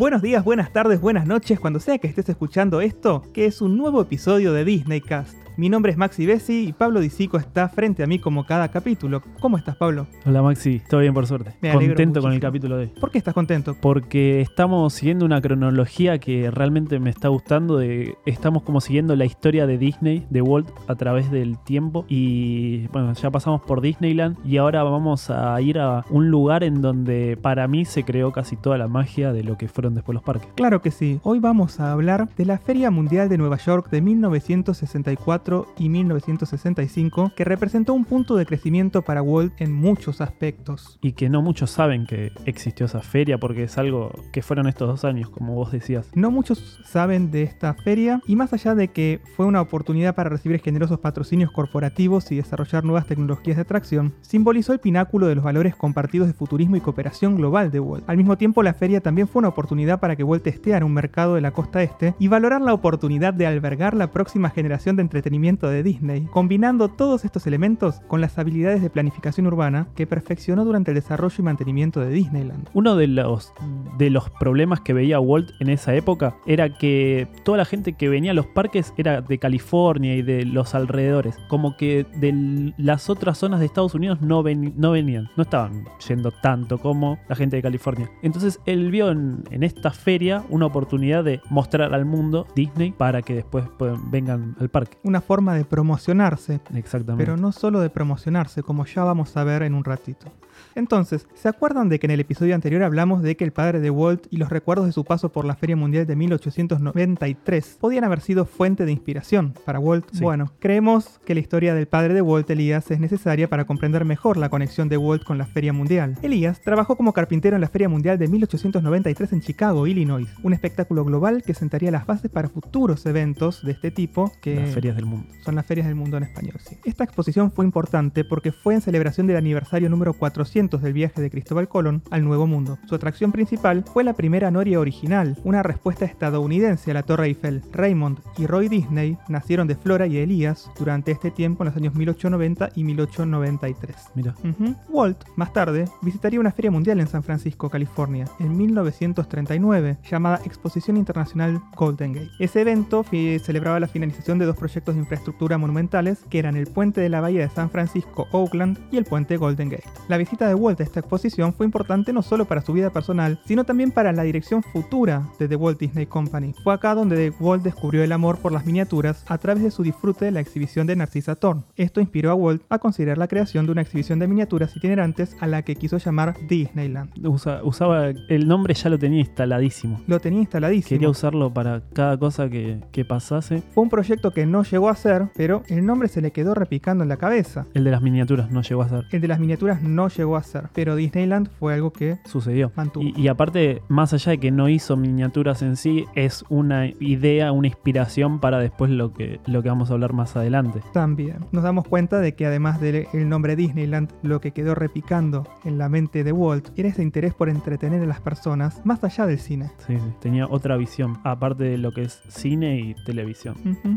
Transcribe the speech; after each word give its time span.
Buenos 0.00 0.22
días, 0.22 0.42
buenas 0.42 0.72
tardes, 0.72 0.98
buenas 0.98 1.26
noches, 1.26 1.60
cuando 1.60 1.78
sea 1.78 1.98
que 1.98 2.08
estés 2.08 2.26
escuchando 2.30 2.80
esto, 2.80 3.22
que 3.34 3.44
es 3.44 3.60
un 3.60 3.76
nuevo 3.76 4.00
episodio 4.00 4.54
de 4.54 4.64
Disney 4.64 5.02
Cast. 5.02 5.36
Mi 5.60 5.68
nombre 5.68 5.92
es 5.92 5.98
Maxi 5.98 6.24
Bessi 6.24 6.68
y 6.68 6.72
Pablo 6.72 7.00
Disico 7.00 7.36
está 7.36 7.68
frente 7.68 8.02
a 8.02 8.06
mí 8.06 8.18
como 8.18 8.46
cada 8.46 8.68
capítulo. 8.68 9.22
¿Cómo 9.40 9.58
estás, 9.58 9.76
Pablo? 9.76 10.06
Hola 10.24 10.40
Maxi, 10.40 10.80
todo 10.88 11.02
bien 11.02 11.12
por 11.12 11.26
suerte. 11.26 11.52
Me 11.60 11.70
alegro 11.70 11.96
Contento 11.96 12.22
con 12.22 12.32
el 12.32 12.40
capítulo 12.40 12.78
de 12.78 12.84
hoy. 12.84 12.92
¿Por 12.98 13.10
qué 13.10 13.18
estás 13.18 13.34
contento? 13.34 13.76
Porque 13.78 14.40
estamos 14.40 14.94
siguiendo 14.94 15.26
una 15.26 15.42
cronología 15.42 16.16
que 16.16 16.50
realmente 16.50 16.98
me 16.98 17.10
está 17.10 17.28
gustando. 17.28 17.76
De, 17.76 18.16
estamos 18.24 18.62
como 18.62 18.80
siguiendo 18.80 19.14
la 19.16 19.26
historia 19.26 19.66
de 19.66 19.76
Disney, 19.76 20.26
de 20.30 20.40
Walt, 20.40 20.70
a 20.88 20.94
través 20.94 21.30
del 21.30 21.58
tiempo. 21.58 22.06
Y 22.08 22.86
bueno, 22.86 23.12
ya 23.12 23.30
pasamos 23.30 23.60
por 23.60 23.82
Disneyland 23.82 24.38
y 24.46 24.56
ahora 24.56 24.82
vamos 24.82 25.28
a 25.28 25.60
ir 25.60 25.78
a 25.78 26.06
un 26.08 26.30
lugar 26.30 26.64
en 26.64 26.80
donde 26.80 27.36
para 27.36 27.68
mí 27.68 27.84
se 27.84 28.02
creó 28.04 28.32
casi 28.32 28.56
toda 28.56 28.78
la 28.78 28.88
magia 28.88 29.34
de 29.34 29.44
lo 29.44 29.58
que 29.58 29.68
fueron 29.68 29.94
después 29.94 30.14
los 30.14 30.24
parques. 30.24 30.48
Claro 30.54 30.80
que 30.80 30.90
sí. 30.90 31.20
Hoy 31.22 31.38
vamos 31.38 31.80
a 31.80 31.92
hablar 31.92 32.30
de 32.34 32.46
la 32.46 32.56
Feria 32.56 32.90
Mundial 32.90 33.28
de 33.28 33.36
Nueva 33.36 33.58
York 33.58 33.90
de 33.90 34.00
1964 34.00 35.49
y 35.76 35.88
1965, 35.88 37.32
que 37.34 37.44
representó 37.44 37.94
un 37.94 38.04
punto 38.04 38.36
de 38.36 38.46
crecimiento 38.46 39.02
para 39.02 39.22
Walt 39.22 39.52
en 39.58 39.72
muchos 39.72 40.20
aspectos. 40.20 40.98
Y 41.02 41.12
que 41.12 41.28
no 41.28 41.42
muchos 41.42 41.70
saben 41.70 42.06
que 42.06 42.32
existió 42.44 42.86
esa 42.86 43.00
feria 43.00 43.38
porque 43.38 43.64
es 43.64 43.78
algo 43.78 44.12
que 44.32 44.42
fueron 44.42 44.68
estos 44.68 44.88
dos 44.88 45.04
años, 45.04 45.28
como 45.30 45.54
vos 45.54 45.72
decías. 45.72 46.08
No 46.14 46.30
muchos 46.30 46.80
saben 46.84 47.30
de 47.30 47.42
esta 47.42 47.74
feria 47.74 48.20
y 48.26 48.36
más 48.36 48.52
allá 48.52 48.74
de 48.74 48.88
que 48.88 49.20
fue 49.36 49.46
una 49.46 49.60
oportunidad 49.60 50.14
para 50.14 50.30
recibir 50.30 50.60
generosos 50.60 51.00
patrocinios 51.00 51.50
corporativos 51.50 52.30
y 52.30 52.36
desarrollar 52.36 52.84
nuevas 52.84 53.06
tecnologías 53.06 53.56
de 53.56 53.62
atracción, 53.62 54.14
simbolizó 54.20 54.72
el 54.72 54.80
pináculo 54.80 55.26
de 55.26 55.34
los 55.34 55.44
valores 55.44 55.74
compartidos 55.74 56.28
de 56.28 56.34
futurismo 56.34 56.76
y 56.76 56.80
cooperación 56.80 57.36
global 57.36 57.70
de 57.70 57.80
Walt. 57.80 58.08
Al 58.08 58.16
mismo 58.16 58.38
tiempo, 58.38 58.62
la 58.62 58.74
feria 58.74 59.00
también 59.00 59.28
fue 59.28 59.40
una 59.40 59.48
oportunidad 59.48 60.00
para 60.00 60.16
que 60.16 60.24
Walt 60.24 60.44
testeara 60.44 60.84
un 60.86 60.94
mercado 60.94 61.34
de 61.34 61.40
la 61.40 61.50
costa 61.50 61.82
este 61.82 62.14
y 62.18 62.28
valorar 62.28 62.60
la 62.60 62.74
oportunidad 62.74 63.34
de 63.34 63.46
albergar 63.46 63.94
la 63.94 64.12
próxima 64.12 64.50
generación 64.50 64.96
de 64.96 65.02
entretenimiento 65.02 65.39
de 65.40 65.82
Disney, 65.82 66.26
combinando 66.30 66.88
todos 66.88 67.24
estos 67.24 67.46
elementos 67.46 68.00
con 68.08 68.20
las 68.20 68.38
habilidades 68.38 68.82
de 68.82 68.90
planificación 68.90 69.46
urbana 69.46 69.88
que 69.96 70.06
perfeccionó 70.06 70.64
durante 70.64 70.90
el 70.90 70.96
desarrollo 70.96 71.34
y 71.38 71.42
mantenimiento 71.42 72.00
de 72.00 72.10
Disneyland. 72.10 72.68
Uno 72.74 72.94
de 72.94 73.06
los, 73.06 73.52
de 73.96 74.10
los 74.10 74.28
problemas 74.30 74.80
que 74.82 74.92
veía 74.92 75.18
Walt 75.18 75.50
en 75.60 75.70
esa 75.70 75.94
época 75.94 76.36
era 76.46 76.76
que 76.76 77.26
toda 77.44 77.58
la 77.58 77.64
gente 77.64 77.94
que 77.94 78.08
venía 78.10 78.32
a 78.32 78.34
los 78.34 78.46
parques 78.46 78.92
era 78.98 79.22
de 79.22 79.38
California 79.38 80.14
y 80.14 80.22
de 80.22 80.44
los 80.44 80.74
alrededores. 80.74 81.36
Como 81.48 81.76
que 81.76 82.04
de 82.16 82.72
las 82.76 83.08
otras 83.08 83.38
zonas 83.38 83.60
de 83.60 83.66
Estados 83.66 83.94
Unidos 83.94 84.20
no, 84.20 84.42
ven- 84.42 84.74
no 84.76 84.90
venían, 84.90 85.28
no 85.36 85.42
estaban 85.44 85.84
yendo 86.06 86.32
tanto 86.42 86.78
como 86.78 87.18
la 87.28 87.34
gente 87.36 87.56
de 87.56 87.62
California. 87.62 88.10
Entonces 88.22 88.60
él 88.66 88.90
vio 88.90 89.10
en, 89.10 89.42
en 89.50 89.62
esta 89.62 89.90
feria 89.90 90.44
una 90.50 90.66
oportunidad 90.66 91.24
de 91.24 91.40
mostrar 91.48 91.94
al 91.94 92.04
mundo 92.04 92.46
Disney 92.54 92.92
para 92.92 93.22
que 93.22 93.34
después 93.34 93.64
puedan- 93.78 94.10
vengan 94.10 94.56
al 94.60 94.68
parque. 94.68 94.98
Una 95.04 95.19
forma 95.20 95.54
de 95.54 95.64
promocionarse 95.64 96.60
Exactamente. 96.74 97.24
pero 97.24 97.36
no 97.36 97.52
solo 97.52 97.80
de 97.80 97.90
promocionarse, 97.90 98.62
como 98.62 98.84
ya 98.86 99.04
vamos 99.04 99.36
a 99.36 99.44
ver 99.44 99.62
en 99.62 99.74
un 99.74 99.84
ratito. 99.84 100.26
Entonces, 100.74 101.26
¿se 101.34 101.48
acuerdan 101.48 101.88
de 101.88 101.98
que 101.98 102.06
en 102.06 102.12
el 102.12 102.20
episodio 102.20 102.54
anterior 102.54 102.82
hablamos 102.82 103.22
de 103.22 103.36
que 103.36 103.44
el 103.44 103.52
padre 103.52 103.80
de 103.80 103.90
Walt 103.90 104.26
y 104.30 104.36
los 104.36 104.50
recuerdos 104.50 104.86
de 104.86 104.92
su 104.92 105.04
paso 105.04 105.30
por 105.30 105.44
la 105.44 105.56
Feria 105.56 105.76
Mundial 105.76 106.06
de 106.06 106.16
1893 106.16 107.78
podían 107.80 108.04
haber 108.04 108.20
sido 108.20 108.44
fuente 108.46 108.84
de 108.84 108.92
inspiración 108.92 109.54
para 109.64 109.78
Walt? 109.78 110.06
Sí. 110.12 110.22
Bueno, 110.22 110.52
creemos 110.58 111.20
que 111.24 111.34
la 111.34 111.40
historia 111.40 111.74
del 111.74 111.86
padre 111.86 112.14
de 112.14 112.22
Walt, 112.22 112.48
Elías, 112.50 112.90
es 112.90 113.00
necesaria 113.00 113.48
para 113.48 113.64
comprender 113.64 114.04
mejor 114.04 114.36
la 114.36 114.48
conexión 114.48 114.88
de 114.88 114.96
Walt 114.96 115.24
con 115.24 115.38
la 115.38 115.46
Feria 115.46 115.72
Mundial. 115.72 116.16
Elías 116.22 116.60
trabajó 116.60 116.96
como 116.96 117.12
carpintero 117.12 117.56
en 117.56 117.62
la 117.62 117.68
Feria 117.68 117.88
Mundial 117.88 118.18
de 118.18 118.28
1893 118.28 119.32
en 119.32 119.40
Chicago, 119.40 119.86
Illinois, 119.86 120.28
un 120.42 120.52
espectáculo 120.52 121.04
global 121.04 121.42
que 121.42 121.54
sentaría 121.54 121.90
las 121.90 122.06
bases 122.06 122.30
para 122.30 122.48
futuros 122.48 123.04
eventos 123.06 123.64
de 123.64 123.72
este 123.72 123.90
tipo 123.90 124.32
que 124.40 124.56
Las 124.56 124.74
ferias 124.74 124.96
del 124.96 125.06
mundo. 125.06 125.26
son 125.44 125.54
las 125.54 125.66
ferias 125.66 125.86
del 125.86 125.96
mundo 125.96 126.16
en 126.16 126.24
español, 126.24 126.56
sí. 126.60 126.76
Esta 126.84 127.04
exposición 127.04 127.50
fue 127.50 127.64
importante 127.64 128.24
porque 128.24 128.52
fue 128.52 128.74
en 128.74 128.80
celebración 128.80 129.26
del 129.26 129.36
aniversario 129.36 129.88
número 129.88 130.12
400 130.14 130.59
del 130.60 130.92
viaje 130.92 131.22
de 131.22 131.30
Cristóbal 131.30 131.68
Colón 131.68 132.02
al 132.10 132.22
Nuevo 132.22 132.46
Mundo. 132.46 132.78
Su 132.86 132.94
atracción 132.94 133.32
principal 133.32 133.82
fue 133.82 134.04
la 134.04 134.12
primera 134.12 134.50
noria 134.50 134.78
original, 134.78 135.38
una 135.42 135.62
respuesta 135.62 136.04
estadounidense 136.04 136.90
a 136.90 136.94
la 136.94 137.02
Torre 137.02 137.28
Eiffel. 137.28 137.62
Raymond 137.72 138.18
y 138.36 138.46
Roy 138.46 138.68
Disney 138.68 139.16
nacieron 139.28 139.66
de 139.66 139.74
Flora 139.74 140.06
y 140.06 140.18
Elías 140.18 140.70
durante 140.78 141.12
este 141.12 141.30
tiempo 141.30 141.62
en 141.62 141.68
los 141.68 141.76
años 141.78 141.94
1890 141.94 142.72
y 142.74 142.84
1893. 142.84 143.96
Mira. 144.14 144.34
Ujú. 144.44 144.76
Walt, 144.90 145.24
más 145.36 145.54
tarde, 145.54 145.88
visitaría 146.02 146.38
una 146.38 146.52
feria 146.52 146.70
mundial 146.70 147.00
en 147.00 147.08
San 147.08 147.22
Francisco, 147.22 147.70
California, 147.70 148.26
en 148.38 148.54
1939, 148.54 149.96
llamada 150.10 150.42
Exposición 150.44 150.98
Internacional 150.98 151.58
Golden 151.74 152.12
Gate. 152.12 152.30
Ese 152.38 152.60
evento 152.60 153.02
celebraba 153.42 153.80
la 153.80 153.88
finalización 153.88 154.38
de 154.38 154.44
dos 154.44 154.58
proyectos 154.58 154.94
de 154.94 155.00
infraestructura 155.00 155.56
monumentales, 155.56 156.18
que 156.28 156.38
eran 156.38 156.56
el 156.56 156.66
puente 156.66 157.00
de 157.00 157.08
la 157.08 157.22
bahía 157.22 157.40
de 157.40 157.48
San 157.48 157.70
Francisco, 157.70 158.28
Oakland, 158.32 158.78
y 158.90 158.98
el 158.98 159.04
puente 159.04 159.38
Golden 159.38 159.70
Gate. 159.70 159.88
La 160.08 160.18
visita 160.18 160.46
de 160.46 160.49
Walt 160.54 160.80
a 160.80 160.84
esta 160.84 161.00
exposición 161.00 161.52
fue 161.54 161.66
importante 161.66 162.12
no 162.12 162.22
solo 162.22 162.44
para 162.44 162.60
su 162.62 162.72
vida 162.72 162.90
personal, 162.90 163.40
sino 163.44 163.64
también 163.64 163.90
para 163.90 164.12
la 164.12 164.22
dirección 164.22 164.62
futura 164.62 165.28
de 165.38 165.48
The 165.48 165.56
Walt 165.56 165.78
Disney 165.78 166.06
Company. 166.06 166.54
Fue 166.62 166.74
acá 166.74 166.94
donde 166.94 167.32
Walt 167.40 167.62
descubrió 167.62 168.02
el 168.02 168.12
amor 168.12 168.38
por 168.38 168.52
las 168.52 168.66
miniaturas 168.66 169.24
a 169.28 169.38
través 169.38 169.62
de 169.62 169.70
su 169.70 169.82
disfrute 169.82 170.24
de 170.26 170.30
la 170.30 170.40
exhibición 170.40 170.86
de 170.86 170.96
Narcisa 170.96 171.34
Thorne. 171.36 171.62
Esto 171.76 172.00
inspiró 172.00 172.30
a 172.30 172.34
Walt 172.34 172.62
a 172.68 172.78
considerar 172.78 173.18
la 173.18 173.28
creación 173.28 173.66
de 173.66 173.72
una 173.72 173.82
exhibición 173.82 174.18
de 174.18 174.28
miniaturas 174.28 174.76
itinerantes 174.76 175.36
a 175.40 175.46
la 175.46 175.62
que 175.62 175.76
quiso 175.76 175.98
llamar 175.98 176.34
Disneyland. 176.48 177.10
Usa- 177.26 177.60
usaba 177.64 178.08
el 178.08 178.48
nombre 178.48 178.74
ya 178.74 178.88
lo 178.90 178.98
tenía 178.98 179.20
instaladísimo. 179.20 180.00
Lo 180.06 180.20
tenía 180.20 180.40
instaladísimo. 180.40 180.88
Quería 180.88 181.08
usarlo 181.10 181.52
para 181.52 181.82
cada 181.92 182.18
cosa 182.18 182.48
que, 182.48 182.80
que 182.92 183.04
pasase. 183.04 183.62
Fue 183.74 183.82
un 183.84 183.90
proyecto 183.90 184.30
que 184.32 184.46
no 184.46 184.62
llegó 184.62 184.88
a 184.88 184.94
ser, 184.94 185.28
pero 185.34 185.62
el 185.68 185.84
nombre 185.84 186.08
se 186.08 186.20
le 186.20 186.30
quedó 186.30 186.54
repicando 186.54 187.02
en 187.02 187.08
la 187.08 187.16
cabeza. 187.16 187.66
El 187.74 187.84
de 187.84 187.90
las 187.90 188.02
miniaturas 188.02 188.50
no 188.50 188.62
llegó 188.62 188.82
a 188.82 188.88
ser. 188.88 189.04
El 189.10 189.20
de 189.20 189.28
las 189.28 189.38
miniaturas 189.40 189.82
no 189.82 190.08
llegó 190.08 190.36
a 190.36 190.39
ser, 190.42 190.68
pero 190.74 190.96
Disneyland 190.96 191.48
fue 191.58 191.74
algo 191.74 191.92
que 191.92 192.18
Sucedió. 192.24 192.72
mantuvo. 192.76 193.04
Y, 193.04 193.14
y 193.16 193.28
aparte, 193.28 193.82
más 193.88 194.12
allá 194.12 194.32
de 194.32 194.38
que 194.38 194.50
no 194.50 194.68
hizo 194.68 194.96
miniaturas 194.96 195.62
en 195.62 195.76
sí, 195.76 196.04
es 196.14 196.44
una 196.48 196.86
idea, 197.00 197.52
una 197.52 197.68
inspiración 197.68 198.40
para 198.40 198.58
después 198.58 198.90
lo 198.90 199.12
que, 199.12 199.40
lo 199.46 199.62
que 199.62 199.68
vamos 199.68 199.90
a 199.90 199.94
hablar 199.94 200.12
más 200.12 200.36
adelante. 200.36 200.80
También 200.92 201.38
nos 201.52 201.62
damos 201.62 201.86
cuenta 201.86 202.20
de 202.20 202.34
que 202.34 202.46
además 202.46 202.80
del 202.80 203.06
el 203.12 203.28
nombre 203.28 203.56
Disneyland, 203.56 204.10
lo 204.22 204.40
que 204.40 204.50
quedó 204.52 204.74
repicando 204.74 205.46
en 205.64 205.78
la 205.78 205.88
mente 205.88 206.24
de 206.24 206.32
Walt 206.32 206.68
era 206.76 206.88
ese 206.88 207.02
interés 207.02 207.34
por 207.34 207.48
entretener 207.48 208.02
a 208.02 208.06
las 208.06 208.20
personas 208.20 208.80
más 208.84 209.02
allá 209.04 209.26
del 209.26 209.38
cine. 209.38 209.70
Sí, 209.86 209.96
sí. 209.96 210.12
Tenía 210.20 210.46
otra 210.46 210.76
visión, 210.76 211.18
aparte 211.24 211.64
de 211.64 211.78
lo 211.78 211.92
que 211.92 212.02
es 212.02 212.22
cine 212.28 212.78
y 212.80 212.94
televisión. 213.04 213.54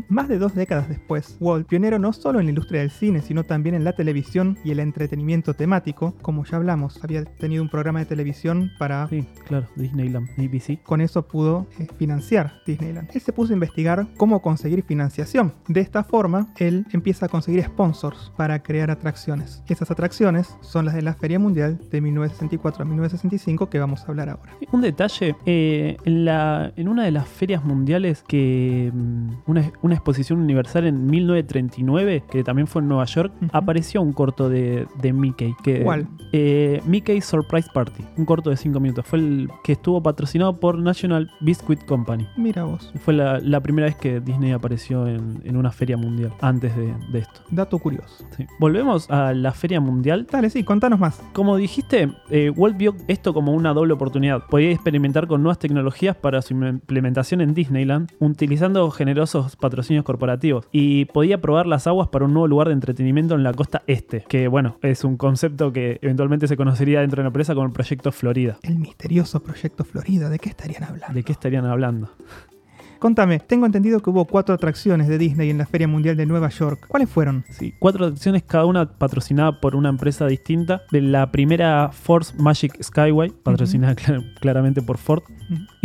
Más 0.08 0.28
de 0.28 0.38
dos 0.38 0.54
décadas 0.54 0.88
después, 0.88 1.36
Walt, 1.40 1.66
pionero 1.66 1.98
no 1.98 2.12
solo 2.12 2.40
en 2.40 2.46
la 2.46 2.50
industria 2.50 2.80
del 2.80 2.90
cine, 2.90 3.20
sino 3.20 3.44
también 3.44 3.74
en 3.74 3.84
la 3.84 3.92
televisión 3.92 4.58
y 4.64 4.70
el 4.70 4.80
entretenimiento 4.80 5.54
temático, 5.54 6.14
como 6.22 6.33
ya 6.42 6.56
hablamos, 6.56 6.98
había 7.04 7.24
tenido 7.24 7.62
un 7.62 7.68
programa 7.68 8.00
de 8.00 8.06
televisión 8.06 8.72
para 8.78 9.06
Sí, 9.08 9.24
claro, 9.46 9.68
Disneyland, 9.76 10.28
ABC. 10.38 10.82
con 10.82 11.00
eso 11.00 11.28
pudo 11.28 11.66
eh, 11.78 11.86
financiar 11.98 12.54
Disneyland. 12.66 13.10
Él 13.14 13.20
se 13.20 13.32
puso 13.32 13.52
a 13.52 13.54
investigar 13.54 14.06
cómo 14.16 14.42
conseguir 14.42 14.82
financiación. 14.82 15.52
De 15.68 15.80
esta 15.80 16.02
forma, 16.02 16.48
él 16.56 16.86
empieza 16.92 17.26
a 17.26 17.28
conseguir 17.28 17.62
sponsors 17.64 18.32
para 18.36 18.62
crear 18.62 18.90
atracciones. 18.90 19.62
Esas 19.68 19.90
atracciones 19.90 20.56
son 20.62 20.86
las 20.86 20.94
de 20.94 21.02
la 21.02 21.14
Feria 21.14 21.38
Mundial 21.38 21.78
de 21.90 22.00
1964 22.00 22.82
a 22.82 22.84
1965 22.86 23.70
que 23.70 23.78
vamos 23.78 24.02
a 24.02 24.06
hablar 24.08 24.30
ahora. 24.30 24.52
Un 24.72 24.80
detalle, 24.80 25.36
eh, 25.46 25.96
en, 26.04 26.24
la, 26.24 26.72
en 26.76 26.88
una 26.88 27.04
de 27.04 27.10
las 27.10 27.28
ferias 27.28 27.64
mundiales 27.64 28.24
que 28.26 28.90
mm, 28.92 29.28
una, 29.46 29.70
una 29.82 29.94
exposición 29.94 30.40
universal 30.40 30.86
en 30.86 31.06
1939, 31.06 32.24
que 32.30 32.42
también 32.42 32.66
fue 32.66 32.82
en 32.82 32.88
Nueva 32.88 33.04
York, 33.04 33.32
apareció 33.52 34.02
un 34.02 34.12
corto 34.12 34.48
de, 34.48 34.86
de 35.00 35.12
Mickey. 35.12 35.54
Que, 35.62 35.82
¿Cuál? 35.82 36.08
Eh, 36.32 36.80
Mickey's 36.86 37.24
Surprise 37.24 37.68
Party, 37.72 38.04
un 38.16 38.24
corto 38.24 38.50
de 38.50 38.56
5 38.56 38.80
minutos. 38.80 39.06
Fue 39.06 39.18
el 39.18 39.48
que 39.62 39.72
estuvo 39.72 40.02
patrocinado 40.02 40.58
por 40.58 40.78
National 40.78 41.30
Biscuit 41.40 41.84
Company. 41.84 42.26
Mira 42.36 42.64
vos. 42.64 42.92
Fue 43.04 43.14
la, 43.14 43.38
la 43.40 43.60
primera 43.60 43.86
vez 43.86 43.96
que 43.96 44.20
Disney 44.20 44.52
apareció 44.52 45.06
en, 45.06 45.40
en 45.44 45.56
una 45.56 45.70
feria 45.70 45.96
mundial, 45.96 46.32
antes 46.40 46.76
de, 46.76 46.92
de 47.12 47.18
esto. 47.20 47.40
Dato 47.50 47.78
curioso. 47.78 48.24
Sí. 48.36 48.46
Volvemos 48.58 49.10
a 49.10 49.32
la 49.32 49.52
feria 49.52 49.80
mundial. 49.80 50.26
Dale, 50.30 50.50
sí, 50.50 50.64
contanos 50.64 50.98
más. 50.98 51.22
Como 51.32 51.56
dijiste, 51.56 52.10
eh, 52.30 52.50
Walt 52.50 52.76
vio 52.76 52.94
esto 53.08 53.34
como 53.34 53.52
una 53.52 53.72
doble 53.72 53.92
oportunidad. 53.92 54.46
Podía 54.46 54.70
experimentar 54.70 55.26
con 55.26 55.42
nuevas 55.42 55.58
tecnologías 55.58 56.16
para 56.16 56.42
su 56.42 56.54
implementación 56.54 57.40
en 57.40 57.54
Disneyland, 57.54 58.10
utilizando 58.18 58.90
generosos 58.90 59.56
patrocinios 59.56 60.04
corporativos. 60.04 60.68
Y 60.72 61.06
podía 61.06 61.40
probar 61.40 61.66
las 61.66 61.86
aguas 61.86 62.08
para 62.08 62.24
un 62.24 62.32
nuevo 62.32 62.48
lugar 62.48 62.68
de 62.68 62.74
entretenimiento 62.74 63.34
en 63.34 63.42
la 63.42 63.52
costa 63.52 63.82
este, 63.86 64.24
que 64.28 64.48
bueno, 64.48 64.78
es 64.82 65.04
un 65.04 65.16
concepto 65.16 65.72
que 65.72 65.98
eventualmente 66.14 66.46
se 66.46 66.56
conocería 66.56 67.00
dentro 67.00 67.16
de 67.16 67.24
la 67.24 67.28
empresa 67.28 67.54
como 67.54 67.66
el 67.66 67.72
Proyecto 67.72 68.12
Florida. 68.12 68.56
El 68.62 68.78
misterioso 68.78 69.42
proyecto 69.42 69.82
Florida, 69.84 70.28
¿de 70.28 70.38
qué 70.38 70.48
estarían 70.48 70.84
hablando? 70.84 71.12
¿De 71.14 71.22
qué 71.24 71.32
estarían 71.32 71.66
hablando? 71.66 72.10
Contame, 73.00 73.38
tengo 73.40 73.66
entendido 73.66 74.00
que 74.00 74.08
hubo 74.08 74.24
cuatro 74.24 74.54
atracciones 74.54 75.08
de 75.08 75.18
Disney 75.18 75.50
en 75.50 75.58
la 75.58 75.66
Feria 75.66 75.86
Mundial 75.88 76.16
de 76.16 76.24
Nueva 76.24 76.48
York. 76.48 76.86
¿Cuáles 76.88 77.10
fueron? 77.10 77.44
Sí, 77.50 77.74
cuatro 77.78 78.06
atracciones, 78.06 78.44
cada 78.44 78.64
una 78.64 78.88
patrocinada 78.96 79.60
por 79.60 79.74
una 79.76 79.90
empresa 79.90 80.26
distinta. 80.26 80.82
De 80.90 81.02
la 81.02 81.30
primera 81.30 81.90
Force 81.92 82.32
Magic 82.38 82.80
Skyway, 82.82 83.30
patrocinada 83.42 83.94
cla- 83.94 84.24
claramente 84.40 84.80
por 84.80 84.96
Ford. 84.96 85.22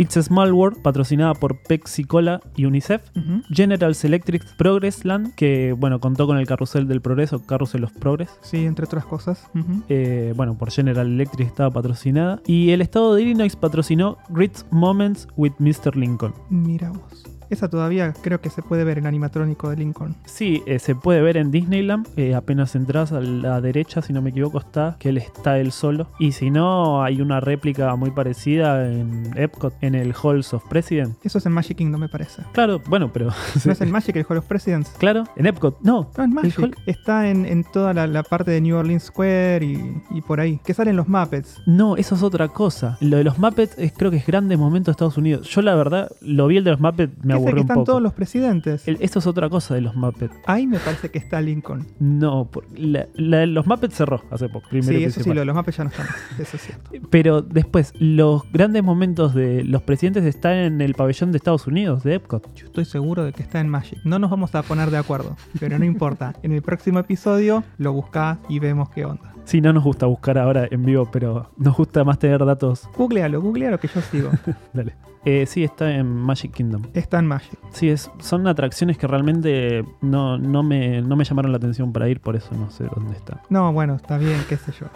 It's 0.00 0.16
a 0.16 0.22
Small 0.22 0.54
World, 0.54 0.80
patrocinada 0.80 1.34
por 1.34 1.58
Pepsi 1.58 2.04
Cola 2.04 2.40
y 2.56 2.64
UNICEF. 2.64 3.02
Ujú. 3.14 3.42
General 3.50 3.94
Electric 4.02 4.56
Progress 4.56 5.04
Land, 5.04 5.34
que 5.34 5.74
bueno, 5.76 6.00
contó 6.00 6.26
con 6.26 6.38
el 6.38 6.46
carrusel 6.46 6.88
del 6.88 7.02
progreso, 7.02 7.44
Carrusel 7.44 7.84
of 7.84 7.92
Progress. 7.98 8.30
Sí, 8.40 8.64
entre 8.64 8.86
otras 8.86 9.04
cosas. 9.04 9.50
Eh, 9.90 10.32
bueno, 10.34 10.56
por 10.56 10.70
General 10.70 11.06
Electric 11.06 11.46
estaba 11.46 11.70
patrocinada. 11.70 12.40
Y 12.46 12.70
el 12.70 12.80
estado 12.80 13.14
de 13.14 13.20
Illinois 13.20 13.54
patrocinó 13.56 14.16
Great 14.30 14.64
Moments 14.70 15.28
with 15.36 15.52
Mr. 15.58 15.94
Lincoln. 15.94 16.32
Mira 16.48 16.88
vos. 16.92 17.29
Esa 17.50 17.68
todavía 17.68 18.12
creo 18.22 18.40
que 18.40 18.48
se 18.50 18.62
puede 18.62 18.84
ver 18.84 18.98
en 18.98 19.06
animatrónico 19.06 19.68
de 19.70 19.76
Lincoln. 19.76 20.14
Sí, 20.24 20.62
eh, 20.66 20.78
se 20.78 20.94
puede 20.94 21.20
ver 21.20 21.36
en 21.36 21.50
Disneyland. 21.50 22.06
eh, 22.16 22.34
apenas 22.34 22.74
entras 22.74 23.12
a 23.12 23.20
la 23.20 23.60
derecha, 23.60 24.02
si 24.02 24.12
no 24.12 24.22
me 24.22 24.30
equivoco, 24.30 24.58
está 24.58 24.96
que 24.98 25.08
él 25.10 25.18
está 25.18 25.58
él 25.58 25.72
solo. 25.72 26.06
Y 26.18 26.32
si 26.32 26.50
no, 26.50 27.02
hay 27.02 27.20
una 27.20 27.40
réplica 27.40 27.94
muy 27.96 28.10
parecida 28.10 28.86
en 28.90 29.32
Epcot, 29.36 29.74
en 29.80 29.94
el 29.94 30.14
Halls 30.22 30.54
of 30.54 30.62
President. 30.68 31.16
Eso 31.24 31.38
es 31.38 31.46
en 31.46 31.52
Magic 31.52 31.76
Kingdom, 31.78 32.00
me 32.00 32.08
parece. 32.08 32.42
Claro, 32.52 32.80
bueno, 32.88 33.10
pero. 33.12 33.30
¿No 33.64 33.72
es 33.72 33.80
en 33.80 33.90
Magic 33.92 34.16
el 34.16 34.26
Hall 34.28 34.38
of 34.38 34.46
Presidents? 34.46 34.90
Claro, 34.98 35.24
en 35.36 35.46
Epcot. 35.46 35.78
No, 35.82 36.10
No, 36.16 36.24
en 36.24 36.32
Magic. 36.32 36.58
Hall- 36.58 36.76
Está 36.86 37.28
en, 37.28 37.44
en 37.46 37.64
toda 37.64 37.92
la, 37.94 38.06
la 38.06 38.22
parte 38.22 38.50
de 38.50 38.60
New 38.60 38.76
Orleans 38.76 39.04
Square 39.04 39.64
y, 39.64 40.02
y 40.10 40.20
por 40.22 40.40
ahí. 40.40 40.60
Que 40.64 40.74
salen 40.74 40.96
los 40.96 41.08
Muppets. 41.08 41.60
No, 41.66 41.96
eso 41.96 42.14
es 42.14 42.22
otra 42.22 42.48
cosa. 42.48 42.96
Lo 43.00 43.16
de 43.16 43.24
los 43.24 43.38
Muppets 43.38 43.76
es, 43.78 43.92
creo 43.96 44.10
que 44.10 44.18
es 44.18 44.26
grandes 44.26 44.58
momentos 44.58 44.86
de 44.86 44.92
Estados 44.92 45.16
Unidos. 45.18 45.48
Yo 45.48 45.62
la 45.62 45.74
verdad 45.74 46.10
lo 46.20 46.46
vi 46.46 46.56
el 46.58 46.64
de 46.64 46.70
los 46.72 46.80
Muppets, 46.80 47.12
me 47.24 47.34
Aburrió 47.40 47.54
que 47.56 47.60
están 47.62 47.74
poco. 47.76 47.84
todos 47.86 48.02
los 48.02 48.12
presidentes. 48.12 48.86
El- 48.88 48.98
esto 49.00 49.18
es 49.18 49.26
otra 49.26 49.48
cosa 49.48 49.74
de 49.74 49.80
los 49.80 49.94
Muppets. 49.96 50.34
Ahí 50.46 50.66
me 50.66 50.78
parece 50.78 51.10
que 51.10 51.18
está 51.18 51.40
Lincoln. 51.40 51.86
No, 51.98 52.46
por- 52.46 52.64
la, 52.78 53.06
la 53.14 53.38
de 53.38 53.46
los 53.46 53.66
Muppets 53.66 53.94
cerró 53.94 54.22
hace 54.30 54.48
poco. 54.48 54.68
Primero 54.68 54.98
sí, 54.98 55.04
eso 55.04 55.22
sí, 55.22 55.32
lo 55.32 55.44
los 55.44 55.54
Muppets 55.54 55.76
ya 55.78 55.84
no 55.84 55.90
están. 55.90 56.06
Eso 56.38 56.56
es 56.56 56.62
cierto. 56.62 56.90
Pero 57.10 57.42
después, 57.42 57.92
los 57.98 58.42
grandes 58.52 58.82
momentos 58.82 59.34
de 59.34 59.64
los 59.64 59.82
presidentes 59.82 60.24
están 60.24 60.54
en 60.54 60.80
el 60.80 60.94
pabellón 60.94 61.32
de 61.32 61.38
Estados 61.38 61.66
Unidos, 61.66 62.02
de 62.04 62.14
Epcot. 62.16 62.54
Yo 62.54 62.66
estoy 62.66 62.84
seguro 62.84 63.24
de 63.24 63.32
que 63.32 63.42
está 63.42 63.60
en 63.60 63.68
Magic. 63.68 63.98
No 64.04 64.18
nos 64.18 64.30
vamos 64.30 64.54
a 64.54 64.62
poner 64.62 64.90
de 64.90 64.98
acuerdo, 64.98 65.36
pero 65.58 65.78
no 65.78 65.84
importa. 65.84 66.34
En 66.42 66.52
el 66.52 66.62
próximo 66.62 66.98
episodio 66.98 67.64
lo 67.78 67.92
buscás 67.92 68.38
y 68.48 68.58
vemos 68.58 68.90
qué 68.90 69.04
onda. 69.04 69.34
Sí, 69.50 69.60
no 69.60 69.72
nos 69.72 69.82
gusta 69.82 70.06
buscar 70.06 70.38
ahora 70.38 70.68
en 70.70 70.84
vivo, 70.84 71.08
pero 71.10 71.50
nos 71.56 71.76
gusta 71.76 72.04
más 72.04 72.20
tener 72.20 72.44
datos. 72.44 72.88
Googlealo, 72.96 73.42
googlealo 73.42 73.80
que 73.80 73.88
yo 73.88 74.00
sigo. 74.00 74.30
Dale. 74.72 74.94
Eh, 75.24 75.44
sí, 75.44 75.64
está 75.64 75.90
en 75.90 76.06
Magic 76.06 76.52
Kingdom. 76.52 76.82
Está 76.94 77.18
en 77.18 77.26
Magic. 77.26 77.58
Sí, 77.72 77.88
es, 77.88 78.12
son 78.20 78.46
atracciones 78.46 78.96
que 78.96 79.08
realmente 79.08 79.84
no, 80.02 80.38
no, 80.38 80.62
me, 80.62 81.02
no 81.02 81.16
me 81.16 81.24
llamaron 81.24 81.50
la 81.50 81.58
atención 81.58 81.92
para 81.92 82.08
ir, 82.08 82.20
por 82.20 82.36
eso 82.36 82.54
no 82.54 82.70
sé 82.70 82.84
dónde 82.94 83.16
está. 83.16 83.42
No, 83.48 83.72
bueno, 83.72 83.96
está 83.96 84.18
bien, 84.18 84.40
qué 84.48 84.56
sé 84.56 84.70
yo. 84.70 84.86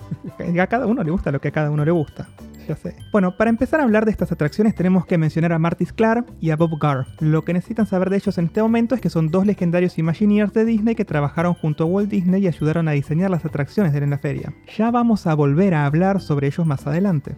A 0.62 0.66
cada 0.68 0.86
uno 0.86 1.02
le 1.02 1.10
gusta 1.10 1.32
lo 1.32 1.40
que 1.40 1.48
a 1.48 1.50
cada 1.50 1.72
uno 1.72 1.84
le 1.84 1.90
gusta. 1.90 2.28
Ya 2.68 2.76
sé. 2.76 2.94
Bueno, 3.12 3.36
para 3.36 3.50
empezar 3.50 3.80
a 3.80 3.84
hablar 3.84 4.04
de 4.04 4.10
estas 4.10 4.32
atracciones 4.32 4.74
tenemos 4.74 5.06
que 5.06 5.18
mencionar 5.18 5.52
a 5.52 5.58
Marty 5.58 5.86
Sklar 5.86 6.24
y 6.40 6.50
a 6.50 6.56
Bob 6.56 6.78
Garr. 6.78 7.06
Lo 7.20 7.42
que 7.42 7.52
necesitan 7.52 7.86
saber 7.86 8.10
de 8.10 8.16
ellos 8.16 8.38
en 8.38 8.46
este 8.46 8.62
momento 8.62 8.94
es 8.94 9.00
que 9.00 9.10
son 9.10 9.30
dos 9.30 9.46
legendarios 9.46 9.98
Imagineers 9.98 10.52
de 10.52 10.64
Disney 10.64 10.94
que 10.94 11.04
trabajaron 11.04 11.54
junto 11.54 11.84
a 11.84 11.86
Walt 11.86 12.10
Disney 12.10 12.44
y 12.44 12.48
ayudaron 12.48 12.88
a 12.88 12.92
diseñar 12.92 13.30
las 13.30 13.44
atracciones 13.44 13.92
de 13.92 14.04
la 14.06 14.18
feria. 14.18 14.52
Ya 14.76 14.90
vamos 14.90 15.26
a 15.26 15.34
volver 15.34 15.74
a 15.74 15.86
hablar 15.86 16.20
sobre 16.20 16.46
ellos 16.46 16.66
más 16.66 16.86
adelante. 16.86 17.36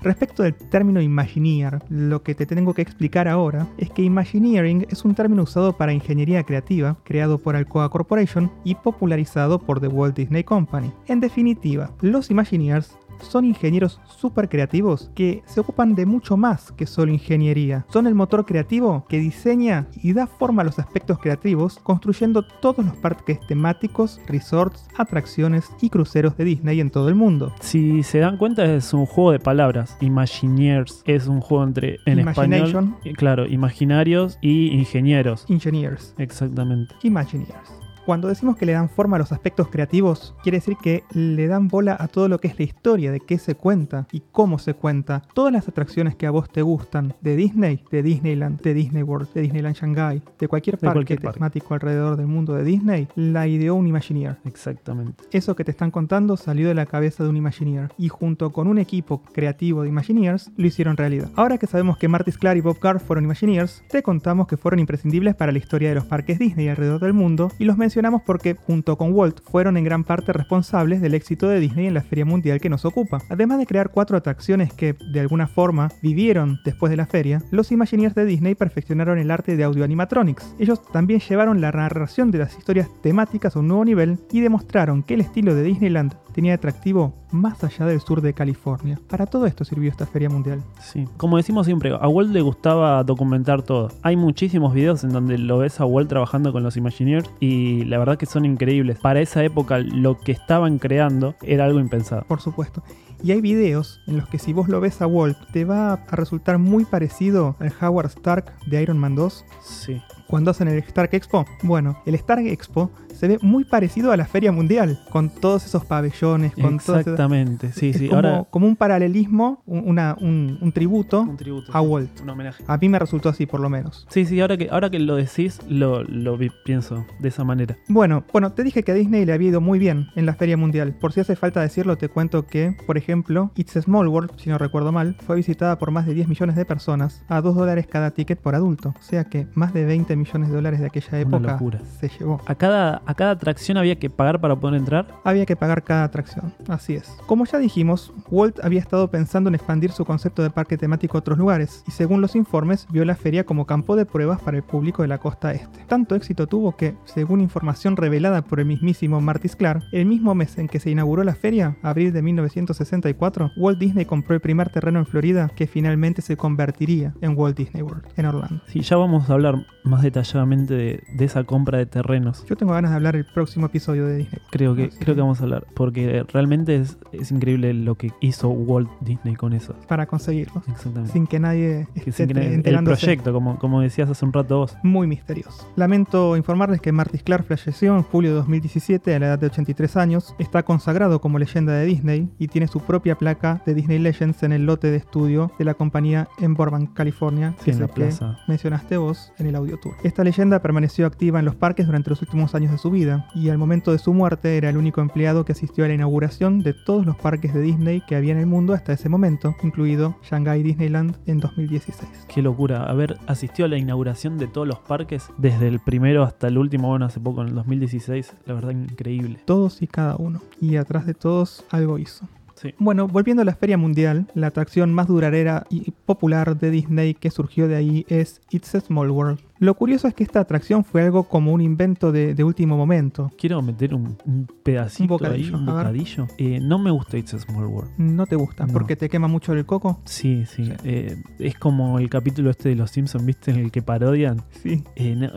Respecto 0.00 0.42
del 0.42 0.54
término 0.54 1.00
Imagineer, 1.00 1.82
lo 1.88 2.22
que 2.22 2.34
te 2.34 2.46
tengo 2.46 2.74
que 2.74 2.82
explicar 2.82 3.28
ahora 3.28 3.66
es 3.78 3.90
que 3.90 4.02
Imagineering 4.02 4.86
es 4.88 5.04
un 5.04 5.14
término 5.14 5.42
usado 5.42 5.76
para 5.76 5.92
ingeniería 5.92 6.44
creativa, 6.44 6.98
creado 7.04 7.38
por 7.38 7.56
Alcoa 7.56 7.90
Corporation 7.90 8.52
y 8.64 8.74
popularizado 8.76 9.58
por 9.58 9.80
The 9.80 9.88
Walt 9.88 10.16
Disney 10.16 10.44
Company. 10.44 10.92
En 11.06 11.20
definitiva, 11.20 11.90
los 12.00 12.30
Imagineers 12.30 12.96
son 13.20 13.44
ingenieros 13.44 14.00
súper 14.06 14.48
creativos 14.48 15.10
que 15.14 15.42
se 15.46 15.60
ocupan 15.60 15.94
de 15.94 16.06
mucho 16.06 16.36
más 16.36 16.72
que 16.72 16.86
solo 16.86 17.12
ingeniería. 17.12 17.86
Son 17.88 18.06
el 18.06 18.14
motor 18.14 18.44
creativo 18.46 19.04
que 19.08 19.18
diseña 19.18 19.86
y 20.02 20.12
da 20.12 20.26
forma 20.26 20.62
a 20.62 20.64
los 20.64 20.78
aspectos 20.78 21.18
creativos, 21.18 21.78
construyendo 21.82 22.42
todos 22.42 22.84
los 22.84 22.96
parques 22.96 23.40
temáticos, 23.46 24.20
resorts, 24.26 24.88
atracciones 24.96 25.70
y 25.80 25.90
cruceros 25.90 26.36
de 26.36 26.44
Disney 26.44 26.80
en 26.80 26.90
todo 26.90 27.08
el 27.08 27.14
mundo. 27.14 27.52
Si 27.60 28.02
se 28.02 28.18
dan 28.18 28.36
cuenta, 28.36 28.64
es 28.64 28.92
un 28.92 29.06
juego 29.06 29.32
de 29.32 29.40
palabras. 29.40 29.96
Imagineers 30.00 31.02
es 31.06 31.26
un 31.26 31.40
juego 31.40 31.64
entre 31.64 31.98
en 32.06 32.20
español. 32.20 32.94
Claro, 33.16 33.46
imaginarios 33.46 34.38
y 34.40 34.68
ingenieros. 34.68 35.46
Engineers. 35.48 36.14
Exactamente. 36.18 36.94
Imagineers. 37.02 37.85
Cuando 38.06 38.28
decimos 38.28 38.56
que 38.56 38.66
le 38.66 38.72
dan 38.72 38.88
forma 38.88 39.16
a 39.16 39.18
los 39.18 39.32
aspectos 39.32 39.66
creativos, 39.66 40.32
quiere 40.44 40.58
decir 40.58 40.76
que 40.80 41.02
le 41.12 41.48
dan 41.48 41.66
bola 41.66 41.96
a 41.98 42.06
todo 42.06 42.28
lo 42.28 42.38
que 42.38 42.46
es 42.46 42.56
la 42.56 42.64
historia, 42.64 43.10
de 43.10 43.18
qué 43.18 43.36
se 43.36 43.56
cuenta 43.56 44.06
y 44.12 44.22
cómo 44.30 44.60
se 44.60 44.74
cuenta. 44.74 45.22
Todas 45.34 45.52
las 45.52 45.66
atracciones 45.66 46.14
que 46.14 46.28
a 46.28 46.30
vos 46.30 46.48
te 46.48 46.62
gustan 46.62 47.14
de 47.20 47.34
Disney, 47.34 47.82
de 47.90 48.04
Disneyland, 48.04 48.60
de 48.60 48.74
Disney 48.74 49.02
World, 49.02 49.32
de 49.32 49.40
Disneyland 49.40 49.74
Shanghai, 49.74 50.22
de 50.38 50.46
cualquier 50.46 50.78
De 50.78 50.86
parque 50.86 51.16
parque. 51.16 51.32
temático 51.36 51.74
alrededor 51.74 52.16
del 52.16 52.28
mundo 52.28 52.54
de 52.54 52.62
Disney, 52.62 53.08
la 53.16 53.48
ideó 53.48 53.74
un 53.74 53.88
Imagineer. 53.88 54.36
Exactamente. 54.44 55.24
Eso 55.32 55.56
que 55.56 55.64
te 55.64 55.72
están 55.72 55.90
contando 55.90 56.36
salió 56.36 56.68
de 56.68 56.74
la 56.74 56.86
cabeza 56.86 57.24
de 57.24 57.30
un 57.30 57.36
Imagineer 57.36 57.92
y 57.98 58.08
junto 58.08 58.52
con 58.52 58.68
un 58.68 58.78
equipo 58.78 59.20
creativo 59.32 59.82
de 59.82 59.88
Imagineers 59.88 60.52
lo 60.56 60.68
hicieron 60.68 60.96
realidad. 60.96 61.32
Ahora 61.34 61.58
que 61.58 61.66
sabemos 61.66 61.98
que 61.98 62.06
Marty 62.06 62.30
Sklar 62.30 62.56
y 62.56 62.60
Bob 62.60 62.78
Carr 62.78 63.00
fueron 63.00 63.24
Imagineers, 63.24 63.82
te 63.90 64.04
contamos 64.04 64.46
que 64.46 64.56
fueron 64.56 64.78
imprescindibles 64.78 65.34
para 65.34 65.50
la 65.50 65.58
historia 65.58 65.88
de 65.88 65.96
los 65.96 66.04
parques 66.04 66.38
Disney 66.38 66.68
alrededor 66.68 67.00
del 67.00 67.12
mundo 67.12 67.50
y 67.58 67.64
los 67.64 67.76
mencionamos 67.76 67.95
porque 68.26 68.54
junto 68.54 68.96
con 68.98 69.12
Walt 69.12 69.40
fueron 69.50 69.76
en 69.76 69.84
gran 69.84 70.04
parte 70.04 70.32
responsables 70.32 71.00
del 71.00 71.14
éxito 71.14 71.48
de 71.48 71.60
Disney 71.60 71.86
en 71.86 71.94
la 71.94 72.02
feria 72.02 72.24
mundial 72.24 72.60
que 72.60 72.68
nos 72.68 72.84
ocupa. 72.84 73.22
Además 73.30 73.58
de 73.58 73.66
crear 73.66 73.90
cuatro 73.90 74.16
atracciones 74.16 74.72
que 74.72 74.94
de 75.12 75.20
alguna 75.20 75.46
forma 75.46 75.90
vivieron 76.02 76.60
después 76.64 76.90
de 76.90 76.96
la 76.96 77.06
feria, 77.06 77.42
los 77.50 77.72
Imagineers 77.72 78.14
de 78.14 78.26
Disney 78.26 78.54
perfeccionaron 78.54 79.18
el 79.18 79.30
arte 79.30 79.56
de 79.56 79.64
audio 79.64 79.84
animatronics. 79.84 80.54
Ellos 80.58 80.82
también 80.92 81.20
llevaron 81.20 81.60
la 81.60 81.72
narración 81.72 82.30
de 82.30 82.38
las 82.38 82.56
historias 82.56 82.88
temáticas 83.02 83.56
a 83.56 83.60
un 83.60 83.68
nuevo 83.68 83.84
nivel 83.84 84.18
y 84.30 84.40
demostraron 84.40 85.02
que 85.02 85.14
el 85.14 85.22
estilo 85.22 85.54
de 85.54 85.62
Disneyland 85.62 86.14
tenía 86.34 86.54
atractivo 86.54 87.14
más 87.30 87.62
allá 87.64 87.86
del 87.86 88.00
sur 88.00 88.20
de 88.20 88.32
California. 88.32 88.98
Para 89.08 89.26
todo 89.26 89.46
esto 89.46 89.64
sirvió 89.64 89.90
esta 89.90 90.06
feria 90.06 90.28
mundial. 90.28 90.62
Sí. 90.80 91.06
Como 91.16 91.36
decimos 91.36 91.66
siempre, 91.66 91.92
a 91.98 92.08
Walt 92.08 92.30
le 92.32 92.40
gustaba 92.40 93.02
documentar 93.04 93.62
todo. 93.62 93.90
Hay 94.02 94.16
muchísimos 94.16 94.74
videos 94.74 95.04
en 95.04 95.10
donde 95.10 95.38
lo 95.38 95.58
ves 95.58 95.80
a 95.80 95.84
Walt 95.84 96.08
trabajando 96.08 96.52
con 96.52 96.62
los 96.62 96.76
Imagineers 96.76 97.28
y 97.40 97.84
la 97.84 97.98
verdad 97.98 98.16
que 98.18 98.26
son 98.26 98.44
increíbles. 98.44 98.98
Para 98.98 99.20
esa 99.20 99.44
época, 99.44 99.78
lo 99.78 100.18
que 100.18 100.32
estaban 100.32 100.78
creando 100.78 101.34
era 101.42 101.64
algo 101.64 101.80
impensado. 101.80 102.24
Por 102.28 102.40
supuesto. 102.40 102.82
Y 103.22 103.32
hay 103.32 103.40
videos 103.40 104.00
en 104.06 104.18
los 104.18 104.28
que 104.28 104.38
si 104.38 104.52
vos 104.52 104.68
lo 104.68 104.80
ves 104.80 105.00
a 105.00 105.06
Walt 105.06 105.38
te 105.52 105.64
va 105.64 105.94
a 105.94 106.16
resultar 106.16 106.58
muy 106.58 106.84
parecido 106.84 107.56
al 107.58 107.72
Howard 107.80 108.06
Stark 108.08 108.52
de 108.66 108.82
Iron 108.82 108.98
Man 108.98 109.14
2 109.14 109.44
Sí. 109.62 110.02
Cuando 110.28 110.50
hacen 110.50 110.68
el 110.68 110.78
Stark 110.78 111.10
Expo. 111.12 111.44
Bueno, 111.62 111.98
el 112.06 112.14
Stark 112.16 112.46
Expo 112.46 112.90
se 113.14 113.28
ve 113.28 113.38
muy 113.40 113.64
parecido 113.64 114.12
a 114.12 114.16
la 114.16 114.26
feria 114.26 114.52
mundial, 114.52 115.00
con 115.10 115.30
todos 115.30 115.64
esos 115.64 115.84
pabellones, 115.86 116.52
con 116.54 116.76
esas- 116.76 116.98
Exactamente. 117.00 117.72
Sí, 117.72 117.90
es 117.90 117.96
sí. 117.98 118.08
como, 118.08 118.16
Ahora. 118.16 118.46
como 118.50 118.66
un 118.66 118.76
paralelismo, 118.76 119.62
un, 119.66 119.88
una- 119.88 120.16
un- 120.20 120.58
un 120.60 120.72
tributo 120.72 121.20
Un 121.22 121.36
tributo. 121.36 121.70
a. 121.72 121.80
Walt. 121.80 122.20
Un 122.20 122.28
homenaje. 122.30 122.64
A 122.66 122.76
mí 122.76 122.88
me 122.88 122.98
resultó 122.98 123.28
así 123.28 123.46
por 123.46 123.60
lo 123.60 123.68
menos. 123.70 124.06
Sí, 124.10 124.24
sí, 124.26 124.40
ahora 124.40 124.56
que, 124.56 124.68
ahora 124.70 124.90
que 124.90 124.98
lo 124.98 125.16
decís, 125.16 125.60
lo, 125.68 126.02
lo 126.04 126.36
vi- 126.36 126.50
pienso 126.64 127.06
de 127.20 127.28
esa 127.28 127.44
manera. 127.44 127.76
Bueno, 127.88 128.24
bueno, 128.32 128.52
te 128.52 128.64
dije 128.64 128.82
que 128.82 128.92
a 128.92 128.94
Disney 128.94 129.24
le 129.24 129.32
había 129.32 129.48
ido 129.50 129.60
muy 129.60 129.78
bien 129.78 130.08
en 130.16 130.26
la 130.26 130.34
feria 130.34 130.56
mundial. 130.56 130.94
Por 131.00 131.12
si 131.12 131.20
hace 131.20 131.36
falta 131.36 131.60
decirlo, 131.60 131.96
te 131.96 132.08
cuento 132.08 132.46
que, 132.46 132.76
por 132.86 132.98
ejemplo, 132.98 133.50
It's 133.54 133.76
a 133.76 133.82
Small 133.82 134.08
World, 134.08 134.32
si 134.36 134.50
no 134.50 134.58
recuerdo 134.58 134.92
mal, 134.92 135.16
fue 135.26 135.36
visitada 135.36 135.78
por 135.78 135.90
más 135.90 136.04
de 136.06 136.14
10 136.14 136.28
millones 136.28 136.56
de 136.56 136.64
personas 136.64 137.22
a 137.28 137.40
2 137.40 137.54
dólares 137.54 137.86
cada 137.86 138.10
ticket 138.10 138.40
por 138.40 138.54
adulto. 138.54 138.94
O 138.98 139.02
sea 139.02 139.24
que 139.24 139.46
más 139.54 139.72
de 139.72 139.84
20 139.84 140.15
millones 140.16 140.48
de 140.48 140.54
dólares 140.54 140.80
de 140.80 140.86
aquella 140.86 141.08
Una 141.10 141.20
época 141.20 141.52
locura. 141.52 141.80
se 142.00 142.08
llevó. 142.08 142.40
A 142.46 142.54
cada, 142.54 143.02
a 143.06 143.14
cada 143.14 143.32
atracción 143.32 143.76
había 143.76 143.96
que 143.98 144.10
pagar 144.10 144.40
para 144.40 144.56
poder 144.56 144.76
entrar. 144.78 145.06
Había 145.24 145.46
que 145.46 145.56
pagar 145.56 145.82
cada 145.82 146.04
atracción, 146.04 146.52
así 146.68 146.94
es. 146.94 147.08
Como 147.26 147.44
ya 147.44 147.58
dijimos, 147.58 148.12
Walt 148.30 148.58
había 148.62 148.80
estado 148.80 149.10
pensando 149.10 149.48
en 149.48 149.54
expandir 149.54 149.92
su 149.92 150.04
concepto 150.04 150.42
de 150.42 150.50
parque 150.50 150.76
temático 150.76 151.16
a 151.16 151.20
otros 151.20 151.38
lugares, 151.38 151.84
y 151.86 151.90
según 151.90 152.20
los 152.20 152.36
informes, 152.36 152.86
vio 152.90 153.04
la 153.04 153.14
feria 153.16 153.44
como 153.44 153.66
campo 153.66 153.96
de 153.96 154.06
pruebas 154.06 154.40
para 154.40 154.56
el 154.56 154.62
público 154.62 155.02
de 155.02 155.08
la 155.08 155.18
costa 155.18 155.52
este. 155.52 155.84
Tanto 155.86 156.14
éxito 156.14 156.46
tuvo 156.46 156.76
que, 156.76 156.94
según 157.04 157.40
información 157.40 157.96
revelada 157.96 158.42
por 158.42 158.60
el 158.60 158.66
mismísimo 158.66 159.20
Marty 159.20 159.48
Sklar, 159.48 159.82
el 159.92 160.06
mismo 160.06 160.34
mes 160.34 160.58
en 160.58 160.68
que 160.68 160.80
se 160.80 160.90
inauguró 160.90 161.24
la 161.24 161.34
feria, 161.34 161.76
abril 161.82 162.12
de 162.12 162.22
1964, 162.22 163.52
Walt 163.56 163.78
Disney 163.78 164.04
compró 164.04 164.34
el 164.34 164.40
primer 164.40 164.70
terreno 164.70 164.98
en 164.98 165.06
Florida 165.06 165.50
que 165.54 165.66
finalmente 165.66 166.22
se 166.22 166.36
convertiría 166.36 167.14
en 167.20 167.36
Walt 167.36 167.56
Disney 167.56 167.82
World, 167.82 168.04
en 168.16 168.26
Orlando. 168.26 168.62
Sí, 168.68 168.80
ya 168.80 168.96
vamos 168.96 169.28
a 169.28 169.32
hablar 169.34 169.66
más 169.84 170.02
detalladamente 170.06 170.74
de, 170.74 171.02
de 171.12 171.24
esa 171.24 171.44
compra 171.44 171.78
de 171.78 171.86
terrenos. 171.86 172.44
Yo 172.48 172.56
tengo 172.56 172.72
ganas 172.72 172.90
de 172.90 172.96
hablar 172.96 173.16
el 173.16 173.24
próximo 173.24 173.66
episodio 173.66 174.06
de 174.06 174.16
Disney. 174.18 174.40
Creo 174.50 174.74
que, 174.74 174.88
creo 174.90 175.14
que- 175.14 175.20
vamos 175.20 175.40
a 175.40 175.44
hablar, 175.44 175.66
porque 175.74 176.24
realmente 176.32 176.76
es, 176.76 176.96
es 177.12 177.30
increíble 177.30 177.72
lo 177.74 177.94
que 177.96 178.12
hizo 178.20 178.48
Walt 178.48 178.88
Disney 179.00 179.34
con 179.34 179.52
eso. 179.52 179.74
Para 179.88 180.06
conseguirlos. 180.06 180.66
Exactamente. 180.68 181.12
Sin 181.12 181.26
que 181.26 181.38
nadie 181.40 181.88
esté 181.94 182.12
sin 182.12 182.28
que- 182.28 182.46
el 182.46 182.52
enterándose. 182.54 183.00
proyecto, 183.04 183.32
como, 183.32 183.58
como 183.58 183.80
decías 183.80 184.08
hace 184.10 184.24
un 184.24 184.32
rato 184.32 184.58
vos. 184.58 184.76
muy 184.82 185.06
misterioso. 185.06 185.70
Lamento 185.76 186.36
informarles 186.36 186.80
que 186.80 186.92
Marty 186.92 187.18
Clark 187.18 187.44
falleció 187.44 187.96
en 187.96 188.02
julio 188.02 188.30
de 188.30 188.36
2017 188.36 189.14
a 189.14 189.18
la 189.18 189.26
edad 189.26 189.38
de 189.38 189.46
83 189.46 189.96
años. 189.96 190.34
Está 190.38 190.62
consagrado 190.62 191.20
como 191.20 191.38
leyenda 191.38 191.72
de 191.74 191.84
Disney 191.86 192.28
y 192.38 192.48
tiene 192.48 192.68
su 192.68 192.80
propia 192.80 193.16
placa 193.16 193.62
de 193.66 193.74
Disney 193.74 193.98
Legends 193.98 194.42
en 194.42 194.52
el 194.52 194.66
lote 194.66 194.90
de 194.90 194.96
estudio 194.96 195.50
de 195.58 195.64
la 195.64 195.74
compañía 195.74 196.28
en 196.38 196.54
Burbank, 196.54 196.92
California, 196.94 197.54
Sí, 197.58 197.64
que 197.66 197.70
en 197.72 197.74
es 197.76 197.80
la 197.80 197.86
que 197.88 197.92
plaza. 197.94 198.38
mencionaste 198.48 198.96
vos 198.96 199.32
en 199.38 199.46
el 199.46 199.56
audio 199.56 199.78
tour. 199.78 199.94
Esta 200.02 200.22
leyenda 200.22 200.60
permaneció 200.60 201.06
activa 201.06 201.38
en 201.38 201.44
los 201.44 201.54
parques 201.54 201.86
durante 201.86 202.10
los 202.10 202.20
últimos 202.22 202.54
años 202.54 202.70
de 202.70 202.78
su 202.78 202.90
vida 202.90 203.28
y 203.34 203.48
al 203.48 203.58
momento 203.58 203.92
de 203.92 203.98
su 203.98 204.12
muerte 204.12 204.56
era 204.56 204.70
el 204.70 204.76
único 204.76 205.00
empleado 205.00 205.44
que 205.44 205.52
asistió 205.52 205.84
a 205.84 205.88
la 205.88 205.94
inauguración 205.94 206.60
de 206.60 206.74
todos 206.74 207.06
los 207.06 207.16
parques 207.16 207.54
de 207.54 207.60
Disney 207.60 208.02
que 208.06 208.14
había 208.14 208.32
en 208.32 208.38
el 208.38 208.46
mundo 208.46 208.74
hasta 208.74 208.92
ese 208.92 209.08
momento, 209.08 209.56
incluido 209.62 210.16
Shanghai 210.22 210.62
Disneyland 210.62 211.16
en 211.26 211.38
2016. 211.38 212.26
Qué 212.32 212.42
locura, 212.42 212.84
haber 212.84 213.18
asistido 213.26 213.66
a 213.66 213.68
la 213.68 213.78
inauguración 213.78 214.38
de 214.38 214.46
todos 214.46 214.68
los 214.68 214.78
parques, 214.80 215.30
desde 215.38 215.68
el 215.68 215.80
primero 215.80 216.22
hasta 216.22 216.48
el 216.48 216.58
último, 216.58 216.88
bueno, 216.88 217.06
hace 217.06 217.20
poco, 217.20 217.42
en 217.42 217.48
el 217.48 217.54
2016, 217.54 218.34
la 218.44 218.54
verdad 218.54 218.70
increíble. 218.70 219.40
Todos 219.44 219.82
y 219.82 219.86
cada 219.86 220.16
uno. 220.16 220.42
Y 220.60 220.76
atrás 220.76 221.06
de 221.06 221.14
todos 221.14 221.64
algo 221.70 221.98
hizo. 221.98 222.28
Sí. 222.56 222.74
Bueno, 222.78 223.06
volviendo 223.06 223.42
a 223.42 223.44
la 223.44 223.54
Feria 223.54 223.76
Mundial, 223.78 224.26
la 224.34 224.48
atracción 224.48 224.92
más 224.92 225.06
duradera 225.08 225.66
y 225.70 225.90
popular 225.90 226.58
de 226.58 226.70
Disney 226.70 227.14
que 227.14 227.30
surgió 227.30 227.68
de 227.68 227.76
ahí 227.76 228.06
es 228.08 228.40
It's 228.50 228.74
a 228.74 228.80
Small 228.80 229.10
World. 229.10 229.38
Lo 229.58 229.74
curioso 229.74 230.06
es 230.08 230.12
que 230.14 230.22
esta 230.22 230.40
atracción 230.40 230.84
fue 230.84 231.02
algo 231.02 231.24
como 231.24 231.52
un 231.52 231.60
invento 231.62 232.12
de, 232.12 232.34
de 232.34 232.44
último 232.44 232.76
momento. 232.76 233.30
Quiero 233.38 233.62
meter 233.62 233.94
un, 233.94 234.16
un 234.26 234.46
pedacito 234.62 235.04
Un 235.04 235.08
bocadillo, 235.08 235.54
ahí, 235.56 235.60
un 235.60 235.66
bocadillo. 235.66 236.26
Eh, 236.36 236.58
no 236.60 236.78
me 236.78 236.90
gusta 236.90 237.16
It's 237.16 237.32
a 237.34 237.38
Small 237.38 237.66
World. 237.66 237.90
No 237.98 238.26
te 238.26 238.36
gusta 238.36 238.66
No. 238.66 238.72
porque 238.72 238.96
te 238.96 239.08
quema 239.08 239.28
mucho 239.28 239.52
el 239.54 239.64
coco. 239.64 240.00
Sí, 240.04 240.44
sí. 240.46 240.66
Sí. 240.66 240.72
eh, 240.84 241.22
es 241.38 241.58
como 241.58 241.98
el 241.98 242.08
capítulo 242.10 242.50
este 242.50 242.68
de 242.70 242.74
Los 242.76 242.90
Simpsons, 242.90 243.24
¿viste? 243.24 243.50
En 243.50 243.58
el 243.58 243.70
que 243.70 243.80
parodian. 243.82 244.42
Sí. 244.62 244.82
Eh, 244.94 245.14
no- 245.16 245.30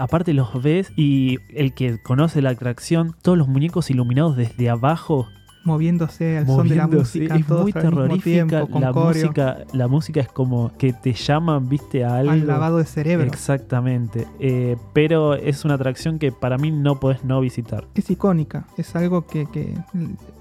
aparte 0.00 0.32
los 0.32 0.62
ves 0.62 0.92
y 0.96 1.38
el 1.54 1.74
que 1.74 1.98
conoce 2.02 2.40
la 2.42 2.50
atracción, 2.50 3.14
todos 3.22 3.36
los 3.36 3.48
muñecos 3.48 3.90
iluminados 3.90 4.36
desde 4.36 4.70
abajo, 4.70 5.26
Moviéndose 5.66 6.38
al 6.38 6.46
son 6.46 6.68
de 6.68 6.76
la 6.76 6.86
música. 6.86 7.36
es 7.36 7.46
todos 7.46 7.62
muy 7.64 7.72
terrorífica. 7.72 8.46
tiempo, 8.48 8.78
la 8.80 8.92
coreo, 8.92 9.24
música, 9.26 9.58
la 9.72 9.88
música 9.88 10.20
es 10.20 10.28
como 10.28 10.72
que 10.78 10.92
te 10.92 11.12
llaman, 11.12 11.68
viste, 11.68 12.04
a 12.04 12.16
algo. 12.16 12.32
al 12.32 12.46
lavado 12.46 12.78
de 12.78 12.84
cerebro. 12.86 13.26
Exactamente. 13.26 14.26
Eh, 14.40 14.76
pero 14.92 15.34
es 15.34 15.64
una 15.64 15.74
atracción 15.74 16.18
que 16.18 16.32
para 16.32 16.56
mí 16.56 16.70
no 16.70 16.98
podés 17.00 17.24
no 17.24 17.40
visitar. 17.40 17.84
es 17.94 18.08
icónica, 18.10 18.66
es 18.76 18.94
algo 18.96 19.26
que, 19.26 19.46
que- 19.46 19.74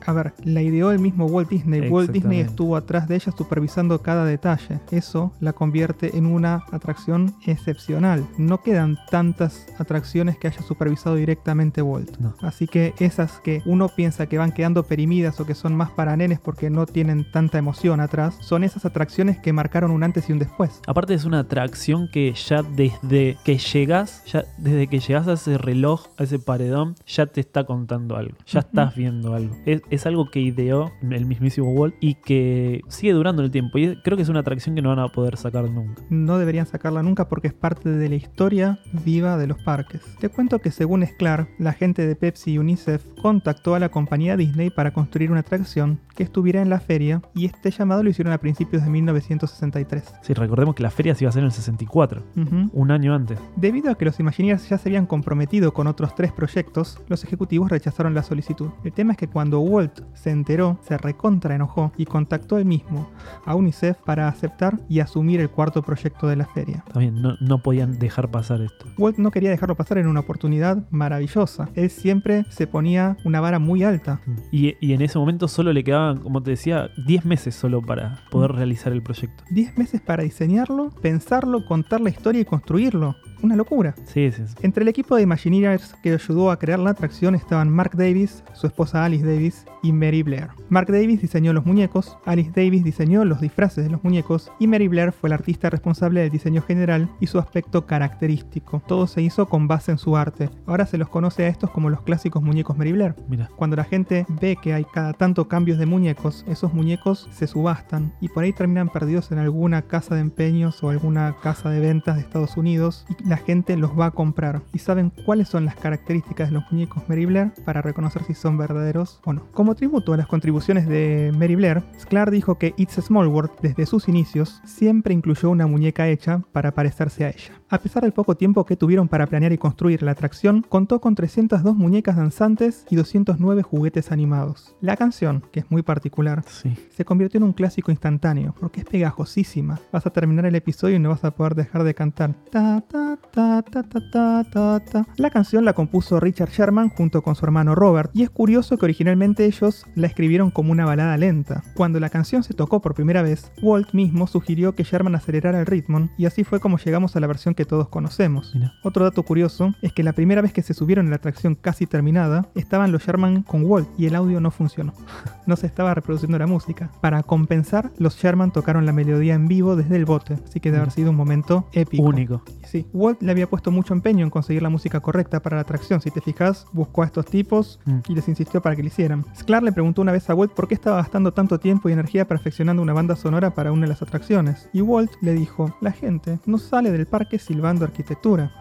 a 0.06 0.14
ver, 0.14 0.34
la 0.44 0.62
ideó 0.62 0.92
el 0.92 1.00
mismo 1.00 1.26
Walt 1.26 1.50
Disney. 1.50 1.90
Walt 1.90 2.12
Disney 2.12 2.40
estuvo 2.40 2.76
atrás 2.76 3.08
de 3.08 3.16
ella 3.16 3.32
supervisando 3.36 4.02
cada 4.04 4.24
detalle. 4.26 4.80
Eso 4.92 5.34
la 5.40 5.54
convierte 5.54 6.16
en 6.18 6.28
una 6.28 6.64
atracción 6.72 7.34
excepcional. 7.46 8.24
No 8.38 8.62
quedan 8.62 8.98
tantas 9.10 9.66
atracciones 9.80 10.38
que 10.38 10.48
haya 10.48 10.62
supervisado 10.62 11.16
directamente 11.16 11.82
Walt. 11.82 12.18
No. 12.20 12.36
Así 12.42 12.68
que 12.68 12.94
esas 13.00 13.40
que 13.40 13.64
uno 13.66 13.90
piensa 13.90 14.28
que 14.28 14.38
van 14.38 14.52
quedando 14.52 14.84
o 15.16 15.46
que 15.46 15.56
son 15.56 15.76
más 15.76 15.92
para 15.92 16.18
nenes 16.18 16.40
porque 16.42 16.70
no 16.70 16.86
tienen 16.86 17.32
tanta 17.32 17.58
emoción 17.58 18.02
atrás, 18.02 18.38
son 18.42 18.66
esas 18.66 18.86
atracciones 18.86 19.40
que 19.40 19.54
marcaron 19.54 19.92
un 19.92 20.04
antes 20.04 20.30
y 20.30 20.34
un 20.34 20.40
después. 20.40 20.82
Aparte 20.88 21.14
es 21.14 21.24
una 21.24 21.40
atracción 21.40 22.10
que 22.12 22.34
ya 22.34 22.64
desde 22.64 23.38
que 23.46 23.58
llegas, 23.58 24.24
ya 24.26 24.44
desde 24.58 24.88
que 24.88 25.00
llegas 25.00 25.28
a 25.30 25.34
ese 25.34 25.58
reloj, 25.58 26.08
a 26.18 26.24
ese 26.24 26.38
paredón, 26.38 26.96
ya 27.08 27.28
te 27.28 27.40
está 27.40 27.64
contando 27.64 28.18
algo. 28.18 28.36
Ya 28.46 28.60
estás 28.60 28.94
viendo 28.96 29.34
algo. 29.34 29.56
Es, 29.66 29.82
es 29.90 30.06
algo 30.06 30.30
que 30.30 30.42
ideó 30.42 30.92
el 31.02 31.26
mismísimo 31.26 31.72
Walt 31.72 31.96
y 32.02 32.16
que 32.16 32.82
sigue 32.90 33.14
durando 33.14 33.42
el 33.42 33.52
tiempo. 33.52 33.78
Y 33.78 33.96
creo 34.02 34.18
que 34.18 34.24
es 34.24 34.30
una 34.30 34.42
atracción 34.42 34.76
que 34.76 34.82
no 34.82 34.90
van 34.90 35.00
a 35.00 35.08
poder 35.08 35.38
sacar 35.38 35.70
nunca. 35.70 36.04
No 36.10 36.38
deberían 36.38 36.68
sacarla 36.68 37.04
nunca 37.04 37.30
porque 37.30 37.48
es 37.48 37.54
parte 37.54 37.90
de 37.90 38.10
la 38.10 38.16
historia 38.16 38.80
viva 39.06 39.38
de 39.38 39.48
los 39.48 39.64
parques. 39.64 40.02
Te 40.20 40.28
cuento 40.28 40.60
que 40.60 40.72
según 40.72 41.06
Sklar, 41.06 41.48
la 41.58 41.72
gente 41.72 42.06
de 42.06 42.16
Pepsi 42.16 42.52
y 42.52 42.58
UNICEF 42.58 43.06
contactó 43.22 43.76
a 43.76 43.80
la 43.80 43.90
compañía 43.90 44.36
Disney 44.36 44.70
para 44.70 44.92
construir 44.92 45.05
una 45.32 45.40
atracción 45.40 46.00
que 46.16 46.24
estuviera 46.24 46.62
en 46.62 46.70
la 46.70 46.80
feria 46.80 47.22
y 47.34 47.46
este 47.46 47.72
llamado 47.72 48.04
lo 48.04 48.10
hicieron 48.10 48.34
a 48.34 48.38
principios 48.38 48.84
de 48.84 48.90
1963. 48.90 50.14
Sí, 50.22 50.34
recordemos 50.34 50.76
que 50.76 50.84
la 50.84 50.90
feria 50.92 51.16
se 51.16 51.24
iba 51.24 51.30
a 51.30 51.32
hacer 51.32 51.42
en 51.42 51.46
el 51.48 51.52
64, 51.52 52.24
Ujú. 52.36 52.70
un 52.74 52.92
año 52.92 53.14
antes. 53.14 53.40
Debido 53.56 53.92
a 53.92 53.96
que 53.96 54.06
los 54.06 54.20
Imagineers 54.20 54.68
ya 54.70 54.78
se 54.78 54.90
habían 54.90 55.06
comprometido 55.06 55.74
con 55.74 55.88
otros 55.88 56.16
tres 56.16 56.32
proyectos, 56.32 57.00
los 57.08 57.24
ejecutivos 57.24 57.70
rechazaron 57.70 58.14
la 58.14 58.24
solicitud. 58.24 58.70
El 58.84 58.94
tema 58.94 59.14
es 59.14 59.18
que 59.18 59.28
cuando 59.28 59.60
Walt 59.60 60.02
se 60.14 60.32
enteró, 60.32 60.80
se 60.82 60.98
recontra 60.98 61.56
enojó 61.56 61.92
y 61.98 62.06
contactó 62.06 62.58
él 62.58 62.66
mismo 62.66 63.10
a 63.46 63.56
UNICEF 63.56 63.98
para 64.06 64.28
aceptar 64.28 64.80
y 64.90 65.00
asumir 65.00 65.40
el 65.40 65.50
cuarto 65.50 65.82
proyecto 65.84 66.28
de 66.28 66.36
la 66.36 66.46
feria. 66.46 66.84
También 66.92 67.22
no, 67.22 67.36
no 67.40 67.60
podían 67.62 67.98
dejar 68.00 68.30
pasar 68.30 68.62
esto. 68.62 68.86
Walt 68.98 69.18
no 69.18 69.32
quería 69.32 69.50
dejarlo 69.50 69.76
pasar 69.76 69.98
en 69.98 70.08
una 70.08 70.22
oportunidad 70.22 70.90
maravillosa. 70.92 71.70
Él 71.76 71.90
siempre 71.90 72.46
se 72.50 72.68
ponía 72.68 73.18
una 73.26 73.40
vara 73.42 73.60
muy 73.60 73.84
alta. 73.84 74.22
Y, 74.52 74.76
y 74.80 74.94
en 74.96 75.02
ese 75.02 75.18
momento 75.20 75.48
solo 75.48 75.72
le 75.74 75.84
quedaban, 75.84 76.18
como 76.20 76.42
te 76.42 76.52
decía, 76.52 76.90
10 77.06 77.26
meses 77.26 77.56
solo 77.56 77.82
para 77.82 78.20
poder 78.32 78.52
Mm. 78.54 78.56
realizar 78.56 78.94
el 78.94 79.02
proyecto. 79.04 79.44
10 79.52 79.78
meses 79.78 80.02
para 80.02 80.24
diseñarlo, 80.24 80.90
pensarlo, 81.02 81.66
contar 81.66 82.02
la 82.02 82.10
historia 82.10 82.42
y 82.42 82.46
construirlo. 82.46 83.16
Una 83.46 83.56
locura. 83.56 83.94
Sí, 84.06 84.32
sí, 84.32 84.42
sí. 84.48 84.56
Entre 84.64 84.82
el 84.82 84.88
equipo 84.88 85.16
de 85.16 85.22
Imagineers 85.22 85.94
que 86.02 86.14
ayudó 86.14 86.50
a 86.50 86.58
crear 86.58 86.80
la 86.80 86.90
atracción 86.90 87.36
estaban 87.36 87.70
Mark 87.70 87.92
Davis, 87.96 88.44
su 88.54 88.66
esposa 88.66 89.06
Alice 89.06 89.24
Davis 89.24 89.66
y 89.84 89.92
Mary 89.92 90.24
Blair. 90.24 90.48
Mark 90.70 90.88
Davis 90.88 91.22
diseñó 91.22 91.54
los 91.54 91.64
muñecos, 91.64 92.18
Alice 92.26 92.50
Davis 92.56 92.84
diseñó 92.84 93.24
los 93.24 93.42
disfraces 93.42 93.84
de 93.84 93.92
los 93.92 94.04
muñecos 94.04 94.52
y 94.58 94.66
Mary 94.66 94.88
Blair 94.88 95.12
fue 95.12 95.30
la 95.30 95.36
artista 95.36 95.70
responsable 95.70 96.22
del 96.22 96.32
diseño 96.32 96.64
general 96.64 97.08
y 97.20 97.28
su 97.28 97.38
aspecto 97.38 97.86
característico. 97.86 98.82
Todo 98.88 99.06
se 99.06 99.22
hizo 99.22 99.48
con 99.48 99.68
base 99.68 99.92
en 99.92 100.00
su 100.00 100.18
arte. 100.18 100.50
Ahora 100.66 100.88
se 100.88 100.98
los 100.98 101.10
conoce 101.10 101.46
a 101.46 101.48
estos 101.48 101.70
como 101.70 101.92
los 101.92 102.02
clásicos 102.02 102.42
muñecos 102.42 102.76
Mary 102.76 102.94
Blair. 102.94 103.14
Mira, 103.28 103.52
Cuando 103.56 103.76
la 103.76 103.84
gente 103.84 104.26
ve 104.42 104.58
que 104.60 104.74
hay 104.74 104.86
cada 104.86 105.14
tanto 105.14 105.48
cambios 105.48 105.78
de 105.78 105.86
muñecos, 105.86 106.44
esos 106.48 106.74
muñecos 106.74 107.30
se 107.32 107.46
subastan 107.46 108.12
y 108.22 108.30
por 108.30 108.44
ahí 108.44 108.54
terminan 108.54 108.90
perdidos 108.90 109.32
en 109.32 109.38
alguna 109.38 109.84
casa 109.84 110.16
de 110.16 110.22
empeños 110.22 110.84
o 110.84 110.90
alguna 110.90 111.36
casa 111.44 111.70
de 111.70 111.80
ventas 111.80 112.16
de 112.16 112.22
Estados 112.22 112.58
Unidos 112.58 113.06
y 113.08 113.30
la 113.30 113.35
gente 113.38 113.78
los 113.78 113.98
va 113.98 114.08
a 114.08 114.12
comprar. 114.12 114.62
Y 114.74 114.80
saben 114.80 115.12
cuáles 115.26 115.48
son 115.48 115.66
las 115.66 115.76
características 115.76 116.50
de 116.50 116.56
los 116.56 116.72
muñecos 116.72 117.04
Mary 117.08 117.26
Blair 117.26 117.52
para 117.66 117.82
reconocer 117.82 118.24
si 118.24 118.34
son 118.34 118.58
verdaderos 118.58 119.20
o 119.26 119.34
no. 119.34 119.44
Como 119.52 119.76
tributo 119.76 120.14
a 120.14 120.18
las 120.18 120.28
contribuciones 120.28 120.88
de 120.88 121.32
Mary 121.38 121.56
Blair, 121.56 121.84
Sklar 122.00 122.32
dijo 122.32 122.58
que 122.58 122.74
It's 122.78 122.96
Small 122.96 123.28
World 123.28 123.52
desde 123.62 123.86
sus 123.86 124.08
inicios 124.08 124.62
siempre 124.66 125.14
incluyó 125.14 125.50
una 125.50 125.68
muñeca 125.68 126.08
hecha 126.08 126.42
para 126.52 126.72
parecerse 126.72 127.26
a 127.26 127.30
ella. 127.30 127.54
A 127.68 127.80
pesar 127.80 128.04
del 128.04 128.14
poco 128.14 128.36
tiempo 128.36 128.64
que 128.64 128.76
tuvieron 128.76 129.08
para 129.08 129.26
planear 129.26 129.52
y 129.52 129.58
construir 129.58 130.04
la 130.04 130.12
atracción, 130.12 130.64
contó 130.70 131.02
con 131.02 131.16
302 131.16 131.76
muñecas 131.76 132.16
danzantes 132.16 132.86
y 132.92 132.96
209 132.96 133.64
juguetes 133.64 134.12
animados. 134.12 134.76
La 134.82 134.96
canción, 134.96 135.44
que 135.52 135.62
es 135.62 135.72
muy 135.72 135.82
particular, 135.82 136.44
sí. 136.46 136.78
se 136.96 137.06
convirtió 137.06 137.40
en 137.40 137.44
un 137.44 137.54
clásico 137.54 137.90
instantáneo, 137.90 138.54
porque 138.60 138.82
es 138.82 138.86
pegajosísima. 138.86 139.80
Vas 139.92 140.06
a 140.06 140.12
terminar 140.12 140.46
el 140.46 140.54
episodio 140.54 140.98
y 140.98 141.00
no 141.00 141.10
vas 141.10 141.24
a 141.24 141.32
poder 141.32 141.56
dejar 141.56 141.84
de 141.84 141.96
cantar. 141.96 142.36
Ta, 142.52 142.84
ta, 142.88 143.18
ta, 143.32 143.64
ta, 143.64 143.82
ta, 143.82 144.12
ta, 144.12 144.44
ta, 144.44 144.80
ta. 144.80 145.08
La 145.18 145.32
canción 145.32 145.66
la 145.66 145.74
compuso 145.74 146.20
Richard 146.20 146.52
Sherman 146.52 146.90
junto 146.90 147.24
con 147.24 147.34
su 147.34 147.46
hermano 147.46 147.74
Robert, 147.74 148.12
y 148.14 148.22
es 148.22 148.30
curioso 148.30 148.78
que 148.78 148.86
originalmente 148.86 149.44
ellos 149.44 149.88
la 149.96 150.06
escribieron 150.06 150.52
como 150.52 150.72
una 150.72 150.86
balada 150.86 151.18
lenta. 151.18 151.64
Cuando 151.74 152.00
la 152.00 152.12
canción 152.12 152.44
se 152.44 152.54
tocó 152.54 152.80
por 152.80 152.94
primera 152.94 153.24
vez, 153.24 153.52
Walt 153.64 153.92
mismo 153.94 154.28
sugirió 154.28 154.76
que 154.76 154.84
Sherman 154.84 155.16
acelerara 155.16 155.60
el 155.60 155.66
ritmo, 155.66 156.10
y 156.16 156.28
así 156.28 156.44
fue 156.44 156.60
como 156.60 156.78
llegamos 156.78 157.16
a 157.16 157.20
la 157.20 157.26
versión 157.26 157.55
que 157.56 157.66
todos 157.66 157.88
conocemos. 157.90 158.52
Mira. 158.54 158.74
Otro 158.84 159.04
dato 159.04 159.24
curioso 159.24 159.74
es 159.82 159.94
que 159.94 160.04
la 160.04 160.14
primera 160.14 160.42
vez 160.42 160.54
que 160.54 160.62
se 160.62 160.74
subieron 160.74 161.08
a 161.08 161.10
la 161.10 161.16
atracción 161.16 161.56
casi 161.56 161.86
terminada, 161.88 162.48
estaban 162.56 162.92
los 162.92 163.04
Sherman 163.04 163.44
con 163.44 163.64
Walt 163.66 163.88
y 163.98 164.06
el 164.06 164.16
audio 164.16 164.40
no 164.40 164.52
funcionó. 164.52 164.94
No 165.48 165.56
se 165.56 165.68
estaba 165.68 165.94
reproduciendo 165.94 166.40
la 166.40 166.48
música. 166.48 166.90
Para 167.02 167.22
compensar, 167.22 167.92
los 168.00 168.16
Sherman 168.18 168.50
tocaron 168.52 168.88
la 168.88 168.92
melodía 168.94 169.36
en 169.36 169.48
vivo 169.48 169.76
desde 169.76 169.96
el 169.96 170.04
bote, 170.06 170.40
así 170.44 170.60
que 170.60 170.72
debe 170.72 170.82
haber 170.82 170.92
sido 170.92 171.12
un 171.12 171.16
momento 171.16 171.68
épico. 171.72 172.02
Único. 172.02 172.42
Sí, 172.64 172.88
Walt 172.94 173.22
le 173.22 173.30
había 173.30 173.48
puesto 173.48 173.70
mucho 173.70 173.94
empeño 173.94 174.24
en 174.24 174.32
conseguir 174.32 174.64
la 174.64 174.70
música 174.70 175.02
correcta 175.02 175.42
para 175.44 175.58
la 175.58 175.62
atracción. 175.62 176.02
Si 176.02 176.10
te 176.10 176.20
fijas, 176.20 176.66
buscó 176.74 177.04
a 177.04 177.06
estos 177.06 177.28
tipos 177.28 177.80
Mm. 177.86 178.00
y 178.08 178.16
les 178.16 178.28
insistió 178.28 178.60
para 178.60 178.76
que 178.76 178.82
lo 178.82 178.88
hicieran. 178.88 179.24
Sklar 179.40 179.62
le 179.62 179.72
preguntó 179.72 180.02
una 180.02 180.12
vez 180.12 180.28
a 180.32 180.34
Walt 180.34 180.52
por 180.54 180.68
qué 180.68 180.74
estaba 180.74 180.98
gastando 180.98 181.32
tanto 181.32 181.60
tiempo 181.60 181.90
y 181.90 181.92
energía 181.94 182.28
perfeccionando 182.28 182.82
una 182.82 182.94
banda 182.94 183.16
sonora 183.16 183.52
para 183.54 183.72
una 183.72 183.84
de 183.84 183.90
las 183.90 184.02
atracciones. 184.02 184.68
Y 184.74 184.82
Walt 184.82 185.12
le 185.22 185.34
dijo, 185.34 185.78
la 185.80 185.92
gente 185.92 186.40
no 186.48 186.58
sale 186.58 186.92
del 186.92 187.06
parque 187.06 187.38
silbando 187.46 187.86
arquitectura. 187.86 188.52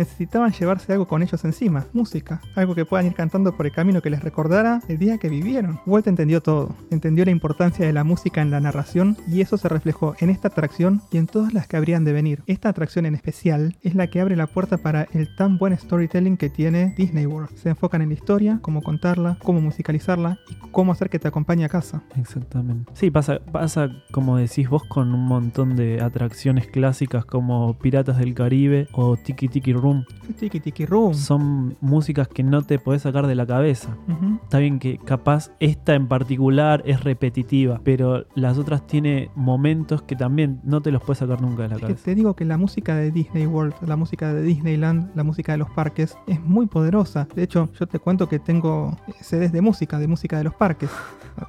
Necesitaban 0.00 0.52
llevarse 0.52 0.92
algo 0.92 1.06
con 1.06 1.22
ellos 1.22 1.44
encima, 1.44 1.86
música, 1.92 2.40
algo 2.54 2.74
que 2.74 2.86
puedan 2.86 3.06
ir 3.06 3.14
cantando 3.14 3.54
por 3.54 3.66
el 3.66 3.72
camino 3.72 4.00
que 4.00 4.08
les 4.08 4.22
recordara 4.22 4.80
el 4.88 4.98
día 4.98 5.18
que 5.18 5.28
vivieron. 5.28 5.78
Walt 5.84 6.06
entendió 6.06 6.40
todo, 6.40 6.74
entendió 6.90 7.24
la 7.26 7.30
importancia 7.30 7.86
de 7.86 7.92
la 7.92 8.02
música 8.02 8.40
en 8.40 8.50
la 8.50 8.60
narración 8.60 9.18
y 9.28 9.42
eso 9.42 9.58
se 9.58 9.68
reflejó 9.68 10.14
en 10.20 10.30
esta 10.30 10.48
atracción 10.48 11.02
y 11.12 11.18
en 11.18 11.26
todas 11.26 11.52
las 11.52 11.66
que 11.66 11.76
habrían 11.76 12.04
de 12.04 12.14
venir. 12.14 12.42
Esta 12.46 12.70
atracción 12.70 13.04
en 13.04 13.14
especial 13.14 13.76
es 13.82 13.94
la 13.94 14.06
que 14.06 14.20
abre 14.20 14.36
la 14.36 14.46
puerta 14.46 14.78
para 14.78 15.06
el 15.12 15.34
tan 15.36 15.58
buen 15.58 15.76
storytelling 15.76 16.38
que 16.38 16.48
tiene 16.48 16.94
Disney 16.96 17.26
World. 17.26 17.54
Se 17.56 17.68
enfocan 17.68 18.00
en 18.00 18.08
la 18.08 18.14
historia, 18.14 18.58
cómo 18.62 18.82
contarla, 18.82 19.36
cómo 19.42 19.60
musicalizarla 19.60 20.38
y 20.48 20.54
cómo 20.70 20.92
hacer 20.92 21.10
que 21.10 21.18
te 21.18 21.28
acompañe 21.28 21.66
a 21.66 21.68
casa. 21.68 22.02
Exactamente. 22.16 22.90
Sí, 22.94 23.10
pasa, 23.10 23.40
pasa 23.52 23.90
como 24.12 24.38
decís 24.38 24.70
vos 24.70 24.84
con 24.84 25.12
un 25.12 25.26
montón 25.26 25.76
de 25.76 26.00
atracciones 26.00 26.66
clásicas 26.68 27.26
como 27.26 27.78
Piratas 27.78 28.16
del 28.16 28.32
Caribe 28.34 28.88
o 28.92 29.18
Tiki 29.18 29.48
Tiki 29.48 29.74
Room. 29.74 29.89
Tiki 30.38 30.60
Tiki 30.60 30.86
Room. 30.86 31.14
Son 31.14 31.76
músicas 31.80 32.28
que 32.28 32.42
no 32.42 32.62
te 32.62 32.78
podés 32.78 33.02
sacar 33.02 33.26
de 33.26 33.34
la 33.34 33.46
cabeza. 33.46 33.96
Está 34.42 34.58
bien 34.58 34.78
que 34.78 34.98
capaz 34.98 35.50
esta 35.60 35.94
en 35.94 36.08
particular 36.08 36.82
es 36.86 37.02
repetitiva, 37.04 37.80
pero 37.84 38.26
las 38.34 38.58
otras 38.58 38.86
tiene 38.86 39.30
momentos 39.34 40.02
que 40.02 40.16
también 40.16 40.60
no 40.64 40.80
te 40.80 40.90
los 40.90 41.02
puedes 41.02 41.18
sacar 41.18 41.40
nunca 41.40 41.62
de 41.64 41.68
la 41.70 41.74
Es 41.76 41.80
que 41.80 41.86
cabeza. 41.88 42.04
te 42.04 42.14
digo 42.14 42.34
que 42.34 42.44
la 42.44 42.56
música 42.56 42.94
de 42.96 43.10
Disney 43.10 43.46
World, 43.46 43.74
la 43.86 43.96
música 43.96 44.32
de 44.32 44.42
Disneyland, 44.42 45.10
la 45.14 45.24
música 45.24 45.52
de 45.52 45.58
los 45.58 45.70
parques 45.70 46.16
es 46.26 46.40
muy 46.42 46.66
poderosa. 46.66 47.26
De 47.34 47.42
hecho, 47.42 47.68
yo 47.78 47.86
te 47.86 47.98
cuento 47.98 48.28
que 48.28 48.38
tengo 48.38 48.96
CDs 49.20 49.52
de 49.52 49.60
música, 49.60 49.98
de 49.98 50.06
música 50.08 50.38
de 50.38 50.44
los 50.44 50.54
parques. 50.54 50.90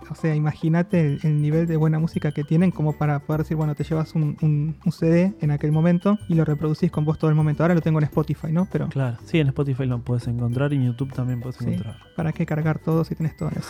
O 0.09 0.15
sea, 0.15 0.35
imagínate 0.35 1.01
el, 1.05 1.19
el 1.23 1.41
nivel 1.41 1.67
de 1.67 1.75
buena 1.75 1.99
música 1.99 2.31
que 2.31 2.43
tienen 2.43 2.71
como 2.71 2.93
para 2.93 3.19
poder 3.19 3.41
decir, 3.41 3.57
bueno, 3.57 3.75
te 3.75 3.83
llevas 3.83 4.15
un, 4.15 4.37
un- 4.41 4.75
un 4.85 4.91
CD 4.91 5.33
en 5.41 5.51
aquel 5.51 5.71
momento 5.71 6.17
y 6.29 6.35
lo 6.35 6.45
reproducís 6.45 6.91
con 6.91 7.03
vos 7.03 7.17
todo 7.17 7.29
el 7.29 7.35
momento. 7.35 7.63
Ahora 7.63 7.75
lo 7.75 7.81
tengo 7.81 7.99
en 7.99 8.05
Spotify, 8.05 8.30
¿no? 8.51 8.67
Pero 8.71 8.87
Claro, 8.89 9.17
sí, 9.25 9.39
en 9.39 9.47
Spotify 9.47 9.85
lo 9.85 9.99
puedes 9.99 10.27
encontrar 10.27 10.73
y 10.73 10.77
en 10.77 10.85
YouTube 10.85 11.13
también 11.13 11.39
puedes 11.41 11.57
Sí. 11.57 11.65
encontrar. 11.65 11.97
¿para 12.15 12.31
qué 12.33 12.45
cargar 12.45 12.79
todo 12.79 13.03
si 13.03 13.15
tenés 13.15 13.35
todo 13.37 13.49
en 13.49 13.57
el? 13.57 13.63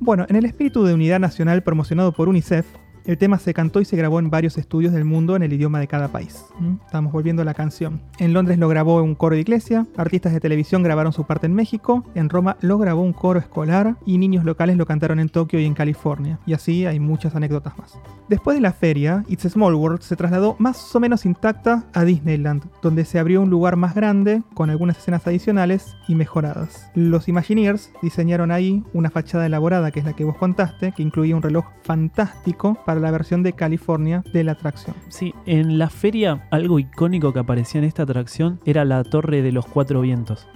Bueno, 0.00 0.26
en 0.28 0.36
el 0.36 0.44
espíritu 0.44 0.84
de 0.84 0.94
unidad 0.94 1.20
nacional 1.20 1.62
promocionado 1.62 2.12
por 2.12 2.28
UNICEF, 2.28 2.66
el 3.04 3.18
tema 3.18 3.38
se 3.38 3.54
cantó 3.54 3.80
y 3.80 3.84
se 3.84 3.96
grabó 3.96 4.18
en 4.18 4.30
varios 4.30 4.58
estudios 4.58 4.92
del 4.92 5.04
mundo 5.04 5.36
en 5.36 5.42
el 5.42 5.52
idioma 5.52 5.80
de 5.80 5.88
cada 5.88 6.08
país. 6.08 6.44
¿Mm? 6.58 6.76
Estamos 6.84 7.12
volviendo 7.12 7.42
a 7.42 7.44
la 7.44 7.54
canción. 7.54 8.00
En 8.18 8.32
Londres 8.32 8.58
lo 8.58 8.68
grabó 8.68 9.02
un 9.02 9.14
coro 9.14 9.34
de 9.34 9.42
iglesia, 9.42 9.86
artistas 9.96 10.32
de 10.32 10.40
televisión 10.40 10.82
grabaron 10.82 11.12
su 11.12 11.24
parte 11.24 11.46
en 11.46 11.54
México, 11.54 12.04
en 12.14 12.28
Roma 12.28 12.56
lo 12.60 12.78
grabó 12.78 13.02
un 13.02 13.12
coro 13.12 13.38
escolar 13.38 13.96
y 14.06 14.18
niños 14.18 14.44
locales 14.44 14.76
lo 14.76 14.86
cantaron 14.86 15.20
en 15.20 15.28
Tokio 15.28 15.60
y 15.60 15.64
en 15.64 15.74
California. 15.74 16.38
Y 16.46 16.54
así 16.54 16.86
hay 16.86 17.00
muchas 17.00 17.34
anécdotas 17.34 17.76
más. 17.78 17.98
Después 18.28 18.56
de 18.56 18.62
la 18.62 18.72
feria, 18.72 19.24
It's 19.28 19.44
a 19.44 19.50
Small 19.50 19.74
World 19.74 20.00
se 20.00 20.16
trasladó 20.16 20.56
más 20.58 20.94
o 20.94 21.00
menos 21.00 21.26
intacta 21.26 21.84
a 21.92 22.04
Disneyland, 22.04 22.62
donde 22.80 23.04
se 23.04 23.18
abrió 23.18 23.42
un 23.42 23.50
lugar 23.50 23.76
más 23.76 23.94
grande, 23.94 24.42
con 24.54 24.70
algunas 24.70 24.96
escenas 24.96 25.26
adicionales 25.26 25.94
y 26.08 26.14
mejoradas. 26.14 26.90
Los 26.94 27.28
Imagineers 27.28 27.90
diseñaron 28.00 28.50
ahí 28.50 28.82
una 28.94 29.10
fachada 29.10 29.44
elaborada, 29.44 29.90
que 29.90 30.00
es 30.00 30.06
la 30.06 30.14
que 30.14 30.24
vos 30.24 30.38
contaste, 30.38 30.92
que 30.92 31.02
incluía 31.02 31.36
un 31.36 31.42
reloj 31.42 31.66
fantástico 31.82 32.78
para 32.86 32.93
la 33.00 33.10
versión 33.10 33.42
de 33.42 33.52
California 33.52 34.22
de 34.32 34.44
la 34.44 34.52
atracción. 34.52 34.96
Sí, 35.08 35.34
en 35.46 35.78
la 35.78 35.90
feria 35.90 36.46
algo 36.50 36.78
icónico 36.78 37.32
que 37.32 37.40
aparecía 37.40 37.80
en 37.80 37.86
esta 37.86 38.02
atracción 38.04 38.60
era 38.64 38.84
la 38.84 39.04
Torre 39.04 39.42
de 39.42 39.52
los 39.52 39.66
Cuatro 39.66 40.00
Vientos. 40.00 40.46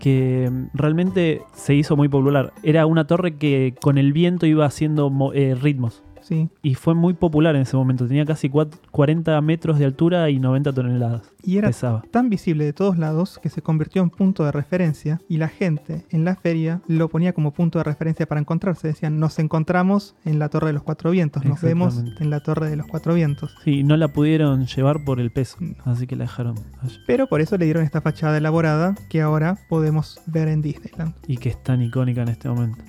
que 0.00 0.48
mm, 0.50 0.66
realmente 0.74 1.42
se 1.54 1.74
hizo 1.74 1.96
muy 1.96 2.08
popular. 2.08 2.52
Era 2.62 2.86
una 2.86 3.06
torre 3.06 3.36
que 3.36 3.74
con 3.80 3.98
el 3.98 4.12
viento 4.12 4.46
iba 4.46 4.64
haciendo 4.66 5.12
eh, 5.34 5.54
ritmos. 5.54 6.02
Sí. 6.26 6.48
Y 6.62 6.74
fue 6.74 6.94
muy 6.94 7.14
popular 7.14 7.54
en 7.54 7.62
ese 7.62 7.76
momento. 7.76 8.06
Tenía 8.08 8.24
casi 8.24 8.48
cuat- 8.50 8.74
40 8.90 9.40
metros 9.42 9.78
de 9.78 9.84
altura 9.84 10.28
y 10.30 10.38
90 10.40 10.72
toneladas. 10.72 11.22
Y 11.44 11.58
era 11.58 11.68
Pesaba. 11.68 12.02
tan 12.10 12.28
visible 12.28 12.64
de 12.64 12.72
todos 12.72 12.98
lados 12.98 13.38
que 13.40 13.48
se 13.48 13.62
convirtió 13.62 14.02
en 14.02 14.10
punto 14.10 14.44
de 14.44 14.50
referencia 14.50 15.20
y 15.28 15.36
la 15.36 15.46
gente 15.48 16.04
en 16.10 16.24
la 16.24 16.34
feria 16.34 16.80
lo 16.88 17.08
ponía 17.08 17.32
como 17.32 17.52
punto 17.52 17.78
de 17.78 17.84
referencia 17.84 18.26
para 18.26 18.40
encontrarse. 18.40 18.88
Decían, 18.88 19.20
nos 19.20 19.38
encontramos 19.38 20.16
en 20.24 20.40
la 20.40 20.48
Torre 20.48 20.66
de 20.68 20.72
los 20.72 20.82
Cuatro 20.82 21.12
Vientos, 21.12 21.44
nos 21.44 21.60
vemos 21.62 22.02
en 22.18 22.30
la 22.30 22.40
Torre 22.40 22.68
de 22.68 22.74
los 22.76 22.86
Cuatro 22.88 23.14
Vientos. 23.14 23.54
Sí, 23.62 23.84
no 23.84 23.96
la 23.96 24.08
pudieron 24.08 24.66
llevar 24.66 25.04
por 25.04 25.20
el 25.20 25.30
peso. 25.30 25.58
No. 25.60 25.76
Así 25.84 26.08
que 26.08 26.16
la 26.16 26.24
dejaron 26.24 26.56
allá. 26.82 26.98
Pero 27.06 27.28
por 27.28 27.40
eso 27.40 27.56
le 27.56 27.66
dieron 27.66 27.84
esta 27.84 28.00
fachada 28.00 28.36
elaborada 28.36 28.96
que 29.08 29.20
ahora 29.22 29.56
podemos 29.68 30.20
ver 30.26 30.48
en 30.48 30.62
Disneyland. 30.62 31.14
Y 31.28 31.36
que 31.36 31.50
es 31.50 31.62
tan 31.62 31.80
icónica 31.82 32.22
en 32.22 32.28
este 32.28 32.48
momento. 32.48 32.82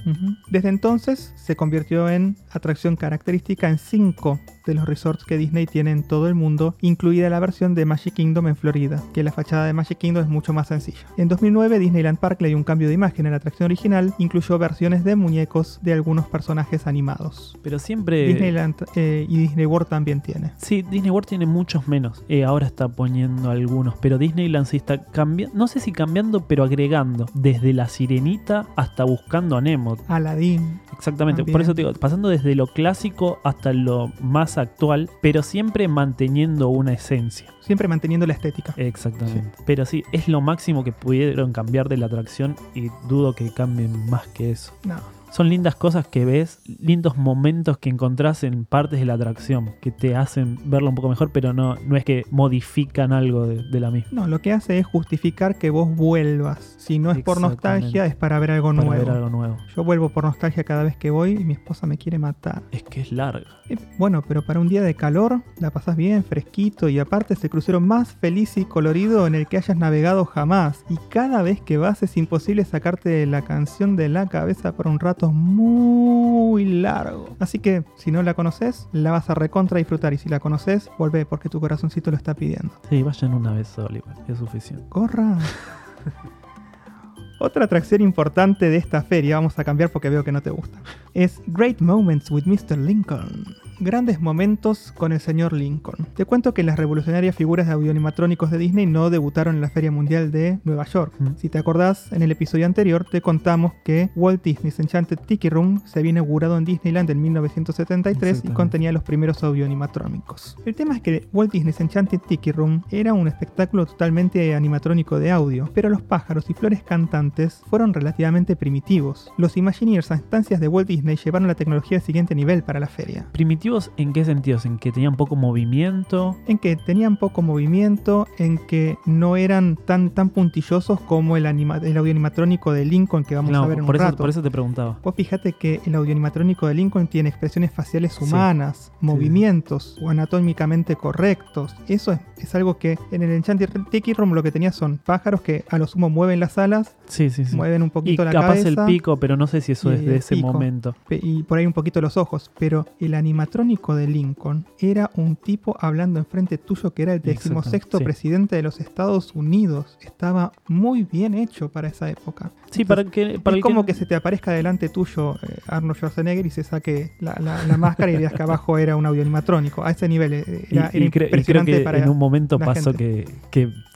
Desde 0.50 0.70
entonces 0.70 1.32
se 1.36 1.56
convirtió 1.56 2.10
en 2.10 2.36
atracción 2.52 2.96
característica 2.96 3.27
en 3.68 3.78
cinco 3.78 4.40
de 4.68 4.76
los 4.76 4.86
resorts 4.86 5.26
que 5.26 5.38
Disney 5.38 5.66
tiene 5.66 5.92
en 5.92 6.04
todo 6.04 6.28
el 6.28 6.36
mundo, 6.36 6.76
incluida 6.82 7.30
la 7.30 7.40
versión 7.40 7.74
de 7.74 7.86
Magic 7.86 8.14
Kingdom 8.14 8.48
en 8.48 8.56
Florida, 8.56 9.02
que 9.14 9.24
la 9.24 9.32
fachada 9.32 9.66
de 9.66 9.74
Magic 9.74 9.98
Kingdom 9.98 10.24
es 10.24 10.30
mucho 10.30 10.54
más 10.54 10.68
sencilla. 10.68 11.00
En 11.18 11.28
2009 11.28 11.80
Disneyland 11.80 12.20
Park 12.20 12.42
le 12.42 12.50
dio 12.50 12.58
un 12.58 12.64
cambio 12.64 12.88
de 12.88 12.94
imagen 12.94 13.26
en 13.26 13.32
la 13.32 13.38
atracción 13.38 13.66
original, 13.66 14.14
incluyó 14.20 14.58
versiones 14.60 15.04
de 15.04 15.16
muñecos 15.16 15.80
de 15.82 15.94
algunos 15.94 16.28
personajes 16.28 16.88
animados. 16.88 17.58
Pero 17.64 17.80
siempre... 17.80 18.28
Disneyland 18.28 18.76
eh, 18.96 19.26
y 19.28 19.38
Disney 19.38 19.66
World 19.66 19.88
también 19.88 20.22
tiene. 20.22 20.52
Sí, 20.58 20.82
Disney 20.82 21.10
World 21.10 21.28
tiene 21.28 21.46
muchos 21.46 21.88
menos. 21.88 22.24
Eh, 22.30 22.44
ahora 22.44 22.68
está 22.68 22.88
poniendo 22.88 23.50
algunos. 23.50 23.96
Pero 24.02 24.18
Disneyland 24.18 24.66
sí 24.66 24.78
está 24.78 25.04
cambiando. 25.06 25.56
No 25.58 25.68
sé 25.68 25.80
si 25.80 25.92
cambiando, 25.92 26.48
pero 26.48 26.64
agregando. 26.64 27.26
Desde 27.34 27.74
la 27.74 27.88
sirenita 27.88 28.66
hasta 28.76 29.04
buscando 29.04 29.58
a 29.58 29.62
Nemo. 29.62 29.98
Aladdin. 30.08 30.80
Exactamente. 30.94 31.42
También. 31.42 31.54
Por 31.54 31.62
eso 31.62 31.74
te 31.74 31.82
digo, 31.82 31.94
pasando 31.94 32.30
desde 32.30 32.56
lo 32.56 32.68
clásico 32.68 33.40
hasta 33.44 33.74
lo 33.74 34.12
más 34.22 34.57
actual. 34.62 35.10
Pero 35.22 35.44
siempre 35.44 35.88
manteniendo 35.88 36.70
una 36.70 36.94
esencia. 36.94 37.54
Siempre 37.62 37.88
manteniendo 37.88 38.26
la 38.26 38.34
estética. 38.34 38.74
Exactamente. 38.78 39.58
Pero 39.66 39.86
sí, 39.86 40.04
es 40.12 40.28
lo 40.28 40.42
máximo 40.42 40.84
que 40.84 40.92
pudieron 40.92 41.54
cambiar 41.54 41.90
de 41.90 41.98
la 41.98 42.06
atracción. 42.08 42.56
Y 42.74 42.90
dudo 43.08 43.34
que 43.34 43.52
cambien 43.52 44.10
más 44.10 44.28
que 44.28 44.52
eso. 44.52 44.74
No. 44.84 45.17
Son 45.32 45.50
lindas 45.50 45.76
cosas 45.76 46.08
que 46.08 46.26
ves, 46.26 46.60
lindos 46.80 47.18
momentos 47.18 47.78
que 47.78 47.90
encontrás 47.90 48.44
en 48.44 48.66
partes 48.66 49.00
de 49.00 49.06
la 49.06 49.14
atracción, 49.14 49.72
que 49.82 49.92
te 49.92 50.16
hacen 50.16 50.58
verlo 50.66 50.90
un 50.90 50.96
poco 50.96 51.10
mejor, 51.10 51.32
pero 51.32 51.54
no, 51.54 51.76
no 51.86 51.96
es 51.96 52.04
que 52.06 52.24
modifican 52.32 53.12
algo 53.14 53.46
de, 53.46 53.62
de 53.64 53.80
la 53.80 53.92
misma. 53.92 54.10
No, 54.22 54.28
lo 54.28 54.40
que 54.40 54.54
hace 54.54 54.80
es 54.80 54.86
justificar 54.86 55.58
que 55.58 55.70
vos 55.70 55.94
vuelvas. 55.96 56.76
Si 56.80 56.98
no 57.00 57.12
es 57.12 57.20
por 57.24 57.40
nostalgia, 57.42 58.06
es 58.06 58.16
para 58.16 58.40
ver 58.40 58.52
algo 58.52 58.70
Para 58.74 58.84
nuevo. 58.86 59.06
ver 59.06 59.10
algo 59.16 59.30
nuevo. 59.30 59.58
Yo 59.76 59.84
vuelvo 59.84 60.10
por 60.10 60.24
nostalgia 60.24 60.64
cada 60.64 60.84
vez 60.84 60.96
que 60.96 61.10
voy 61.12 61.32
y 61.32 61.44
mi 61.44 61.54
esposa 61.54 61.86
me 61.88 61.98
quiere 61.98 62.18
matar. 62.20 62.64
Es 62.72 62.84
que 62.84 63.02
es 63.02 63.12
larga. 63.12 63.46
Eh, 63.70 63.78
Bueno, 63.98 64.24
pero 64.28 64.46
para 64.46 64.60
un 64.60 64.68
día 64.70 64.82
de 64.82 64.96
calor 64.96 65.42
la 65.60 65.72
pasás 65.72 65.96
bien, 65.98 66.24
fresquito 66.24 66.90
y 66.90 67.00
aparte 67.00 67.34
es 67.34 67.44
el 67.44 67.50
crucero 67.50 67.80
más 67.82 68.14
feliz 68.16 68.58
y 68.58 68.66
colorido 68.66 69.28
en 69.28 69.36
el 69.36 69.48
que 69.48 69.58
hayas 69.58 69.78
navegado 69.78 70.26
jamás. 70.26 70.84
Y 70.90 70.98
cada 71.10 71.42
vez 71.42 71.62
que 71.62 71.78
vas 71.78 72.02
es 72.04 72.16
imposible 72.18 72.64
sacarte 72.66 73.26
la 73.26 73.42
canción 73.44 73.96
de 73.96 74.10
la 74.10 74.28
cabeza 74.28 74.72
por 74.74 74.88
un 74.88 75.00
rato 75.00 75.17
muy 75.26 76.66
largo. 76.66 77.36
Así 77.40 77.60
que 77.60 77.84
si 77.96 78.12
no 78.12 78.24
la 78.24 78.34
conoces, 78.34 78.88
la 78.92 79.12
vas 79.12 79.30
a 79.30 79.34
recontra 79.34 79.80
disfrutar 79.80 80.14
y 80.14 80.18
si 80.18 80.30
la 80.30 80.40
conoces, 80.40 80.90
volvé 80.98 81.26
porque 81.26 81.50
tu 81.50 81.60
corazoncito 81.60 82.12
lo 82.12 82.18
está 82.18 82.36
pidiendo. 82.36 82.72
Sí, 82.90 83.02
vayan 83.04 83.34
una 83.34 83.54
vez 83.54 83.68
sola 83.68 83.98
igual, 83.98 84.16
es 84.28 84.38
suficiente. 84.38 84.86
Corra. 84.90 85.38
Otra 87.40 87.66
atracción 87.66 88.02
importante 88.02 88.70
de 88.70 88.78
esta 88.78 89.04
feria, 89.04 89.36
vamos 89.36 89.60
a 89.60 89.64
cambiar 89.64 89.92
porque 89.92 90.10
veo 90.10 90.24
que 90.24 90.32
no 90.32 90.42
te 90.42 90.50
gusta, 90.50 90.80
es 91.14 91.40
Great 91.48 91.82
Moments 91.82 92.32
with 92.32 92.46
Mr. 92.46 92.78
Lincoln. 92.78 93.46
Grandes 93.80 94.20
momentos 94.20 94.92
con 94.92 95.12
el 95.12 95.20
señor 95.20 95.54
Lincoln. 95.54 96.08
Te 96.16 96.26
cuento 96.26 96.56
que 96.56 96.64
las 96.64 96.80
revolucionarias 96.80 97.36
figuras 97.36 97.68
de 97.68 97.74
audioanimatrónicos 97.74 98.50
de 98.50 98.58
Disney 98.58 98.88
no 98.88 99.12
debutaron 99.12 99.54
en 99.54 99.62
la 99.62 99.70
Feria 99.70 99.92
Mundial 99.92 100.32
de 100.32 100.58
Nueva 100.64 100.86
York. 100.86 101.14
Mm. 101.20 101.36
Si 101.38 101.48
te 101.50 101.60
acordás, 101.60 102.12
en 102.12 102.24
el 102.24 102.32
episodio 102.32 102.66
anterior 102.66 103.06
te 103.06 103.22
contamos 103.22 103.74
que 103.86 104.10
Walt 104.16 104.44
Disney's 104.44 104.80
Enchanted 104.80 105.20
Tiki 105.20 105.50
Room 105.50 105.84
se 105.86 106.00
había 106.00 106.10
inaugurado 106.10 106.58
en 106.58 106.66
Disneyland 106.66 107.12
en 107.12 107.22
1973 107.22 108.44
y 108.46 108.48
contenía 108.50 108.92
los 108.92 109.04
primeros 109.04 109.44
audioanimatrónicos. 109.44 110.58
El 110.66 110.74
tema 110.74 110.96
es 110.96 111.02
que 111.02 111.28
Walt 111.32 111.52
Disney's 111.52 111.80
Enchanted 111.80 112.22
Tiki 112.28 112.52
Room 112.52 112.82
era 112.90 113.14
un 113.14 113.28
espectáculo 113.28 113.86
totalmente 113.86 114.56
animatrónico 114.56 115.20
de 115.20 115.30
audio, 115.30 115.70
pero 115.76 115.90
los 115.90 116.02
pájaros 116.02 116.50
y 116.50 116.56
flores 116.56 116.82
cantantes 116.82 117.62
fueron 117.70 117.94
relativamente 117.94 118.56
primitivos. 118.56 119.32
Los 119.38 119.56
Imagineers 119.56 120.10
a 120.10 120.16
instancias 120.16 120.60
de 120.60 120.68
Walt 120.68 120.88
Disney 120.88 121.16
llevaron 121.16 121.48
la 121.48 121.56
tecnología 121.56 122.00
al 122.00 122.04
siguiente 122.04 122.34
nivel 122.34 122.64
para 122.64 122.80
la 122.80 122.88
feria. 122.88 123.28
¿Primitivos 123.68 123.92
en 123.98 124.14
qué 124.14 124.24
sentidos? 124.24 124.66
¿En 124.66 124.78
que 124.78 124.94
tenían 124.94 125.18
poco 125.18 125.36
movimiento? 125.36 126.38
en 126.48 126.58
que 126.58 126.78
tenían 126.78 127.18
poco 127.18 127.42
movimiento, 127.42 128.26
en 128.38 128.58
que 128.60 128.98
no 129.06 129.36
eran 129.36 129.76
tan, 129.76 130.10
tan 130.12 130.30
puntillosos 130.30 131.02
como 131.02 131.36
el, 131.36 131.46
anima- 131.46 131.82
el 131.84 131.98
audio 131.98 132.12
animatrónico 132.12 132.72
de 132.72 132.86
Lincoln 132.86 133.26
que 133.26 133.36
vamos 133.36 133.52
No, 133.52 133.64
a 133.64 133.68
ver 133.68 133.80
en 133.80 133.86
por, 133.86 133.96
un 133.96 134.02
eso, 134.02 134.06
rato. 134.12 134.18
por 134.24 134.30
eso 134.30 134.42
te 134.42 134.50
preguntaba. 134.52 134.98
Vos 135.04 135.14
fíjate 135.16 135.52
que 135.52 135.82
el 135.86 135.96
audio 135.96 136.14
animatrónico 136.14 136.66
de 136.68 136.76
Lincoln 136.76 137.08
tiene 137.08 137.28
expresiones 137.28 137.72
faciales 137.74 138.22
humanas, 138.22 138.94
movimientos 139.02 139.98
o 140.02 140.10
anatómicamente 140.10 140.96
correctos. 140.96 141.76
Eso 141.90 142.14
es, 142.14 142.20
es 142.38 142.56
algo 142.56 142.78
que 142.78 142.98
en 143.12 143.22
el 143.24 143.32
Enchanted 143.32 143.70
Tiki 143.92 144.14
Room 144.14 144.32
lo 144.34 144.44
que 144.44 144.52
tenía 144.54 144.72
son 144.72 144.98
pájaros 144.98 145.42
que 145.42 145.66
a 145.70 145.78
lo 145.78 145.88
sumo 145.88 146.10
mueven 146.10 146.40
las 146.40 146.58
alas, 146.58 146.96
Sí, 147.08 147.30
sí, 147.30 147.44
sí. 147.44 147.54
mueven 147.56 147.82
un 147.82 147.88
Y 147.88 147.92
poquito 147.92 148.24
la 148.24 148.32
capaz 148.32 148.48
cabeza 148.62 148.70
el 148.70 148.78
pico, 148.86 149.18
pero 149.18 149.36
no 149.36 149.46
sé 149.48 149.60
si 149.60 149.74
eso 149.74 149.92
y 149.92 149.96
es 149.96 150.02
de 150.06 150.12
el 150.12 150.14
ese 150.20 150.36
pico. 150.36 150.54
momento. 150.54 150.96
y 151.10 151.44
por 151.44 151.58
ahí 151.58 151.66
un 151.66 151.74
poquito 151.74 152.00
los 152.00 152.16
ojos, 152.16 152.50
pero 152.58 152.86
el 153.02 153.14
animatrónico 153.14 153.57
animatrónico 153.62 153.96
de 153.96 154.08
Lincoln 154.08 154.66
era 154.80 155.10
un 155.16 155.36
tipo 155.36 155.76
hablando 155.80 156.20
enfrente 156.20 156.58
tuyo 156.58 156.94
que 156.94 157.04
era 157.04 157.14
el 157.14 157.22
decimosexto 157.22 157.98
sí. 157.98 158.04
presidente 158.04 158.56
de 158.56 158.62
los 158.64 158.80
Estados 158.80 159.34
Unidos. 159.36 159.98
Estaba 160.02 160.52
muy 160.68 161.04
bien 161.04 161.34
hecho 161.34 161.70
para 161.70 161.88
esa 161.88 162.10
época. 162.10 162.52
Sí, 162.72 162.86
para 162.86 163.04
que. 163.06 163.40
Para 163.40 163.56
es 163.56 163.60
el 163.60 163.62
como 163.64 163.86
que... 163.86 163.94
se 163.94 164.06
te 164.06 164.16
aparezca 164.16 164.52
delante 164.52 164.90
tuyo 164.90 165.36
eh, 165.36 165.60
Arnold 165.68 165.96
Schwarzenegger 165.98 166.46
y 166.46 166.50
se 166.50 166.64
saque 166.64 167.12
la, 167.20 167.36
la- 167.40 167.64
la 167.66 167.78
máscara 167.78 168.12
y 168.12 168.18
veas 168.18 168.34
que 168.34 168.44
abajo 168.44 168.78
era 168.78 168.96
un 168.96 169.06
audio 169.06 169.22
animatrónico. 169.22 169.84
A 169.84 169.92
ese 169.92 170.08
nivel 170.08 170.34
eh, 170.34 170.68
Y, 170.70 170.78
era, 170.78 170.90
y 170.94 171.04
y 171.04 171.10
creo 171.10 171.28
impresionante 171.28 171.72
que 171.72 171.80
para 171.82 171.98
en 172.00 172.10
un 172.10 172.18
momento 172.18 172.60
pasó 172.60 172.94
que, 172.94 173.26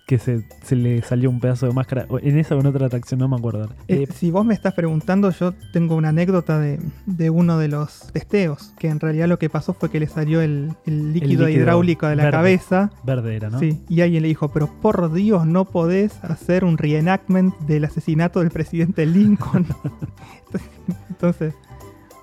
que 0.08 0.20
se, 0.20 0.44
se 0.64 0.76
le 0.76 1.02
salió 1.04 1.30
un 1.30 1.40
pedazo 1.40 1.68
de 1.68 1.74
máscara. 1.74 2.06
En 2.22 2.38
esa 2.38 2.56
o 2.56 2.60
en 2.60 2.66
otra 2.66 2.88
atracción, 2.88 3.20
no 3.20 3.30
me 3.30 3.38
acuerdo. 3.38 3.70
Eh, 3.88 4.04
Eh, 4.04 4.08
si 4.14 4.30
vos 4.30 4.46
me 4.46 4.54
estás 4.54 4.74
preguntando, 4.74 5.30
yo 5.32 5.54
tengo 5.72 5.96
una 5.96 6.10
anécdota 6.10 6.60
de, 6.60 6.80
de 7.06 7.30
uno 7.30 7.58
de 7.58 7.70
los 7.70 8.12
testeos, 8.12 8.74
que 8.78 8.90
en 8.90 9.00
realidad 9.00 9.28
lo 9.30 9.40
que 9.40 9.50
pasó 9.50 9.74
fue 9.74 9.90
que 9.90 10.00
le 10.02 10.08
salió 10.08 10.42
el, 10.42 10.74
el 10.86 11.14
líquido, 11.14 11.46
líquido 11.46 11.50
hidráulico 11.50 12.08
de 12.08 12.16
la 12.18 12.24
verde. 12.26 12.38
cabeza. 12.38 12.92
verde 13.06 13.36
era, 13.38 13.50
¿no? 13.50 13.60
Sí, 13.60 13.82
y 13.88 14.02
alguien 14.02 14.24
le 14.24 14.28
dijo, 14.30 14.50
pero 14.52 14.68
por 14.82 15.14
Dios, 15.14 15.46
no 15.48 15.66
podés 15.66 16.22
hacer 16.24 16.66
un 16.66 16.78
reenactment 16.78 17.58
del 17.60 17.86
asesinato 17.86 18.42
del 18.42 18.50
presidente 18.52 19.06
Lincoln. 19.06 19.66
Entonces, 21.10 21.54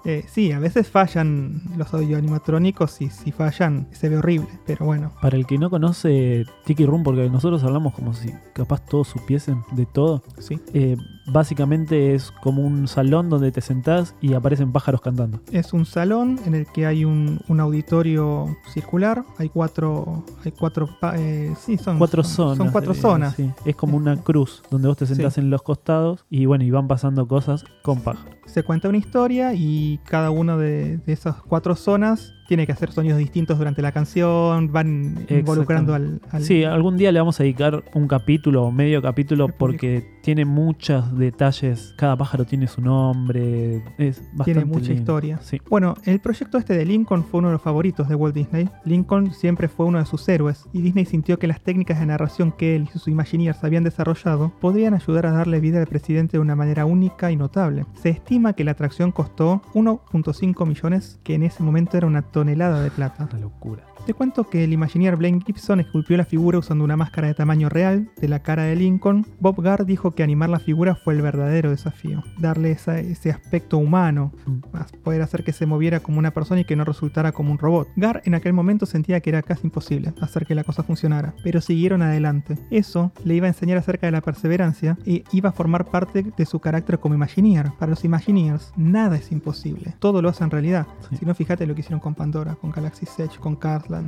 eh, 0.09 0.25
sí, 0.27 0.53
a 0.53 0.59
veces 0.59 0.89
fallan 0.89 1.61
los 1.77 1.93
audioanimatrónicos 1.93 3.01
y 3.03 3.11
si 3.11 3.31
fallan 3.31 3.89
se 3.93 4.09
ve 4.09 4.17
horrible, 4.17 4.49
pero 4.67 4.87
bueno. 4.87 5.13
Para 5.21 5.37
el 5.37 5.47
que 5.47 5.59
no 5.59 5.69
conoce 5.71 6.45
Tiki 6.65 6.87
Room, 6.87 7.03
porque 7.03 7.29
nosotros 7.29 7.63
hablamos 7.65 7.93
como 7.95 8.15
si 8.15 8.33
capaz 8.55 8.85
todos 8.87 9.09
supiesen 9.09 9.63
de 9.73 9.85
todo, 9.87 10.23
Sí. 10.39 10.59
eh, 10.73 10.97
básicamente 11.31 12.15
es 12.15 12.31
como 12.43 12.63
un 12.63 12.89
salón 12.89 13.29
donde 13.29 13.53
te 13.53 13.61
sentás 13.61 14.15
y 14.21 14.35
aparecen 14.35 14.73
pájaros 14.73 15.01
cantando. 15.01 15.41
Es 15.53 15.73
un 15.73 15.85
salón 15.87 16.39
en 16.47 16.55
el 16.55 16.67
que 16.67 16.87
hay 16.87 17.05
un, 17.05 17.41
un 17.49 17.61
auditorio 17.61 18.57
circular, 18.73 19.25
hay 19.39 19.49
cuatro, 19.49 20.25
hay 20.45 20.53
cuatro, 20.53 20.89
eh, 21.15 21.55
sí, 21.61 21.77
son 21.79 21.99
Cuatro 21.99 22.23
son- 22.25 22.35
zonas. 22.35 22.57
Son 22.59 22.71
cuatro 22.71 22.93
eh, 22.93 22.97
zonas. 22.97 23.35
sí. 23.35 23.51
Es 23.65 23.77
como 23.77 23.97
una 23.97 24.17
cruz 24.17 24.63
donde 24.71 24.89
vos 24.89 24.97
te 24.97 25.07
sentás 25.07 25.39
en 25.39 25.51
los 25.51 25.63
costados 25.63 26.25
y 26.31 26.47
bueno, 26.47 26.65
y 26.65 26.71
van 26.71 26.89
pasando 26.89 27.27
cosas 27.29 27.65
con 27.83 28.01
pájaros. 28.01 28.35
Se 28.47 28.63
cuenta 28.63 28.89
una 28.89 28.99
historia 28.99 29.53
y 29.55 30.01
cada 30.05 30.31
una 30.31 30.57
de, 30.57 30.99
de 30.99 31.13
esas 31.13 31.37
cuatro 31.43 31.77
zonas 31.77 32.33
tiene 32.49 32.67
que 32.67 32.73
hacer 32.73 32.91
sonidos 32.91 33.19
distintos 33.19 33.59
durante 33.59 33.83
la 33.83 33.93
canción, 33.93 34.73
van 34.73 35.27
involucrando 35.29 35.95
al, 35.95 36.21
al- 36.31 36.43
Sí, 36.43 36.65
algún 36.65 36.97
día 36.97 37.13
le 37.13 37.19
vamos 37.21 37.39
a 37.39 37.43
dedicar 37.43 37.85
un 37.95 38.09
capítulo 38.09 38.65
o 38.65 38.73
medio 38.73 39.03
capítulo 39.03 39.49
porque 39.49 40.03
tiene 40.23 40.47
muchos 40.47 41.17
detalles. 41.17 41.95
Cada 41.99 42.17
pájaro 42.17 42.47
tiene 42.47 42.67
su 42.67 42.81
nombre. 42.81 43.83
Es 43.99 44.21
bastante 44.33 44.45
tiene 44.45 44.65
mucha 44.65 44.81
lindo. 44.81 44.95
historia. 44.95 45.39
Sí. 45.43 45.61
Bueno, 45.69 45.95
el 46.05 46.21
proyecto 46.21 46.57
este 46.59 46.75
de 46.75 46.87
Lincoln 46.87 47.23
fue 47.25 47.39
uno 47.41 47.49
de 47.49 47.53
los 47.53 47.63
favoritos 47.63 48.09
de 48.09 48.15
Walt 48.15 48.35
Disney. 48.35 48.69
Lincoln 48.85 49.33
siempre 49.35 49.69
fue 49.69 49.85
uno 49.87 49.99
de 49.99 50.07
sus 50.07 50.27
héroes 50.29 50.65
y 50.73 50.81
Disney 50.81 51.05
sintió 51.05 51.39
que 51.39 51.47
las 51.47 51.61
técnicas 51.61 52.01
de 52.01 52.07
narración 52.07 52.53
que 52.53 52.75
él 52.77 52.89
y 52.89 52.99
sus 52.99 53.09
Imagineers 53.09 53.63
habían 53.63 53.85
desarrollado 53.85 54.53
podrían 54.61 54.95
ayudar 54.95 55.27
a 55.27 55.33
darle 55.33 55.61
vida 55.61 55.81
al 55.81 55.87
presidente 55.87 56.39
de 56.39 56.41
una 56.41 56.57
manera 56.57 56.87
única 56.87 57.31
y 57.31 57.37
notable. 57.37 57.85
Se 58.01 58.09
estima 58.09 58.55
que 58.55 58.65
la 58.65 58.71
atracción 58.71 59.13
costó 59.13 59.61
1.5 59.75 60.67
millones, 60.67 61.21
que 61.23 61.35
en 61.35 61.43
ese 61.43 61.63
momento 61.63 61.97
era 61.99 62.07
una 62.07 62.23
tonelada 62.39 62.81
de 62.83 62.91
plata. 62.93 63.29
Una 63.33 63.41
locura. 63.41 63.83
Te 64.09 64.15
cuento 64.15 64.49
que 64.49 64.65
el 64.65 64.73
Imagineer 64.73 65.17
Blaine 65.17 65.43
Gibson 65.45 65.81
esculpió 65.81 66.17
la 66.17 66.25
figura 66.25 66.59
usando 66.59 66.83
una 66.83 66.97
máscara 66.97 67.29
de 67.29 67.35
tamaño 67.35 67.69
real 67.69 68.09
de 68.19 68.27
la 68.27 68.39
cara 68.39 68.63
de 68.63 68.75
Lincoln. 68.75 69.27
Bob 69.39 69.61
Gard 69.61 69.85
dijo 69.85 70.13
que 70.13 70.23
animar 70.23 70.49
la 70.49 70.61
figura 70.61 70.95
fue 70.95 71.13
el 71.13 71.21
verdadero 71.21 71.69
desafío. 71.69 72.23
Darle 72.39 72.71
esa- 72.71 73.01
ese 73.01 73.31
aspecto 73.31 73.77
humano, 73.77 74.33
Mm. 74.47 74.61
más 74.73 74.93
poder 75.05 75.21
hacer 75.21 75.45
que 75.45 75.53
se 75.53 75.67
moviera 75.67 76.01
como 76.01 76.19
una 76.19 76.31
persona 76.31 76.63
y 76.63 76.65
que 76.65 76.75
no 76.75 76.85
resultara 76.85 77.33
como 77.33 77.53
un 77.53 77.59
robot. 77.59 77.87
Gar 77.97 78.23
en 78.25 78.35
aquel 78.35 78.55
momento 78.55 78.87
sentía 78.87 79.21
que 79.21 79.29
era 79.29 79.43
casi 79.43 79.67
imposible 79.67 80.15
hacer 80.23 80.47
que 80.47 80.55
la 80.55 80.65
cosa 80.65 80.83
funcionara, 80.83 81.35
pero 81.45 81.61
siguieron 81.61 82.01
adelante. 82.01 82.57
Eso 82.71 83.13
le 83.25 83.35
iba 83.35 83.45
a 83.45 83.49
enseñar 83.49 83.77
acerca 83.77 84.07
de 84.07 84.13
la 84.13 84.23
perseverancia 84.23 84.97
e 85.05 85.23
iba 85.33 85.51
a 85.51 85.53
formar 85.53 85.85
parte 85.85 86.25
de 86.35 86.47
su 86.47 86.61
carácter 86.61 86.99
como 86.99 87.15
Imagineer. 87.15 87.73
Para 87.79 87.91
los 87.91 88.07
Imagineers, 88.07 88.73
nada 88.75 89.17
es 89.17 89.31
imposible. 89.33 89.97
Todo 89.99 90.23
lo 90.23 90.31
hacen 90.31 90.49
realidad. 90.51 90.87
Sí. 91.11 91.17
Si 91.19 91.27
no, 91.27 91.35
fíjate 91.35 91.67
lo 91.67 91.75
que 91.75 91.81
hicieron 91.83 92.01
con 92.01 92.15
Pandora, 92.15 92.55
con 92.55 92.71
Galaxy 92.71 93.05
Edge, 93.19 93.39
con 93.39 93.55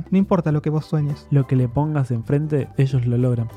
No 0.09 0.17
importa 0.17 0.51
lo 0.51 0.61
que 0.61 0.69
vos 0.69 0.85
sueñes. 0.85 1.27
Lo 1.31 1.47
que 1.47 1.55
le 1.55 1.67
pongas 1.67 2.11
enfrente, 2.11 2.67
ellos 2.77 3.05
lo 3.05 3.17
logran. 3.17 3.47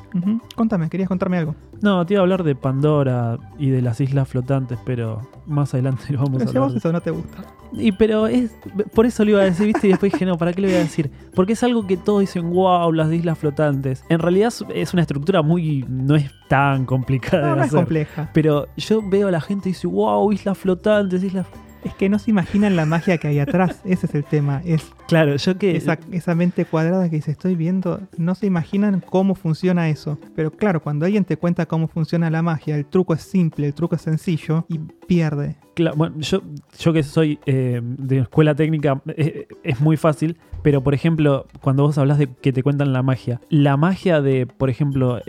Contame, 0.54 0.88
querías 0.88 1.08
contarme 1.08 1.38
algo. 1.38 1.54
No, 1.80 2.04
te 2.06 2.14
iba 2.14 2.20
a 2.20 2.22
hablar 2.22 2.44
de 2.44 2.54
Pandora 2.54 3.38
y 3.58 3.70
de 3.70 3.82
las 3.82 4.00
islas 4.00 4.28
flotantes, 4.28 4.78
pero 4.84 5.20
más 5.46 5.74
adelante 5.74 6.04
lo 6.12 6.18
vamos 6.18 6.36
a 6.36 6.38
Pero 6.38 6.50
si 6.50 6.56
a 6.56 6.60
hablar. 6.60 6.68
vos 6.74 6.76
eso 6.76 6.92
no 6.92 7.00
te 7.00 7.10
gusta. 7.10 7.44
Y 7.76 7.90
pero 7.90 8.28
es 8.28 8.52
por 8.94 9.04
eso 9.04 9.24
lo 9.24 9.32
iba 9.32 9.40
a 9.40 9.44
decir, 9.44 9.66
¿viste? 9.66 9.88
Y 9.88 9.90
después 9.90 10.12
dije, 10.12 10.24
no, 10.24 10.38
¿para 10.38 10.52
qué 10.52 10.62
lo 10.62 10.68
voy 10.68 10.76
a 10.76 10.80
decir? 10.80 11.10
Porque 11.34 11.54
es 11.54 11.62
algo 11.64 11.86
que 11.86 11.96
todos 11.96 12.20
dicen, 12.20 12.50
wow, 12.52 12.92
las 12.92 13.12
islas 13.12 13.36
flotantes. 13.36 14.04
En 14.08 14.20
realidad 14.20 14.52
es- 14.72 14.92
una 14.92 15.02
estructura 15.02 15.42
muy. 15.42 15.84
no 15.88 16.14
es 16.14 16.30
tan 16.48 16.86
complicada 16.86 17.48
No, 17.48 17.54
de 17.54 17.58
no 17.60 17.64
es 17.64 17.72
compleja. 17.72 18.30
Pero 18.32 18.68
yo 18.76 19.02
veo 19.02 19.26
a 19.26 19.30
la 19.32 19.40
gente 19.40 19.68
y 19.68 19.72
dice, 19.72 19.88
wow, 19.88 20.30
islas 20.30 20.56
flotantes, 20.56 21.24
islas. 21.24 21.46
Es 21.84 21.94
que 21.94 22.08
no 22.08 22.18
se 22.18 22.30
imaginan 22.30 22.76
la 22.76 22.86
magia 22.86 23.18
que 23.18 23.28
hay 23.28 23.38
atrás. 23.38 23.80
Ese 23.84 24.06
es 24.06 24.14
el 24.14 24.24
tema. 24.24 24.62
Es 24.64 24.94
Claro, 25.06 25.36
yo 25.36 25.58
que. 25.58 25.76
esa, 25.76 25.98
esa 26.12 26.34
mente 26.34 26.64
cuadrada 26.64 27.10
que 27.10 27.16
dice, 27.16 27.30
estoy 27.30 27.56
viendo, 27.56 28.00
no 28.16 28.34
se 28.34 28.46
imaginan 28.46 29.00
cómo 29.00 29.34
funciona 29.34 29.88
eso. 29.88 30.18
Pero 30.34 30.50
claro, 30.50 30.82
cuando 30.82 31.04
alguien 31.04 31.24
te 31.24 31.36
cuenta 31.36 31.66
cómo 31.66 31.88
funciona 31.88 32.30
la 32.30 32.42
magia, 32.42 32.76
el 32.76 32.86
truco 32.86 33.14
es 33.14 33.22
simple, 33.22 33.66
el 33.66 33.74
truco 33.74 33.96
es 33.96 34.02
sencillo 34.02 34.64
y 34.68 34.78
pierde. 34.78 35.56
Bueno, 35.96 36.16
yo, 36.20 36.42
yo 36.78 36.92
que 36.92 37.02
soy 37.02 37.38
eh, 37.46 37.80
de 37.82 38.18
escuela 38.20 38.54
técnica, 38.54 39.02
eh, 39.08 39.46
es 39.62 39.80
muy 39.80 39.96
fácil, 39.96 40.36
pero 40.62 40.82
por 40.82 40.94
ejemplo, 40.94 41.46
cuando 41.60 41.82
vos 41.82 41.98
hablas 41.98 42.18
de 42.18 42.28
que 42.28 42.52
te 42.52 42.62
cuentan 42.62 42.92
la 42.92 43.02
magia, 43.02 43.40
la 43.50 43.76
magia 43.76 44.20
de, 44.22 44.46
por 44.46 44.70
ejemplo, 44.70 45.20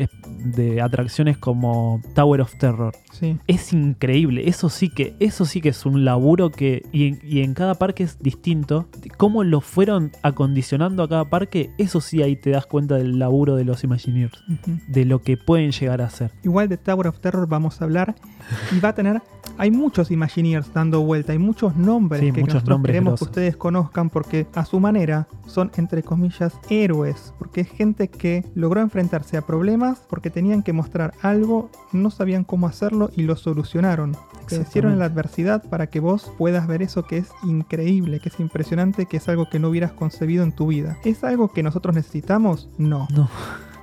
de 0.45 0.81
atracciones 0.81 1.37
como 1.37 2.01
Tower 2.13 2.41
of 2.41 2.53
Terror, 2.57 2.93
Sí. 3.11 3.37
es 3.47 3.71
increíble. 3.73 4.47
Eso 4.49 4.69
sí 4.69 4.89
que, 4.89 5.15
eso 5.19 5.45
sí 5.45 5.61
que 5.61 5.69
es 5.69 5.85
un 5.85 6.03
laburo 6.05 6.51
que. 6.51 6.83
Y 6.91 7.07
en, 7.07 7.19
y 7.23 7.41
en 7.41 7.53
cada 7.53 7.75
parque 7.75 8.03
es 8.03 8.19
distinto. 8.19 8.87
Cómo 9.17 9.43
lo 9.45 9.61
fueron 9.61 10.11
acondicionando 10.21 11.01
a 11.03 11.07
cada 11.09 11.25
parque, 11.29 11.69
eso 11.77 12.01
sí 12.01 12.21
ahí 12.21 12.35
te 12.35 12.49
das 12.49 12.65
cuenta 12.65 12.95
del 12.95 13.17
laburo 13.19 13.55
de 13.55 13.63
los 13.65 13.83
Imagineers. 13.83 14.43
De 14.87 15.05
lo 15.05 15.19
que 15.21 15.37
pueden 15.37 15.71
llegar 15.71 16.01
a 16.01 16.09
ser. 16.09 16.31
Igual 16.43 16.67
de 16.69 16.77
Tower 16.77 17.07
of 17.07 17.19
Terror 17.19 17.47
vamos 17.47 17.81
a 17.81 17.85
hablar 17.85 18.15
y 18.75 18.79
va 18.79 18.89
a 18.89 18.95
tener. 18.95 19.21
Hay 19.57 19.71
muchos 19.71 20.11
Imagineers 20.11 20.73
dando 20.73 21.01
vuelta, 21.01 21.31
hay 21.31 21.39
muchos 21.39 21.75
nombres 21.75 22.21
Sí, 22.21 22.31
que 22.31 22.41
muchos 22.41 22.55
nosotros 22.55 22.75
nombres 22.75 22.91
queremos 22.91 23.11
grosos. 23.11 23.27
que 23.27 23.31
ustedes 23.31 23.57
conozcan 23.57 24.09
porque 24.09 24.47
a 24.53 24.65
su 24.65 24.79
manera 24.79 25.27
son, 25.47 25.71
entre 25.77 26.03
comillas, 26.03 26.59
héroes. 26.69 27.33
Porque 27.39 27.61
es 27.61 27.69
gente 27.69 28.09
que 28.09 28.43
logró 28.55 28.81
enfrentarse 28.81 29.37
a 29.37 29.41
problemas 29.41 29.99
porque 30.09 30.29
tenían 30.29 30.63
que 30.63 30.73
mostrar 30.73 31.13
algo, 31.21 31.69
no 31.93 32.11
sabían 32.11 32.43
cómo 32.43 32.67
hacerlo 32.67 33.09
y 33.15 33.23
lo 33.23 33.35
solucionaron. 33.35 34.17
En 34.75 34.99
la 34.99 35.05
adversidad 35.05 35.63
para 35.69 35.87
que 35.87 35.99
vos 35.99 36.31
puedas 36.37 36.67
ver 36.67 36.83
eso 36.83 37.03
que 37.05 37.17
es 37.17 37.29
increíble, 37.43 38.19
que 38.19 38.29
es 38.29 38.39
impresionante, 38.39 39.07
que 39.07 39.17
es 39.17 39.27
algo 39.27 39.49
que 39.49 39.59
no 39.59 39.69
hubieras 39.69 39.91
concebido 39.93 40.43
en 40.43 40.51
tu 40.51 40.67
vida. 40.67 40.97
¿Es 41.03 41.23
algo 41.23 41.51
que 41.51 41.63
nosotros 41.63 41.95
necesitamos? 41.95 42.69
No. 42.77 43.07
No. 43.11 43.29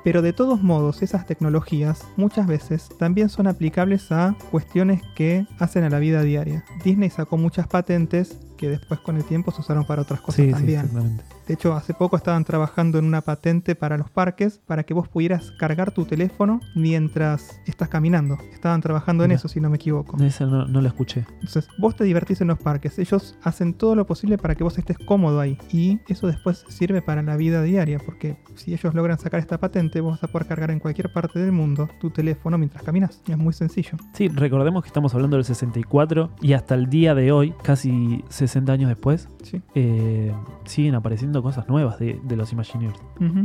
Pero 0.04 0.22
de 0.22 0.32
todos 0.32 0.62
modos, 0.62 1.02
esas 1.02 1.26
tecnologías 1.26 2.06
muchas 2.16 2.46
veces 2.46 2.88
también 2.98 3.28
son 3.28 3.46
aplicables 3.46 4.10
a 4.10 4.36
cuestiones 4.50 5.02
que 5.14 5.46
hacen 5.58 5.84
a 5.84 5.90
la 5.90 5.98
vida 5.98 6.22
diaria. 6.22 6.64
Disney 6.84 7.10
sacó 7.10 7.36
muchas 7.36 7.68
patentes 7.68 8.38
que 8.62 8.68
después 8.68 9.00
con 9.00 9.16
el 9.16 9.24
tiempo 9.24 9.50
se 9.50 9.60
usaron 9.60 9.84
para 9.84 10.02
otras 10.02 10.20
cosas 10.20 10.44
Sí, 10.44 10.52
también. 10.52 11.20
De 11.48 11.54
hecho, 11.54 11.74
hace 11.74 11.94
poco 11.94 12.16
estaban 12.16 12.44
trabajando 12.44 13.00
en 13.00 13.04
una 13.04 13.20
patente 13.20 13.74
para 13.74 13.98
los 13.98 14.08
parques 14.08 14.60
para 14.64 14.84
que 14.84 14.94
vos 14.94 15.08
pudieras 15.08 15.50
cargar 15.58 15.90
tu 15.90 16.04
teléfono 16.04 16.60
mientras 16.76 17.60
estás 17.66 17.88
caminando. 17.88 18.38
Estaban 18.52 18.80
trabajando 18.80 19.24
en 19.24 19.32
eso, 19.32 19.48
si 19.48 19.60
no 19.60 19.68
me 19.68 19.76
equivoco. 19.76 20.16
Esa 20.22 20.46
no, 20.46 20.64
no 20.66 20.80
la 20.80 20.90
escuché. 20.90 21.26
Entonces, 21.34 21.66
vos 21.76 21.96
te 21.96 22.04
divertís 22.04 22.40
en 22.40 22.46
los 22.46 22.58
parques. 22.60 23.00
Ellos 23.00 23.36
hacen 23.42 23.74
todo 23.74 23.96
lo 23.96 24.06
posible 24.06 24.38
para 24.38 24.54
que 24.54 24.62
vos 24.62 24.78
estés 24.78 24.96
cómodo 24.96 25.40
ahí. 25.40 25.58
Y 25.72 25.98
eso 26.06 26.28
después 26.28 26.64
sirve 26.68 27.02
para 27.02 27.20
la 27.22 27.36
vida 27.36 27.64
diaria. 27.64 27.98
Porque 27.98 28.36
si 28.54 28.72
ellos 28.72 28.94
logran 28.94 29.18
sacar 29.18 29.40
esta 29.40 29.58
patente, 29.58 30.00
vos 30.00 30.12
vas 30.12 30.22
a 30.22 30.28
poder 30.28 30.46
cargar 30.46 30.70
en 30.70 30.78
cualquier 30.78 31.12
parte 31.12 31.40
del 31.40 31.50
mundo 31.50 31.88
tu 32.00 32.10
teléfono 32.10 32.56
mientras 32.58 32.84
caminas. 32.84 33.20
Es 33.26 33.36
muy 33.36 33.54
sencillo. 33.54 33.98
Sí, 34.14 34.28
recordemos 34.28 34.84
que 34.84 34.88
estamos 34.88 35.12
hablando 35.14 35.36
del 35.36 35.44
64 35.44 36.30
y 36.40 36.52
hasta 36.52 36.76
el 36.76 36.88
día 36.88 37.16
de 37.16 37.32
hoy, 37.32 37.52
casi 37.64 38.24
60 38.28 38.51
años 38.72 38.88
después, 38.88 39.28
Sí. 39.42 39.60
eh, 39.74 40.32
siguen 40.64 40.94
apareciendo 40.94 41.42
cosas 41.42 41.68
nuevas 41.68 41.98
de, 41.98 42.20
de 42.22 42.36
los 42.36 42.52
Imagineers. 42.52 42.98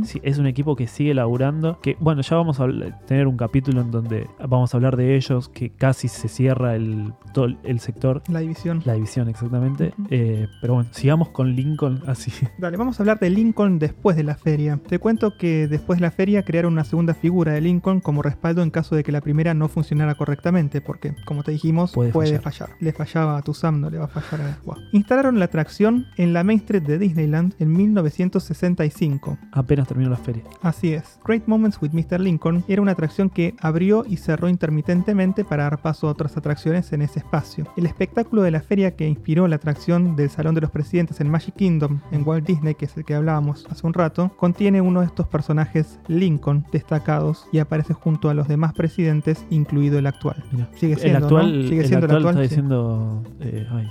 Sí, 0.04 0.20
es 0.24 0.38
un 0.38 0.46
equipo 0.46 0.74
que 0.76 0.86
sigue 0.88 1.14
laburando. 1.14 1.78
Que, 1.80 1.96
bueno, 2.00 2.20
ya 2.22 2.36
vamos 2.36 2.58
a 2.60 2.66
tener 3.06 3.26
un 3.28 3.36
capítulo 3.36 3.80
en 3.80 3.90
donde 3.90 4.26
vamos 4.48 4.74
a 4.74 4.76
hablar 4.76 4.96
de 4.96 5.14
ellos, 5.16 5.48
que 5.48 5.70
casi 5.70 6.08
se 6.08 6.28
cierra 6.28 6.74
el, 6.74 7.12
todo 7.32 7.46
el- 7.62 7.78
sector, 7.80 8.22
La 8.28 8.40
división. 8.40 8.82
la 8.84 8.94
división 8.94 9.28
exactamente. 9.28 9.92
Eh, 10.10 10.48
pero 10.60 10.74
bueno, 10.74 10.88
sigamos 10.92 11.28
con 11.28 11.54
Lincoln 11.54 12.02
así. 12.06 12.32
Dale, 12.58 12.76
vamos 12.76 12.98
a 12.98 13.02
hablar 13.04 13.20
de 13.20 13.30
Lincoln 13.30 13.78
después 13.78 14.16
de 14.16 14.24
la 14.24 14.34
feria. 14.34 14.78
Te 14.88 14.98
cuento 14.98 15.36
que 15.38 15.68
después 15.68 15.98
de 16.00 16.02
la 16.06 16.10
feria 16.10 16.42
crearon 16.44 16.72
una 16.72 16.82
segunda 16.84 17.14
figura 17.14 17.52
de 17.52 17.60
Lincoln 17.60 18.00
como 18.00 18.20
respaldo 18.22 18.62
en 18.62 18.70
caso 18.70 18.96
de 18.96 19.04
que 19.04 19.12
la 19.12 19.20
primera 19.20 19.54
no 19.54 19.68
funcionara 19.68 20.16
correctamente, 20.16 20.80
porque, 20.80 21.14
como 21.24 21.44
te 21.44 21.52
dijimos, 21.52 21.92
Puede 21.92 22.10
puede, 22.10 22.38
fallar. 22.40 22.68
fallar. 22.68 22.76
Le 22.80 22.92
fallaba 22.92 23.38
a 23.38 23.42
tu 23.42 23.54
Sam, 23.54 23.80
no 23.80 23.90
le 23.90 23.98
va 23.98 24.06
a 24.06 24.08
fallar 24.08 24.46
a 24.46 24.58
Wow. 24.64 24.76
Instalaron 24.98 25.38
la 25.38 25.44
atracción 25.44 26.08
en 26.16 26.32
la 26.32 26.42
Main 26.42 26.58
Street 26.58 26.82
de 26.82 26.98
Disneyland 26.98 27.54
en 27.60 27.72
1965. 27.72 29.38
Apenas 29.52 29.86
terminó 29.86 30.10
la 30.10 30.16
feria. 30.16 30.42
Así 30.60 30.92
es. 30.92 31.20
Great 31.24 31.46
Moments 31.46 31.80
with 31.80 31.92
Mr. 31.92 32.18
Lincoln 32.18 32.64
era 32.66 32.82
una 32.82 32.90
atracción 32.92 33.30
que 33.30 33.54
abrió 33.60 34.04
y 34.08 34.16
cerró 34.16 34.48
intermitentemente 34.48 35.44
para 35.44 35.62
dar 35.62 35.80
paso 35.80 36.08
a 36.08 36.10
otras 36.10 36.36
atracciones 36.36 36.92
en 36.92 37.02
ese 37.02 37.20
espacio. 37.20 37.68
El 37.76 37.86
espectáculo 37.86 38.42
de 38.42 38.50
la 38.50 38.60
feria 38.60 38.96
que 38.96 39.06
inspiró 39.06 39.46
la 39.46 39.54
atracción 39.54 40.16
del 40.16 40.30
Salón 40.30 40.56
de 40.56 40.62
los 40.62 40.72
Presidentes 40.72 41.20
en 41.20 41.30
Magic 41.30 41.54
Kingdom 41.54 42.00
en 42.10 42.26
Walt 42.26 42.44
Disney, 42.44 42.74
que 42.74 42.86
es 42.86 42.96
el 42.96 43.04
que 43.04 43.14
hablábamos 43.14 43.66
hace 43.70 43.86
un 43.86 43.94
rato, 43.94 44.32
contiene 44.36 44.80
uno 44.80 44.98
de 44.98 45.06
estos 45.06 45.28
personajes 45.28 46.00
Lincoln 46.08 46.66
destacados 46.72 47.46
y 47.52 47.60
aparece 47.60 47.94
junto 47.94 48.30
a 48.30 48.34
los 48.34 48.48
demás 48.48 48.72
presidentes, 48.74 49.46
incluido 49.48 49.96
el 50.00 50.08
actual. 50.08 50.42
Mira. 50.50 50.68
Sigue 50.74 50.94
el 50.94 50.98
siendo, 50.98 51.18
actual, 51.26 51.62
¿no? 51.62 51.68
Sigue 51.68 51.82
el 51.82 51.86
siendo 51.86 52.06
el 52.06 52.12
actual 52.16 52.26
actual, 52.30 52.44
está 52.44 52.48
sí. 52.48 52.60
diciendo. 52.62 53.22
eh, 53.40 53.64
ay, 53.70 53.88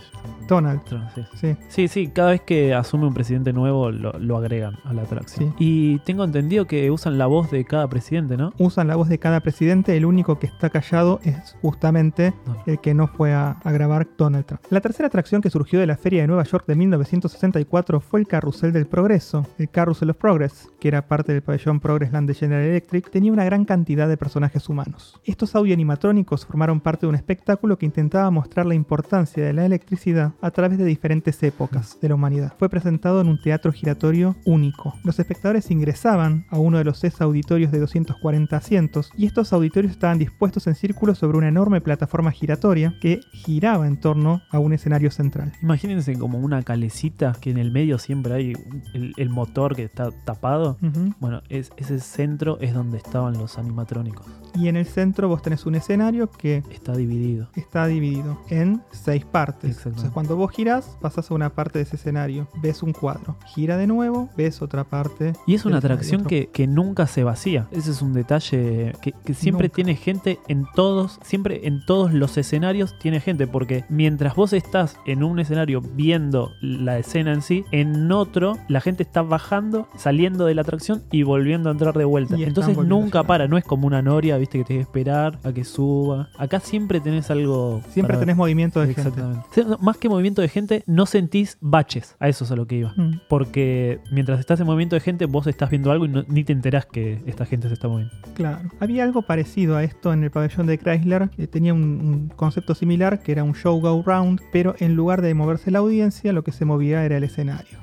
Donald. 0.49 0.81
Sí. 1.15 1.21
Sí. 1.35 1.55
Sí, 1.69 1.87
sí, 1.87 2.07
cada 2.07 2.31
vez 2.31 2.41
que 2.41 2.73
asume 2.73 3.05
un 3.07 3.13
presidente 3.13 3.53
nuevo 3.53 3.91
lo, 3.91 4.13
lo 4.19 4.37
agregan 4.37 4.77
a 4.83 4.93
la 4.93 5.03
atracción. 5.03 5.49
Sí. 5.49 5.55
Y 5.59 5.99
tengo 5.99 6.23
entendido 6.23 6.65
que 6.67 6.89
usan 6.91 7.17
la 7.17 7.25
voz 7.27 7.51
de 7.51 7.63
cada 7.65 7.87
presidente, 7.87 8.37
¿no? 8.37 8.53
Usan 8.57 8.87
la 8.87 8.95
voz 8.95 9.09
de 9.09 9.19
cada 9.19 9.39
presidente, 9.41 9.95
el 9.97 10.05
único 10.05 10.39
que 10.39 10.47
está 10.47 10.69
callado 10.69 11.19
es 11.23 11.55
justamente 11.61 12.33
No. 12.45 12.57
el 12.65 12.79
que 12.79 12.93
no 12.93 13.07
fue 13.07 13.33
a, 13.33 13.51
a 13.63 13.71
grabar 13.71 14.07
Donald 14.17 14.45
Trump. 14.45 14.61
La 14.69 14.81
tercera 14.81 15.07
atracción 15.07 15.41
que 15.41 15.49
surgió 15.49 15.79
de 15.79 15.87
la 15.87 15.97
Feria 15.97 16.21
de 16.21 16.27
Nueva 16.27 16.43
York 16.43 16.65
de 16.67 16.75
1964 16.75 17.99
fue 17.99 18.19
el 18.19 18.27
Carrusel 18.27 18.71
del 18.73 18.87
Progreso, 18.87 19.45
el 19.57 19.69
Carrusel 19.69 20.09
of 20.11 20.17
Progress, 20.17 20.69
que 20.79 20.87
era 20.87 21.07
parte 21.07 21.33
del 21.33 21.41
pabellón 21.41 21.79
Progressland 21.79 22.27
de 22.27 22.33
General 22.33 22.63
Electric, 22.63 23.09
tenía 23.09 23.31
una 23.31 23.45
gran 23.45 23.65
cantidad 23.65 24.07
de 24.07 24.17
personajes 24.17 24.69
humanos. 24.69 25.19
Estos 25.25 25.55
audioanimatrónicos 25.55 26.45
formaron 26.45 26.79
parte 26.81 27.05
de 27.05 27.09
un 27.09 27.15
espectáculo 27.15 27.77
que 27.77 27.85
intentaba 27.85 28.29
mostrar 28.31 28.65
la 28.65 28.75
importancia 28.75 29.43
de 29.45 29.53
la 29.53 29.65
electricidad 29.65 30.33
a 30.41 30.51
través 30.51 30.76
de 30.77 30.85
diferentes 30.85 31.41
épocas 31.43 31.97
de 32.01 32.09
la 32.09 32.15
humanidad. 32.15 32.53
Fue 32.57 32.69
presentado 32.69 33.21
en 33.21 33.27
un 33.27 33.41
teatro 33.41 33.71
giratorio 33.71 34.35
único. 34.45 34.93
Los 35.03 35.19
espectadores 35.19 35.69
ingresaban 35.71 36.45
a 36.49 36.57
uno 36.59 36.77
de 36.77 36.83
los 36.83 36.99
seis 36.99 37.19
auditorios 37.21 37.71
de 37.71 37.79
240 37.79 38.55
asientos 38.55 39.11
y 39.17 39.25
estos 39.25 39.53
auditorios 39.53 39.91
estaban 39.91 40.19
dispuestos 40.19 40.67
en 40.67 40.75
círculo 40.75 41.15
sobre 41.15 41.37
una 41.37 41.47
enorme 41.47 41.81
plataforma 41.81 42.31
giratoria 42.31 42.93
que 43.01 43.19
giraba 43.31 43.87
en 43.87 43.97
torno 43.97 44.41
a 44.49 44.59
un 44.59 44.73
escenario 44.73 45.11
central. 45.11 45.51
Imagínense 45.61 46.17
como 46.17 46.39
una 46.39 46.63
calecita 46.63 47.33
que 47.39 47.51
en 47.51 47.57
el 47.57 47.71
medio 47.71 47.97
siempre 47.99 48.33
hay 48.33 48.53
el, 48.93 49.13
el 49.17 49.29
motor 49.29 49.75
que 49.75 49.83
está 49.83 50.11
tapado. 50.25 50.77
Ujú. 50.81 51.13
Bueno, 51.19 51.41
es, 51.49 51.71
ese 51.77 51.99
centro 51.99 52.57
es 52.61 52.73
donde 52.73 52.97
estaban 52.97 53.33
los 53.37 53.57
animatrónicos. 53.57 54.25
Y 54.55 54.67
en 54.69 54.75
el 54.75 54.85
centro 54.85 55.27
vos 55.27 55.41
tenés 55.41 55.65
un 55.65 55.75
escenario 55.75 56.31
que 56.31 56.63
Está 56.71 56.95
dividido. 56.95 57.49
está 57.55 57.85
dividido 57.87 58.39
en 58.49 58.81
seis 58.91 59.23
partes. 59.25 59.77
Entonces 59.85 60.09
cuando 60.11 60.35
vos 60.35 60.51
girás, 60.51 60.66
pasás 61.01 61.31
a 61.31 61.33
una 61.33 61.49
parte 61.49 61.79
de 61.79 61.83
ese 61.83 61.95
escenario, 61.95 62.47
ves 62.61 62.83
un 62.83 62.93
cuadro, 62.93 63.37
gira 63.45 63.77
de 63.77 63.87
nuevo, 63.87 64.29
ves 64.37 64.61
otra 64.61 64.83
parte. 64.83 65.33
Y 65.45 65.55
es 65.55 65.65
una 65.65 65.77
atracción 65.77 66.25
que, 66.25 66.47
que 66.47 66.67
nunca 66.67 67.07
se 67.07 67.23
vacía. 67.23 67.67
Ese 67.71 67.91
es 67.91 68.01
un 68.01 68.13
detalle 68.13 68.93
que, 69.01 69.13
que 69.25 69.33
siempre 69.33 69.67
Nunca. 69.67 69.75
tiene 69.75 69.95
gente 69.95 70.39
en 70.47 70.65
todos, 70.75 71.19
siempre 71.23 71.67
en 71.67 71.85
todos 71.85 72.13
los 72.13 72.37
escenarios 72.37 72.97
tiene 72.99 73.19
gente, 73.19 73.47
porque 73.47 73.85
mientras 73.89 74.35
vos 74.35 74.53
estás 74.53 74.97
en 75.05 75.23
un 75.23 75.39
escenario 75.39 75.81
viendo 75.81 76.51
la 76.61 76.97
escena 76.97 77.33
en 77.33 77.41
sí, 77.41 77.65
en 77.71 78.11
otro 78.11 78.57
la 78.67 78.81
gente 78.81 79.03
está 79.03 79.21
bajando, 79.21 79.87
saliendo 79.97 80.45
de 80.45 80.55
la 80.55 80.61
atracción 80.61 81.03
y 81.11 81.23
volviendo 81.23 81.69
a 81.69 81.71
entrar 81.71 81.97
de 81.97 82.05
vuelta. 82.05 82.37
Y 82.37 82.43
Entonces 82.43 82.77
nunca 82.77 83.23
para, 83.23 83.47
no 83.47 83.57
es 83.57 83.63
como 83.63 83.87
una 83.87 84.01
noria, 84.01 84.37
viste, 84.37 84.59
que 84.59 84.63
te 84.63 84.73
que 84.75 84.81
esperar 84.81 85.39
a 85.43 85.51
que 85.51 85.63
suba. 85.63 86.29
Acá 86.37 86.59
siempre 86.59 86.99
tenés 86.99 87.29
algo. 87.31 87.81
Siempre 87.89 88.15
ver. 88.15 88.25
tenés 88.25 88.37
movimiento 88.37 88.79
de 88.79 88.93
gente. 88.93 89.01
Exactamente. 89.01 89.65
No, 89.65 89.77
Más 89.79 89.97
que 89.97 90.09
movimiento 90.09 90.41
de 90.41 90.49
gente, 90.49 90.56
no 90.87 91.05
sentís 91.05 91.57
baches. 91.61 92.15
A 92.19 92.27
eso 92.29 92.43
es 92.45 92.51
a 92.51 92.55
lo 92.55 92.67
que 92.67 92.75
iba. 92.77 92.93
Mm. 92.95 93.21
Porque 93.29 93.99
mientras 94.11 94.39
estás 94.39 94.59
en 94.59 94.65
movimiento 94.65 94.95
de 94.95 94.99
gente, 95.01 95.25
vos 95.25 95.47
estás 95.47 95.69
viendo 95.69 95.91
algo 95.91 96.05
y 96.05 96.09
no- 96.09 96.23
ni 96.27 96.43
te 96.43 96.53
enterás 96.53 96.85
que 96.85 97.21
esta 97.25 97.45
gente 97.45 97.67
se 97.67 97.73
está 97.75 97.87
moviendo. 97.87 98.13
Claro. 98.35 98.69
Había 98.79 99.03
algo 99.03 99.21
parecido 99.21 99.75
a 99.77 99.83
esto 99.83 100.13
en 100.13 100.23
el 100.23 100.31
pabellón 100.31 100.67
de 100.67 100.77
Chrysler. 100.77 101.29
tenía 101.49 101.73
un, 101.73 101.81
un 101.83 102.27
concepto 102.35 102.75
similar 102.75 103.19
que 103.21 103.31
era 103.31 103.43
un 103.43 103.53
show 103.53 103.79
go 103.79 104.03
round, 104.05 104.41
pero 104.51 104.75
en 104.79 104.95
lugar 104.95 105.21
de 105.21 105.33
moverse 105.33 105.71
la 105.71 105.79
audiencia, 105.79 106.33
lo 106.33 106.43
que 106.43 106.51
se 106.51 106.65
movía 106.65 107.03
era 107.05 107.17
el 107.17 107.23
escenario. 107.23 107.77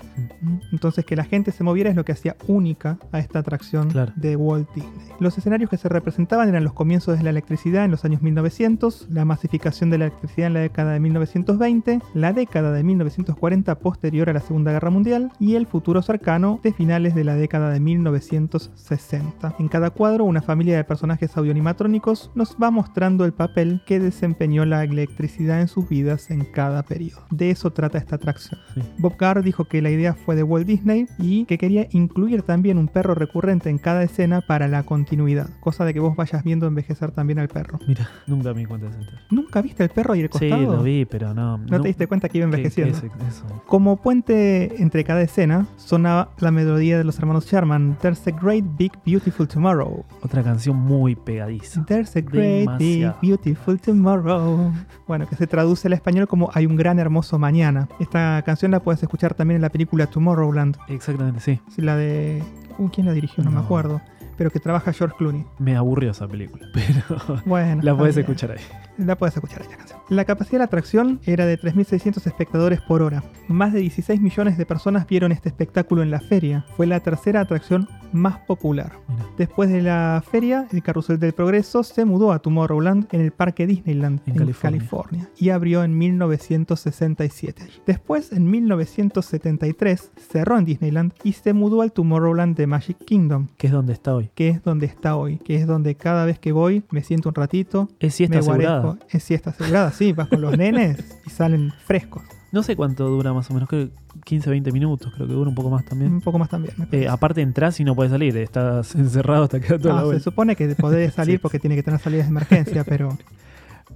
Entonces 0.73 1.05
que 1.05 1.17
la 1.17 1.25
gente 1.25 1.53
se 1.53 1.65
moviera 1.65 1.91
es 1.91 1.97
lo 1.97 2.05
que 2.05 2.13
hacía 2.13 2.37
única 2.47 2.99
a 3.13 3.19
esta 3.19 3.39
atracción 3.41 3.91
Claro. 3.91 4.13
de 4.17 4.37
Walt 4.37 4.69
Disney. 4.75 4.93
Los 5.21 5.37
escenarios 5.39 5.71
que 5.71 5.77
se 5.77 5.89
representaban 5.89 6.49
eran 6.49 6.65
los 6.65 6.73
comienzos 6.73 7.17
de 7.19 7.25
la 7.25 7.31
electricidad 7.31 7.85
en 7.85 7.91
los 7.91 8.05
años 8.05 8.23
1900, 8.23 9.09
la 9.11 9.25
masificación 9.25 9.91
de 9.91 9.99
la 9.99 10.07
electricidad 10.07 10.49
en 10.49 10.55
la 10.55 10.61
década 10.61 10.93
de 10.93 11.01
1920, 11.01 12.01
la 12.15 12.33
década 12.33 12.73
de 12.73 12.83
1940 12.83 13.75
posterior 13.79 14.29
a 14.31 14.33
la 14.33 14.41
Segunda 14.41 14.73
Guerra 14.73 14.91
Mundial 14.91 15.33
y 15.39 15.55
el 15.55 15.67
futuro 15.67 16.03
cercano 16.03 16.61
de 16.63 16.73
finales 16.73 17.15
de 17.15 17.25
la 17.25 17.35
década 17.37 17.71
de 17.71 17.81
1960. 17.81 19.55
En 19.59 19.69
cada 19.69 19.91
cuadro, 19.91 20.25
una 20.25 20.43
familia 20.43 20.77
de 20.77 20.85
personajes 20.85 21.37
audioanimatrónicos 21.37 22.31
nos 22.35 22.57
va 22.63 22.71
mostrando 22.71 23.25
el 23.25 23.33
papel 23.33 23.83
que 23.87 24.01
desempeñó 24.01 24.65
la 24.65 24.85
electricidad 24.85 25.61
en 25.61 25.69
sus 25.69 25.89
vidas 25.89 26.31
en 26.31 26.45
cada 26.45 26.83
periodo. 26.83 27.23
De 27.31 27.51
eso 27.51 27.71
trata 27.73 27.99
esta 27.99 28.17
atracción. 28.17 28.61
Sí. 28.75 28.83
Bob 28.99 29.17
Carr 29.17 29.43
dijo 29.43 29.65
que 29.65 29.83
la 29.83 29.91
idea 29.91 30.04
fue 30.13 30.37
de 30.37 30.43
Walt 30.43 30.67
Disney 30.67 31.07
y 31.19 31.47
que 31.47 31.57
quería 31.57 31.87
incluir 31.93 32.43
también 32.43 32.77
un 32.77 32.89
perro 32.89 33.15
recurrente 33.15 33.71
en 33.71 33.79
cada 33.79 34.03
escena 34.03 34.43
para 34.43 34.69
la 34.69 34.83
continuidad, 34.83 35.49
cosa 35.61 35.87
de 35.87 35.95
que 35.95 36.01
vos 36.01 36.15
vayas 36.17 36.45
viendo 36.45 36.67
envejecer 36.67 37.13
también 37.13 37.39
al 37.39 37.49
perro. 37.49 37.79
Mira, 37.89 38.11
nunca 38.27 38.53
me 38.53 38.61
di 38.61 38.67
cuenta 38.67 38.89
de 38.91 38.99
detalle. 38.99 39.19
¿Nunca 39.31 39.63
viste 39.63 39.85
el 39.85 39.91
perro 39.91 40.15
y 40.15 40.21
el 40.21 40.27
Sí, 40.33 40.51
costado? 40.51 40.77
lo 40.77 40.83
vi, 40.83 41.07
pero 41.07 41.33
no. 41.33 41.57
¿No 41.57 41.81
te 41.81 41.89
diste 41.89 42.07
cuenta 42.07 42.29
que 42.29 42.39
iba 42.39 42.45
envejeciendo? 42.45 42.99
ese- 42.99 43.07
eso. 43.07 43.45
Como 43.67 43.97
puente 43.97 44.83
entre 44.83 45.05
cada 45.05 45.23
escena, 45.23 45.67
sonaba 45.77 46.31
la 46.41 46.51
melodía 46.51 46.99
de 46.99 47.05
los 47.05 47.19
hermanos 47.19 47.47
Sherman, 47.47 47.97
There's 48.03 48.27
a 48.27 48.33
Great 48.33 48.65
Big 48.77 48.93
Beautiful 49.07 49.47
Tomorrow. 49.49 50.05
Otra 50.23 50.43
canción 50.43 50.77
muy 50.77 51.15
pegadiza. 51.15 51.85
There's 51.87 52.17
a 52.17 52.21
Great 52.21 52.67
Demasiado. 52.67 53.17
Big 53.23 53.31
Beautiful 53.31 53.81
Tomorrow. 53.81 54.73
Bueno, 55.07 55.27
que 55.29 55.37
se 55.37 55.47
traduce 55.47 55.87
al 55.89 55.93
español 55.93 56.27
como 56.27 56.51
Hay 56.55 56.67
un 56.67 56.77
gran 56.77 56.99
hermoso 56.99 57.39
mañana. 57.39 57.89
Esta 58.01 58.43
canción 58.45 58.71
la 58.71 58.81
puedes 58.81 59.03
escuchar 59.03 59.35
también 59.35 59.57
en 59.57 59.63
la 59.63 59.69
película 59.71 59.94
Tomorrowland. 60.07 60.77
Exactamente, 60.89 61.41
sí. 61.41 61.61
Sí, 61.75 61.83
La 61.83 61.97
de... 61.97 62.43
Uh, 62.79 62.89
¿Quién 62.89 63.07
la 63.07 63.13
dirigió? 63.13 63.45
No, 63.45 63.51
me 63.51 63.61
acuerdo. 63.61 64.01
Pero 64.37 64.51
que 64.51 64.59
trabaja 64.59 64.93
George 64.93 65.15
Clooney. 65.17 65.45
Me 65.61 65.77
aburrió 65.77 66.11
esa 66.11 66.27
película, 66.27 66.67
pero 66.75 67.41
Bueno. 67.47 67.83
la 67.83 67.97
puedes 67.97 68.17
escuchar 68.17 68.51
ahí. 68.53 68.59
La 68.99 69.17
puedes 69.17 69.35
escuchar 69.37 69.63
ahí 69.63 69.69
la 69.71 69.77
canción. 69.77 70.01
La 70.11 70.27
capacidad 70.27 70.53
de 70.53 70.59
la 70.59 70.65
atracción 70.67 71.21
era 71.25 71.47
de 71.47 71.59
3.600 71.59 72.27
espectadores 72.27 72.81
por 72.83 73.01
hora. 73.03 73.23
Más 73.49 73.73
de 73.73 73.81
16 73.81 74.21
millones 74.21 74.59
de 74.59 74.67
personas 74.67 75.07
vieron 75.07 75.33
este 75.33 75.49
espectáculo 75.49 76.03
en 76.03 76.11
la 76.11 76.21
feria. 76.21 76.67
Fue 76.77 76.87
la 76.87 77.01
tercera 77.01 77.41
atracción 77.41 77.89
más 78.13 78.39
popular. 78.41 78.93
Mira, 79.09 79.27
Después 79.39 79.71
de 79.71 79.83
la 79.83 80.23
feria, 80.31 80.69
el 80.73 80.83
Carrusel 80.83 81.19
del 81.19 81.33
Progreso 81.33 81.83
se 81.83 82.05
mudó 82.05 82.33
a 82.33 82.39
Tomorrowland 82.39 83.07
en 83.13 83.23
el 83.23 83.33
Parque 83.33 83.67
Disneyland 83.67 84.21
En 84.27 84.33
en, 84.33 84.39
California. 84.39 84.79
California. 84.79 85.29
y 85.39 85.49
abrió 85.49 85.83
en 85.83 85.97
1967. 85.99 87.67
Después, 87.87 88.31
en 88.33 88.49
1973, 88.51 90.11
cerró 90.17 90.59
en 90.59 90.65
Disneyland 90.65 91.13
y 91.25 91.33
se 91.33 91.53
mudó 91.55 91.83
al 91.83 91.93
Tomorrowland 91.93 92.57
de 92.57 92.67
Magic 92.67 92.99
Kingdom, 93.05 93.49
que 93.57 93.67
es 93.69 93.73
donde 93.73 93.93
está 93.95 94.15
hoy. 94.15 94.31
que 94.35 94.49
es 94.49 94.63
donde 94.63 94.87
está 94.87 95.17
hoy, 95.17 95.39
que 95.39 95.57
es 95.57 95.67
donde 95.67 95.95
cada 95.97 96.25
vez 96.25 96.39
que 96.39 96.53
voy 96.53 96.85
me 96.91 97.03
siento 97.03 97.31
un 97.31 97.35
ratito, 97.35 97.89
Es 98.01 98.15
siesta 98.15 98.35
me 98.37 98.41
asegurada. 98.41 98.99
Es 99.11 99.23
siesta 99.25 99.51
asegurada, 99.51 99.91
sí, 99.95 100.13
vas 100.13 100.29
con 100.29 100.41
los 100.41 100.57
nenes 100.57 100.99
y 101.27 101.31
salen 101.31 101.73
frescos. 101.85 102.23
No 102.53 102.63
sé 102.63 102.77
cuánto 102.77 103.09
dura 103.09 103.33
más 103.33 103.51
o 103.51 103.55
menos, 103.55 103.69
creo 103.69 103.89
que 103.89 103.93
15, 104.25 104.49
20 104.51 104.71
minutos, 104.71 105.13
creo 105.15 105.27
que 105.27 105.33
dura 105.35 105.49
un 105.49 105.57
poco 105.57 105.71
más 105.71 105.85
también. 105.85 106.13
Un 106.13 106.21
poco 106.21 106.39
más 106.39 106.49
también. 106.49 106.75
Eh, 106.93 107.09
aparte 107.09 107.41
entras 107.41 107.81
y 107.81 107.85
no 107.85 107.97
puedes 107.97 108.13
salir, 108.13 108.37
estás 108.37 108.95
encerrado 108.95 109.45
hasta 109.45 109.59
que 109.61 109.77
toda 109.79 110.03
la 110.05 110.11
se 110.13 110.21
supone 110.21 110.55
que 110.55 110.69
podés 110.77 111.15
salir 111.15 111.37
Sí. 111.37 111.39
porque 111.39 111.59
tiene 111.59 111.75
que 111.75 111.83
tener 111.83 111.99
salidas 111.99 112.27
de 112.27 112.31
emergencia, 112.31 112.85
pero 112.89 113.17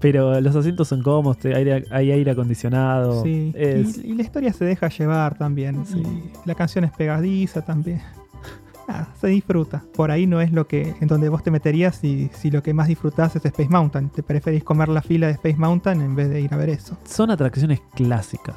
Pero 0.01 0.41
los 0.41 0.55
asientos 0.57 0.89
son 0.89 1.03
cómodos, 1.03 1.39
te- 1.39 1.55
aire- 1.55 1.85
hay 1.91 2.11
aire 2.11 2.31
acondicionado. 2.33 3.23
sí. 3.23 3.53
es- 3.57 3.99
Y, 3.99 4.11
y 4.11 4.15
la 4.15 4.23
historia 4.23 4.53
se 4.53 4.65
deja 4.65 4.89
llevar 4.89 5.39
también. 5.39 5.85
Sí. 5.87 6.01
Y 6.01 6.49
la 6.49 6.55
canción 6.57 6.85
es 6.85 6.91
pegadiza 6.93 7.63
también. 7.65 8.01
Ah, 8.89 9.07
se 9.21 9.27
disfruta. 9.29 9.85
Por 9.95 10.11
ahí 10.11 10.27
no 10.27 10.41
es 10.41 10.51
lo 10.51 10.67
que 10.67 10.95
en 11.01 11.09
donde 11.09 11.29
vos 11.29 11.43
te 11.43 11.51
meterías 11.51 11.97
si, 11.97 12.31
si 12.33 12.51
lo 12.51 12.63
que 12.63 12.73
más 12.73 12.89
disfrutás 12.89 13.37
es 13.37 13.45
Space 13.45 13.69
Mountain. 13.69 14.09
Te 14.09 14.23
preferís 14.23 14.65
comer 14.65 14.89
la 14.89 15.03
fila 15.03 15.27
de 15.27 15.35
Space 15.35 15.59
Mountain 15.59 16.01
en 16.01 16.17
vez 16.17 16.31
de 16.31 16.41
ir 16.41 16.55
a 16.55 16.57
ver 16.57 16.71
eso. 16.71 16.97
Son 17.05 17.31
atracciones 17.31 17.83
clásicas. 17.95 18.57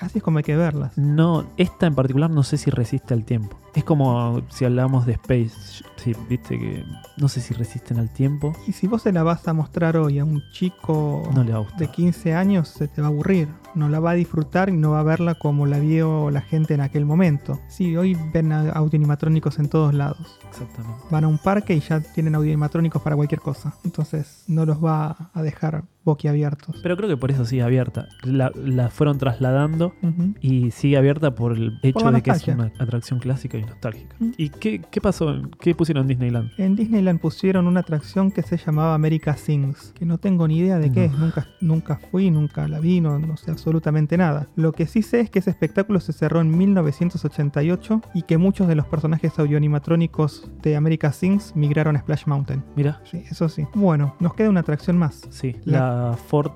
así 0.00 0.18
es 0.18 0.24
como 0.24 0.38
hay 0.38 0.44
que 0.44 0.56
verlas. 0.56 0.98
No, 0.98 1.46
esta 1.56 1.86
en 1.86 1.94
particular 1.94 2.28
no 2.28 2.42
sé 2.42 2.56
si 2.56 2.70
resiste 2.70 3.14
al 3.14 3.24
tiempo. 3.24 3.56
Es 3.74 3.84
como 3.84 4.42
si 4.48 4.64
hablamos 4.64 5.06
de 5.06 5.12
Space. 5.12 5.84
Sí, 5.98 6.14
viste 6.28 6.58
que 6.58 6.84
no 7.16 7.28
sé 7.28 7.40
si 7.40 7.52
resisten 7.54 7.98
al 7.98 8.12
tiempo. 8.12 8.52
Y 8.66 8.72
si 8.72 8.86
vos 8.86 9.02
se 9.02 9.12
la 9.12 9.22
vas 9.22 9.46
a 9.48 9.52
mostrar 9.52 9.96
hoy 9.96 10.18
a 10.18 10.24
un 10.24 10.42
chico 10.52 11.28
No 11.34 11.44
le 11.44 11.52
de 11.78 11.88
15 11.88 12.34
años, 12.34 12.68
se 12.68 12.88
te 12.88 13.00
va 13.02 13.08
a 13.08 13.10
aburrir. 13.10 13.48
No 13.74 13.88
la 13.88 14.00
va 14.00 14.12
a 14.12 14.14
disfrutar 14.14 14.68
y 14.70 14.76
no 14.76 14.92
va 14.92 15.00
a 15.00 15.02
verla 15.02 15.34
como 15.34 15.66
la 15.66 15.78
vio 15.78 16.30
la 16.30 16.40
gente 16.40 16.74
en 16.74 16.80
aquel 16.80 17.04
momento. 17.04 17.60
Sí, 17.68 17.96
hoy 17.96 18.16
ven 18.32 18.52
a- 18.52 18.70
audioanimatrónicos 18.70 19.58
en 19.58 19.68
todos 19.68 19.92
lados. 19.94 20.38
Exactamente. 20.48 21.02
Van 21.10 21.24
a 21.24 21.28
un 21.28 21.38
parque 21.38 21.74
y 21.74 21.80
ya 21.80 22.00
tienen 22.00 22.34
audioanimatrónicos 22.34 23.02
para 23.02 23.14
cualquier 23.16 23.40
cosa. 23.40 23.74
Entonces 23.84 24.44
no 24.48 24.64
los 24.64 24.82
va 24.82 25.30
a 25.34 25.42
dejar 25.42 25.84
boquiabiertos. 26.04 26.76
Pero 26.82 26.96
creo 26.96 27.08
que 27.08 27.16
por 27.18 27.30
eso 27.30 27.44
sigue 27.44 27.62
abierta. 27.62 28.08
La, 28.24 28.50
la 28.54 28.88
fueron 28.88 29.18
trasladando 29.18 29.92
y 30.40 30.70
sigue 30.70 30.96
abierta 30.96 31.34
por 31.34 31.52
el 31.52 31.78
hecho 31.82 32.10
de 32.10 32.22
que 32.22 32.30
es 32.30 32.46
una 32.48 32.72
atracción 32.78 33.18
clásica 33.18 33.58
y 33.58 33.62
nostálgica. 33.64 34.16
¿Y 34.38 34.48
qué, 34.48 34.80
qué 34.90 35.00
pasó? 35.02 35.34
¿Qué 35.60 35.74
pusieron 35.74 35.87
en 35.96 36.06
Disneyland? 36.06 36.50
En 36.58 36.76
Disneyland 36.76 37.20
pusieron 37.20 37.66
una 37.66 37.80
atracción 37.80 38.30
que 38.30 38.42
se 38.42 38.56
llamaba 38.58 38.94
America 38.94 39.36
Sings, 39.36 39.92
que 39.98 40.04
no 40.04 40.18
tengo 40.18 40.46
ni 40.46 40.58
idea 40.58 40.78
de 40.78 40.92
qué 40.92 41.08
No. 41.08 41.14
es, 41.14 41.18
nunca, 41.18 41.46
nunca 41.60 42.00
fui, 42.10 42.30
nunca 42.30 42.68
la 42.68 42.80
vi, 42.80 43.00
no, 43.00 43.18
no 43.18 43.36
sé 43.36 43.50
absolutamente 43.50 44.16
nada. 44.18 44.48
Lo 44.56 44.72
que 44.72 44.86
sí 44.86 45.02
sé 45.02 45.20
es 45.20 45.30
que 45.30 45.38
ese 45.38 45.50
espectáculo 45.50 46.00
se 46.00 46.12
cerró 46.12 46.40
en 46.40 46.56
1988 46.56 48.02
y 48.14 48.22
que 48.22 48.38
muchos 48.38 48.68
de 48.68 48.74
los 48.74 48.86
personajes 48.86 49.38
audioanimatrónicos 49.38 50.50
de 50.62 50.76
America 50.76 51.12
Sings 51.12 51.54
migraron 51.56 51.96
a 51.96 52.00
Splash 52.00 52.26
Mountain. 52.26 52.62
Mira, 52.76 53.00
Sí, 53.04 53.24
eso 53.30 53.48
sí. 53.48 53.66
Bueno, 53.74 54.14
nos 54.20 54.34
queda 54.34 54.50
una 54.50 54.60
atracción 54.60 54.98
más. 54.98 55.22
sí, 55.30 55.56
La- 55.64 55.78
la 56.10 56.16
Ford 56.16 56.52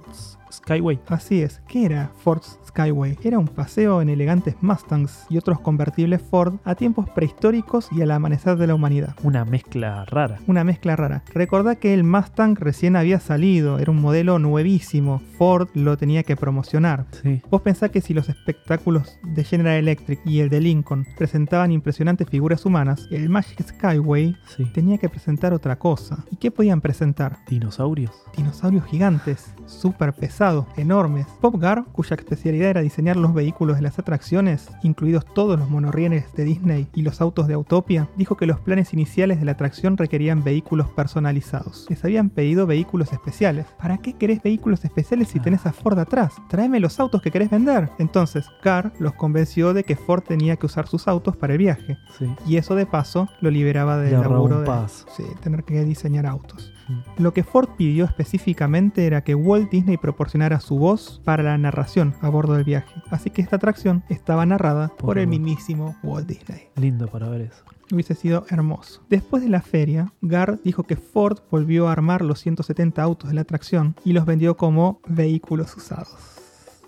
Skyway. 0.53 1.01
Así 1.09 1.43
es, 1.43 1.61
¿qué 1.69 1.85
era 1.87 2.11
Ford 2.23 2.43
Skyway? 2.67 3.19
Era 3.23 3.39
un 3.39 3.49
paseo 3.49 4.01
en 4.03 4.09
elegantes 4.09 4.55
Mustangs 4.61 5.27
y 5.31 5.39
otros 5.39 5.61
convertibles 5.61 6.21
Ford 6.23 6.55
a 6.65 6.75
tiempos 6.75 7.09
prehistóricos 7.11 7.89
y 7.93 8.03
al 8.03 8.11
amanecer 8.11 8.57
de 8.57 8.67
la 8.67 8.75
humanidad. 8.75 9.15
Una 9.23 9.45
mezcla 9.45 10.05
rara. 10.05 10.39
Una 10.47 10.65
mezcla 10.65 10.97
rara. 10.97 11.23
Recordá 11.35 11.77
que 11.77 11.95
el 11.95 12.05
Mustang 12.05 12.57
recién 12.59 12.97
había 12.97 13.21
salido, 13.21 13.79
era 13.79 13.91
un 13.91 14.01
modelo 14.01 14.39
nuevísimo. 14.39 15.21
Ford 15.39 15.69
lo 15.75 15.97
tenía 15.97 16.23
que 16.23 16.37
promocionar. 16.37 17.07
Sí. 17.23 17.43
Vos 17.51 17.63
pensás 17.63 17.91
que 17.91 18.01
si 18.01 18.15
los 18.15 18.29
espectáculos 18.29 19.19
de 19.23 19.45
General 19.45 19.77
Electric 19.77 20.21
y 20.25 20.41
el 20.41 20.49
de 20.49 20.61
Lincoln 20.61 21.07
presentaban 21.17 21.73
impresionantes 21.73 22.29
figuras 22.29 22.65
humanas, 22.67 23.09
el 23.11 23.29
Magic 23.29 23.63
Skyway 23.67 24.37
Sí. 24.57 24.65
tenía 24.75 24.99
que 24.99 25.09
presentar 25.09 25.53
otra 25.53 25.79
cosa. 25.79 26.25
¿Y 26.31 26.37
qué 26.37 26.51
podían 26.51 26.81
presentar? 26.81 27.39
Dinosaurios. 27.49 28.13
Dinosaurios 28.37 28.85
gigantes, 28.87 29.55
súper 29.73 30.13
pesados, 30.13 30.67
enormes. 30.77 31.27
Popgar, 31.41 31.85
cuya 31.93 32.17
especialidad 32.17 32.71
era 32.71 32.81
diseñar 32.81 33.17
los 33.17 33.35
vehículos 33.35 33.77
de 33.77 33.83
las 33.83 33.99
atracciones, 33.99 34.69
incluidos 34.83 35.25
todos 35.35 35.59
los 35.59 35.69
monorrieles 35.71 36.33
de 36.35 36.45
Disney 36.45 36.89
y 36.95 37.03
los 37.03 37.21
autos 37.21 37.47
de 37.47 37.55
Autopia, 37.55 38.09
dijo 38.17 38.37
que 38.37 38.47
los 38.47 38.61
planes 38.61 38.93
iniciales 38.93 39.39
de 39.39 39.47
la 39.47 39.53
atracción 39.53 39.97
requerían 39.97 40.45
vehículos 40.45 40.89
personalizados. 40.91 41.87
Les 41.89 42.05
habían 42.05 42.31
pedido 42.31 42.67
vehículos 42.67 43.13
especiales. 43.13 43.67
¿Para 43.81 43.99
qué 43.99 44.15
querés 44.15 44.43
vehículos 44.43 44.85
especiales 44.85 45.29
si 45.29 45.41
tenés 45.41 45.67
a 45.67 45.73
Ford 45.73 45.99
atrás? 45.99 46.35
Tráeme 46.49 46.81
los 46.81 47.01
autos 47.01 47.23
que 47.23 47.31
querés 47.31 47.51
vender. 47.51 47.91
Entonces, 47.99 48.47
Carr 48.63 48.93
los 48.99 49.15
convenció 49.15 49.75
de 49.75 49.85
que 49.85 49.97
Ford 49.97 50.23
tenía 50.23 50.57
que 50.57 50.67
usar 50.67 50.87
sus 50.87 51.09
autos 51.09 51.37
para 51.37 51.55
el 51.55 51.59
viaje. 51.59 51.99
Sí. 52.19 52.27
Y 52.47 52.57
eso 52.57 52.75
de 52.75 52.87
paso 52.87 53.29
lo 53.41 53.51
liberaba 53.51 53.97
del 53.97 54.21
laburo 54.21 54.61
de 54.61 54.67
paso. 54.67 55.07
sí, 55.17 55.25
tener 55.43 55.65
que 55.65 55.85
diseñar 55.85 56.27
autos. 56.27 56.73
Lo 57.19 57.33
que 57.33 57.43
Ford 57.45 57.69
pidió 57.77 58.05
específicamente 58.05 59.07
era 59.07 59.23
que 59.23 59.35
Walt 59.35 59.71
Disney 59.71 59.97
proporcionara 59.97 60.61
su 60.61 60.79
voz 60.79 61.21
para 61.25 61.43
la 61.43 61.57
narración 61.59 62.15
a 62.21 62.29
bordo 62.29 62.55
del 62.55 62.65
viaje. 62.65 62.93
Así 63.11 63.31
que 63.31 63.43
esta 63.43 63.57
atracción 63.57 64.03
estaba 64.09 64.45
narrada 64.47 64.89
por, 64.89 65.07
Por 65.07 65.19
el 65.19 65.27
mismísimo 65.29 65.97
Walt 66.03 66.27
Disney. 66.29 66.69
Lindo 66.77 67.07
para 67.09 67.29
ver 67.29 67.43
eso. 67.43 67.63
Hubiese 67.93 68.15
sido 68.15 68.47
hermoso. 68.49 69.03
Después 69.11 69.43
de 69.43 69.51
la 69.51 69.61
feria, 69.61 70.13
Gar 70.23 70.59
dijo 70.65 70.85
que 70.85 70.97
Ford 70.97 71.39
volvió 71.51 71.89
a 71.89 71.93
armar 71.93 72.23
los 72.23 72.41
170 72.41 73.03
autos 73.03 73.29
de 73.29 73.35
la 73.35 73.43
atracción 73.43 73.95
y 74.05 74.13
los 74.15 74.25
vendió 74.25 74.57
como 74.57 75.01
vehículos 75.07 75.77
usados. 75.77 76.17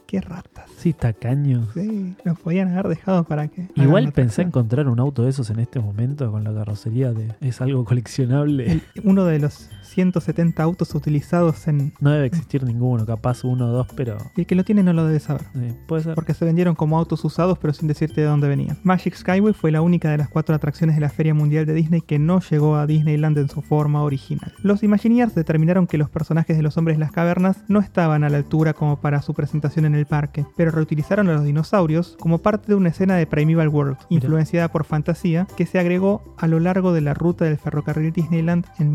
Qué 0.07 0.21
ratas. 0.21 0.71
Sí, 0.79 0.93
tacaño. 0.93 1.67
Sí, 1.75 2.15
los 2.25 2.39
podían 2.39 2.69
haber 2.73 2.89
dejado 2.89 3.25
para 3.25 3.49
que. 3.49 3.69
Igual 3.75 4.13
pensé 4.13 4.43
encontrar 4.43 4.87
un 4.87 5.01
auto 5.01 5.25
de 5.25 5.31
esos 5.31 5.51
en 5.51 5.59
este 5.59 5.81
momento 5.81 6.31
con 6.31 6.45
la 6.45 6.55
carrocería 6.55 7.13
de. 7.13 7.35
Es 7.41 7.61
algo 7.61 7.85
coleccionable. 7.85 8.71
El- 8.71 8.83
uno 9.03 9.25
de 9.25 9.41
los 9.41 9.71
170 9.95 10.63
autos 10.63 10.95
utilizados 10.95 11.67
en. 11.69 11.93
No 12.01 12.11
debe 12.11 12.27
existir 12.27 12.65
ninguno, 12.65 13.07
capaz 13.07 13.45
uno 13.45 13.69
o 13.69 13.73
dos, 13.73 13.87
pero. 13.97 14.17
El 14.37 14.47
que 14.47 14.55
lo 14.55 14.65
tiene 14.65 14.83
no 14.83 14.93
lo 14.93 15.07
debe 15.07 15.21
saber. 15.21 15.43
eh, 15.57 15.75
puede 15.87 16.03
ser. 16.03 16.15
porque 16.15 16.35
se 16.35 16.45
vendieron 16.45 16.75
como 16.75 16.99
autos 16.99 17.25
usados 17.25 17.59
pero 17.59 17.73
sin 17.73 17.89
decirte 17.89 18.21
de 18.21 18.27
dónde 18.27 18.49
venían. 18.49 18.79
Magic 18.83 19.15
Skyway 19.15 19.53
fue 19.55 19.71
la 19.71 19.81
única 19.83 20.11
de 20.11 20.19
las 20.19 20.29
cuatro 20.29 20.55
atracciones 20.55 20.97
de 20.97 21.01
la 21.01 21.09
Feria 21.09 21.35
Mundial 21.35 21.67
de 21.67 21.75
Disney 21.75 22.01
que 22.01 22.19
no 22.19 22.41
llegó 22.41 22.77
a 22.77 22.87
Disneyland 22.87 23.39
en 23.39 23.49
su 23.49 23.63
forma 23.63 24.03
original. 24.03 24.53
Los 24.63 24.83
Imagineers 24.83 25.35
determinaron 25.35 25.87
que 25.87 25.99
los 25.99 26.11
personajes 26.11 26.57
de 26.57 26.63
los 26.63 26.77
hombres 26.77 26.97
de 26.97 27.01
las 27.01 27.13
cavernas 27.13 27.59
no 27.69 27.81
estaban 27.81 28.25
a 28.25 28.29
la 28.29 28.39
altura 28.39 28.75
como 28.75 29.01
para 29.01 29.23
su 29.23 29.35
presentación 29.35 29.85
en 29.85 29.95
el 29.95 30.07
parque, 30.07 30.45
pero 30.57 30.71
reutilizaron 30.71 31.29
a 31.29 31.35
los 31.35 31.45
dinosaurios 31.45 32.17
como 32.19 32.39
parte 32.39 32.69
de 32.69 32.75
una 32.75 32.89
escena 32.89 33.17
de 33.17 33.27
Primeval 33.27 33.69
World, 33.69 33.97
Mira. 34.11 34.25
influenciada 34.25 34.69
por 34.69 34.85
fantasía, 34.85 35.47
que 35.57 35.67
se 35.67 35.79
agregó 35.79 36.35
a 36.39 36.47
lo 36.47 36.59
largo 36.61 36.93
de 36.93 37.01
la 37.01 37.15
ruta 37.15 37.45
del 37.45 37.59
ferrocarril 37.59 38.13
Disneyland 38.13 38.67
en 38.79 38.95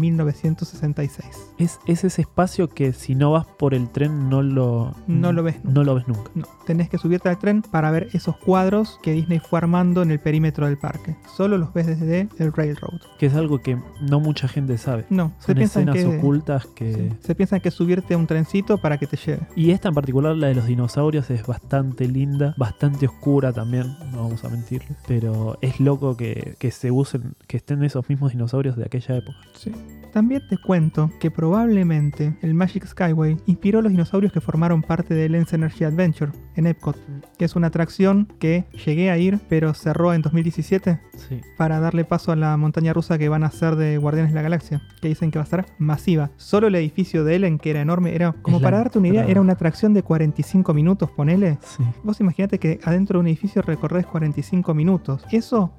1966. 0.89 1.54
Es, 1.58 1.80
es 1.86 2.04
ese 2.04 2.21
espacio 2.21 2.69
que 2.69 2.93
si 2.93 3.15
no 3.15 3.32
vas 3.32 3.45
por 3.45 3.73
el 3.73 3.89
tren 3.89 4.30
no 4.30 4.41
lo. 4.41 4.95
No 5.08 5.32
lo 5.32 5.43
ves 5.43 5.56
nunca. 5.63 5.71
No 5.73 5.84
lo 5.84 5.95
ves 5.95 6.08
nunca. 6.08 6.32
No, 6.36 6.47
tenés 6.65 6.89
que 6.89 6.97
subirte 6.97 7.30
al 7.30 7.39
tren 7.39 7.62
para 7.62 7.91
ver 7.91 8.10
esos 8.13 8.38
cuadros 8.38 8.99
que 9.02 9.13
Disney 9.13 9.39
fue 9.39 9.60
armando 9.60 10.02
en 10.02 10.12
el 10.12 10.19
perímetro 10.19 10.65
del 10.65 10.78
parque. 10.78 11.15
Solo 11.36 11.58
los 11.58 11.73
ves 11.73 11.88
desde 11.88 12.30
el 12.38 12.54
Railroad. 12.54 13.02
Que 13.17 13.28
es 13.28 13.34
algo 13.34 13.62
que 13.62 13.78
no 14.02 14.19
mucha 14.19 14.47
gente 14.47 14.78
sabe. 14.78 15.06
No, 15.10 15.34
se 15.39 15.47
Son 15.47 15.56
piensan 15.56 15.89
escenas 15.89 16.12
que 16.12 16.17
ocultas 16.17 16.65
que. 16.67 16.93
sí, 16.93 17.17
se 17.21 17.36
piensan 17.36 17.60
que 17.60 17.71
subirte 17.71 18.13
a 18.13 18.17
un 18.17 18.28
trencito 18.28 18.78
para 18.78 18.97
que 18.97 19.08
te 19.08 19.17
lleve. 19.17 19.41
Y 19.56 19.71
esta 19.71 19.89
en 19.89 19.95
particular, 19.95 20.36
la 20.36 20.47
de 20.47 20.56
los 20.56 20.65
dinosaurios, 20.65 21.30
es 21.30 21.45
bastante 21.45 22.08
linda, 22.08 22.54
bastante 22.58 23.08
oscura 23.08 23.52
también, 23.54 23.95
no 24.12 24.23
vamos 24.23 24.43
a 24.43 24.49
mentirle. 24.49 24.95
Pero 25.08 25.58
es 25.62 25.80
loco 25.80 26.15
que, 26.15 26.56
que 26.60 26.71
se 26.71 26.91
usen, 26.91 27.36
que 27.47 27.58
estén 27.58 27.84
esos 27.84 28.08
mismos 28.10 28.32
dinosaurios 28.32 28.75
de 28.75 28.86
aquella 28.86 29.17
época. 29.17 29.38
Sí. 29.54 29.71
También 30.12 30.41
te 30.47 30.58
cuento 30.58 30.79
que 31.20 31.30
probablemente 31.32 32.34
el 32.42 32.54
Magic 32.54 32.86
Skyway 32.86 33.38
inspiró 33.46 33.80
a 33.80 33.82
los 33.82 33.92
dinosaurios 33.92 34.32
que 34.32 34.39
formaron 34.39 34.82
parte 34.82 35.13
del 35.13 35.34
Lens 35.34 35.52
Energy 35.52 35.84
Adventure 35.84 36.32
en 36.56 36.68
Epcot, 36.68 36.96
que 37.38 37.46
es 37.46 37.56
una 37.56 37.68
atracción 37.68 38.28
que 38.39 38.65
llegué 38.86 39.12
a 39.12 39.18
ir, 39.18 39.39
pero 39.50 39.74
cerró 39.74 40.13
en 40.13 40.22
2017 40.22 41.00
Sí. 41.18 41.42
para 41.58 41.82
darle 41.82 42.06
paso 42.06 42.32
a 42.32 42.36
la 42.38 42.56
montaña 42.56 42.94
rusa 42.94 43.18
que 43.18 43.28
van 43.28 43.44
a 43.44 43.48
hacer 43.48 43.76
de 43.76 43.98
Guardianes 43.98 44.32
de 44.32 44.36
la 44.36 44.42
Galaxia, 44.42 44.82
que 45.02 45.10
dicen 45.10 45.32
que 45.32 45.39
va 45.39 45.44
a 45.44 45.48
ser 45.48 45.65
masiva. 45.78 46.32
Solo 46.38 46.68
el 46.68 46.76
edificio 46.76 47.24
de 47.26 47.36
Ellen, 47.36 47.60
que 47.60 47.72
era 47.72 47.82
enorme, 47.82 48.15
era 48.15 48.32
como 48.42 48.58
Es 48.58 48.62
la 48.62 48.68
para 48.68 48.78
darte 48.78 49.00
una 49.00 49.10
idea, 49.10 49.26
era 49.26 49.42
una 49.42 49.54
atracción 49.54 49.94
de 49.94 50.02
45 50.04 50.74
minutos, 50.74 51.12
ponele. 51.12 51.58
Sí. 51.62 51.84
Vos 52.04 52.22
imaginate 52.22 52.58
que 52.58 52.80
adentro 52.86 53.20
de 53.20 53.22
un 53.22 53.28
edificio 53.28 53.62
recorres 53.62 54.06
45 54.06 54.74
minutos. 54.74 55.26
Eso 55.32 55.74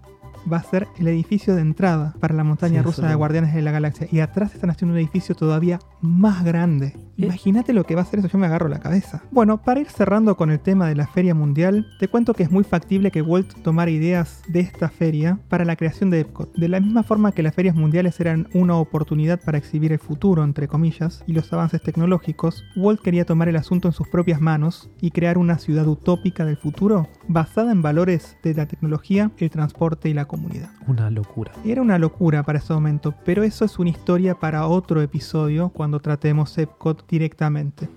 va 0.51 0.59
a 0.59 0.63
ser 0.63 0.89
el 0.99 1.09
edificio 1.09 1.55
de 1.55 1.63
entrada 1.63 2.15
para 2.21 2.35
la 2.35 2.45
montaña 2.45 2.81
Sí, 2.81 2.87
rusa 2.87 3.09
de 3.09 3.15
Guardianes 3.15 3.55
de 3.55 3.63
la 3.63 3.71
Galaxia. 3.71 4.09
Y 4.11 4.21
atrás 4.21 4.55
están 4.55 4.71
haciendo 4.71 4.95
un 4.95 4.99
edificio 4.99 5.35
todavía 5.35 5.79
más 6.01 6.45
grande. 6.45 6.95
Eh. 6.97 7.25
Imagínate 7.25 7.73
lo 7.73 7.85
que 7.85 7.95
va 7.95 8.03
a 8.03 8.05
ser 8.05 8.21
eso, 8.21 8.29
yo 8.29 8.39
me 8.39 8.47
agarro 8.47 8.69
la 8.69 8.81
cabeza. 8.81 9.23
Bueno, 9.31 9.63
para 9.63 9.81
ir 9.81 9.89
cerrando 9.89 10.37
con 10.37 10.51
el 10.51 10.61
tema 10.61 10.89
de 10.89 10.95
la 10.95 11.07
Feria 11.07 11.35
Mundial, 11.35 11.87
te 11.99 12.09
cuento 12.09 12.35
que 12.35 12.43
es 12.43 12.51
muy 12.51 12.65
factible 12.65 13.11
que 13.11 13.23
Walt 13.23 13.63
tomara 13.63 13.91
ideas 13.91 14.43
de 14.49 14.61
esta 14.61 14.89
feria 14.89 15.39
para 15.49 15.65
la 15.65 15.77
creación 15.77 16.11
de 16.11 16.21
Epcot. 16.21 16.53
De 16.55 16.69
la 16.69 16.81
misma 16.81 17.03
forma 17.03 17.33
que 17.33 17.43
las 17.43 17.55
ferias 17.55 17.75
mundiales 17.75 18.19
eran 18.21 18.49
una 18.55 18.77
oportunidad 18.77 19.41
para 19.41 19.59
exhibir 19.59 19.93
el 19.93 19.99
futuro, 19.99 20.45
entre 20.45 20.69
comillas, 20.69 21.23
y 21.27 21.33
los 21.33 21.53
avances 21.53 21.83
tecnológicos, 21.83 22.65
Walt 22.77 23.01
quería 23.01 23.25
tomar 23.25 23.49
el 23.49 23.57
asunto 23.57 23.89
en 23.89 23.93
sus 23.93 24.09
propias 24.09 24.41
manos 24.41 24.91
y 25.01 25.11
crear 25.11 25.39
una 25.39 25.59
ciudad 25.59 25.87
utópica 25.87 26.45
del 26.45 26.57
futuro 26.57 27.09
basada 27.33 27.71
en 27.71 27.81
valores 27.81 28.37
de 28.43 28.55
la 28.55 28.67
tecnología, 28.67 29.31
el 29.39 29.51
transporte 29.51 30.09
y 30.09 30.15
la 30.15 30.25
comunidad. 30.25 30.71
Una 30.89 31.11
locura. 31.11 31.53
Era 31.65 31.81
una 31.81 31.97
locura 31.97 32.43
para 32.43 32.59
ese 32.59 32.73
momento, 32.73 33.15
pero 33.25 33.45
eso 33.45 33.65
es 33.65 33.79
una 33.79 33.91
historia 33.91 34.35
para 34.35 34.67
otro 34.67 35.01
episodio 35.01 35.69
cuando 35.69 36.01
tratemos 36.01 36.59
Epcot 36.59 37.09
directamente. 37.09 37.89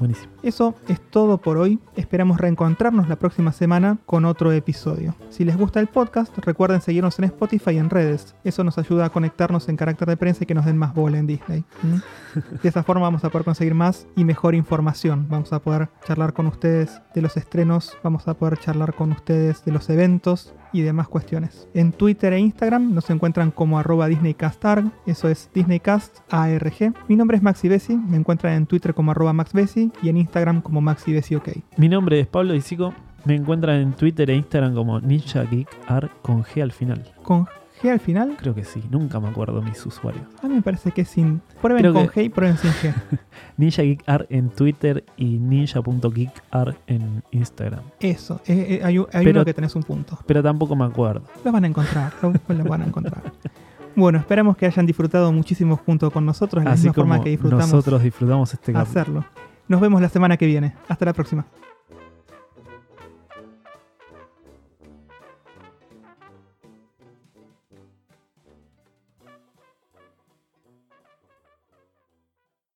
Buenísimo. 0.00 0.32
Eso 0.42 0.74
es 0.88 0.98
todo 0.98 1.36
por 1.36 1.58
hoy. 1.58 1.78
Esperamos 1.94 2.40
reencontrarnos 2.40 3.06
la 3.10 3.16
próxima 3.16 3.52
semana 3.52 3.98
con 4.06 4.24
otro 4.24 4.50
episodio. 4.50 5.14
Si 5.28 5.44
les 5.44 5.58
gusta 5.58 5.78
el 5.78 5.88
podcast, 5.88 6.36
recuerden 6.38 6.80
seguirnos 6.80 7.18
en 7.18 7.26
Spotify 7.26 7.72
y 7.72 7.78
en 7.78 7.90
redes. 7.90 8.34
Eso 8.42 8.64
nos 8.64 8.78
ayuda 8.78 9.04
a 9.04 9.10
conectarnos 9.10 9.68
en 9.68 9.76
carácter 9.76 10.08
de 10.08 10.16
prensa 10.16 10.44
y 10.44 10.46
que 10.46 10.54
nos 10.54 10.64
den 10.64 10.78
más 10.78 10.94
bola 10.94 11.18
en 11.18 11.26
Disney. 11.26 11.64
¿Mm? 11.82 11.96
De 12.62 12.68
esa 12.70 12.82
forma 12.82 13.02
vamos 13.02 13.24
a 13.24 13.28
poder 13.28 13.44
conseguir 13.44 13.74
más 13.74 14.06
y 14.16 14.24
mejor 14.24 14.54
información. 14.54 15.26
Vamos 15.28 15.52
a 15.52 15.58
poder 15.58 15.90
charlar 16.06 16.32
con 16.32 16.46
ustedes 16.46 17.02
de 17.14 17.20
los 17.20 17.36
estrenos, 17.36 17.98
vamos 18.02 18.26
a 18.26 18.34
poder 18.34 18.56
charlar 18.58 18.94
con 18.94 19.12
ustedes 19.12 19.64
de 19.64 19.72
los 19.72 19.90
eventos 19.90 20.54
y 20.72 20.82
demás 20.82 21.08
cuestiones. 21.08 21.68
En 21.74 21.92
Twitter 21.92 22.32
e 22.32 22.38
Instagram 22.38 22.94
nos 22.94 23.10
encuentran 23.10 23.50
como 23.50 23.78
arroba 23.78 24.06
DisneyCastArg, 24.06 24.92
eso 25.06 25.28
es 25.28 25.50
DisneyCastARG. 25.52 26.94
Mi 27.08 27.16
nombre 27.16 27.36
es 27.36 27.42
Maxi 27.42 27.68
Bessi, 27.68 27.96
me 27.96 28.16
encuentran 28.16 28.54
en 28.54 28.66
Twitter 28.66 28.94
como 28.94 29.10
arroba 29.10 29.32
MaxBessi 29.32 29.89
y 30.02 30.08
en 30.08 30.16
Instagram 30.18 30.60
como 30.62 30.80
Maxi 30.80 31.16
OK. 31.36 31.48
Mi 31.76 31.88
nombre 31.88 32.20
es 32.20 32.26
Pablo 32.26 32.52
Disico. 32.52 32.94
Me 33.24 33.34
encuentran 33.34 33.76
en 33.80 33.92
Twitter 33.92 34.30
e 34.30 34.36
Instagram 34.36 34.74
como 34.74 34.98
Ninja 35.00 35.44
Geek 35.44 35.68
Art 35.86 36.10
con 36.22 36.42
G 36.42 36.62
al 36.62 36.72
final. 36.72 37.04
¿Con 37.22 37.46
G 37.82 37.90
al 37.90 38.00
final? 38.00 38.34
Creo 38.38 38.54
que 38.54 38.64
sí, 38.64 38.82
nunca 38.90 39.20
me 39.20 39.28
acuerdo 39.28 39.60
mis 39.62 39.84
usuarios. 39.84 40.24
A 40.42 40.48
mí 40.48 40.54
me 40.54 40.62
parece 40.62 40.90
que 40.92 41.02
es 41.02 41.08
sin. 41.08 41.42
Prueben 41.60 41.82
Creo 41.82 41.92
con 41.92 42.08
que- 42.08 42.22
G 42.22 42.24
y 42.24 42.28
prueben 42.30 42.56
sin 42.56 42.70
G. 42.70 42.94
Ninja 43.58 43.82
Geek 43.82 44.02
Art 44.06 44.26
en 44.30 44.48
Twitter 44.50 45.04
y 45.18 45.38
ninja.geekart 45.38 46.76
en 46.86 47.22
Instagram. 47.30 47.80
Eso, 48.00 48.40
eh, 48.46 48.78
eh, 48.80 48.84
hay, 48.84 48.98
un- 48.98 49.06
hay 49.12 49.24
Pero- 49.24 49.40
uno 49.40 49.44
que 49.44 49.54
tenés 49.54 49.74
un 49.76 49.82
punto. 49.82 50.18
Pero 50.26 50.42
tampoco 50.42 50.74
me 50.76 50.84
acuerdo. 50.84 51.22
Los 51.44 51.52
van 51.52 51.64
a 51.64 51.66
encontrar, 51.66 52.12
los 52.22 52.32
van 52.68 52.82
a 52.82 52.86
encontrar. 52.86 53.22
Bueno, 53.96 54.18
esperamos 54.18 54.56
que 54.56 54.66
hayan 54.66 54.86
disfrutado 54.86 55.32
muchísimo 55.32 55.76
junto 55.76 56.10
con 56.10 56.24
nosotros, 56.24 56.64
la 56.64 56.72
Así 56.72 56.84
misma 56.84 56.94
como 56.94 57.08
forma 57.12 57.24
que 57.24 57.30
disfrutamos 57.30 57.66
nosotros 57.72 58.02
disfrutamos 58.02 58.52
este 58.54 58.72
capítulo. 58.72 59.00
hacerlo. 59.00 59.24
Nos 59.70 59.80
vemos 59.80 60.02
la 60.02 60.08
semana 60.08 60.36
que 60.36 60.46
viene. 60.46 60.72
Hasta 60.88 61.04
la 61.04 61.12
próxima. 61.12 61.46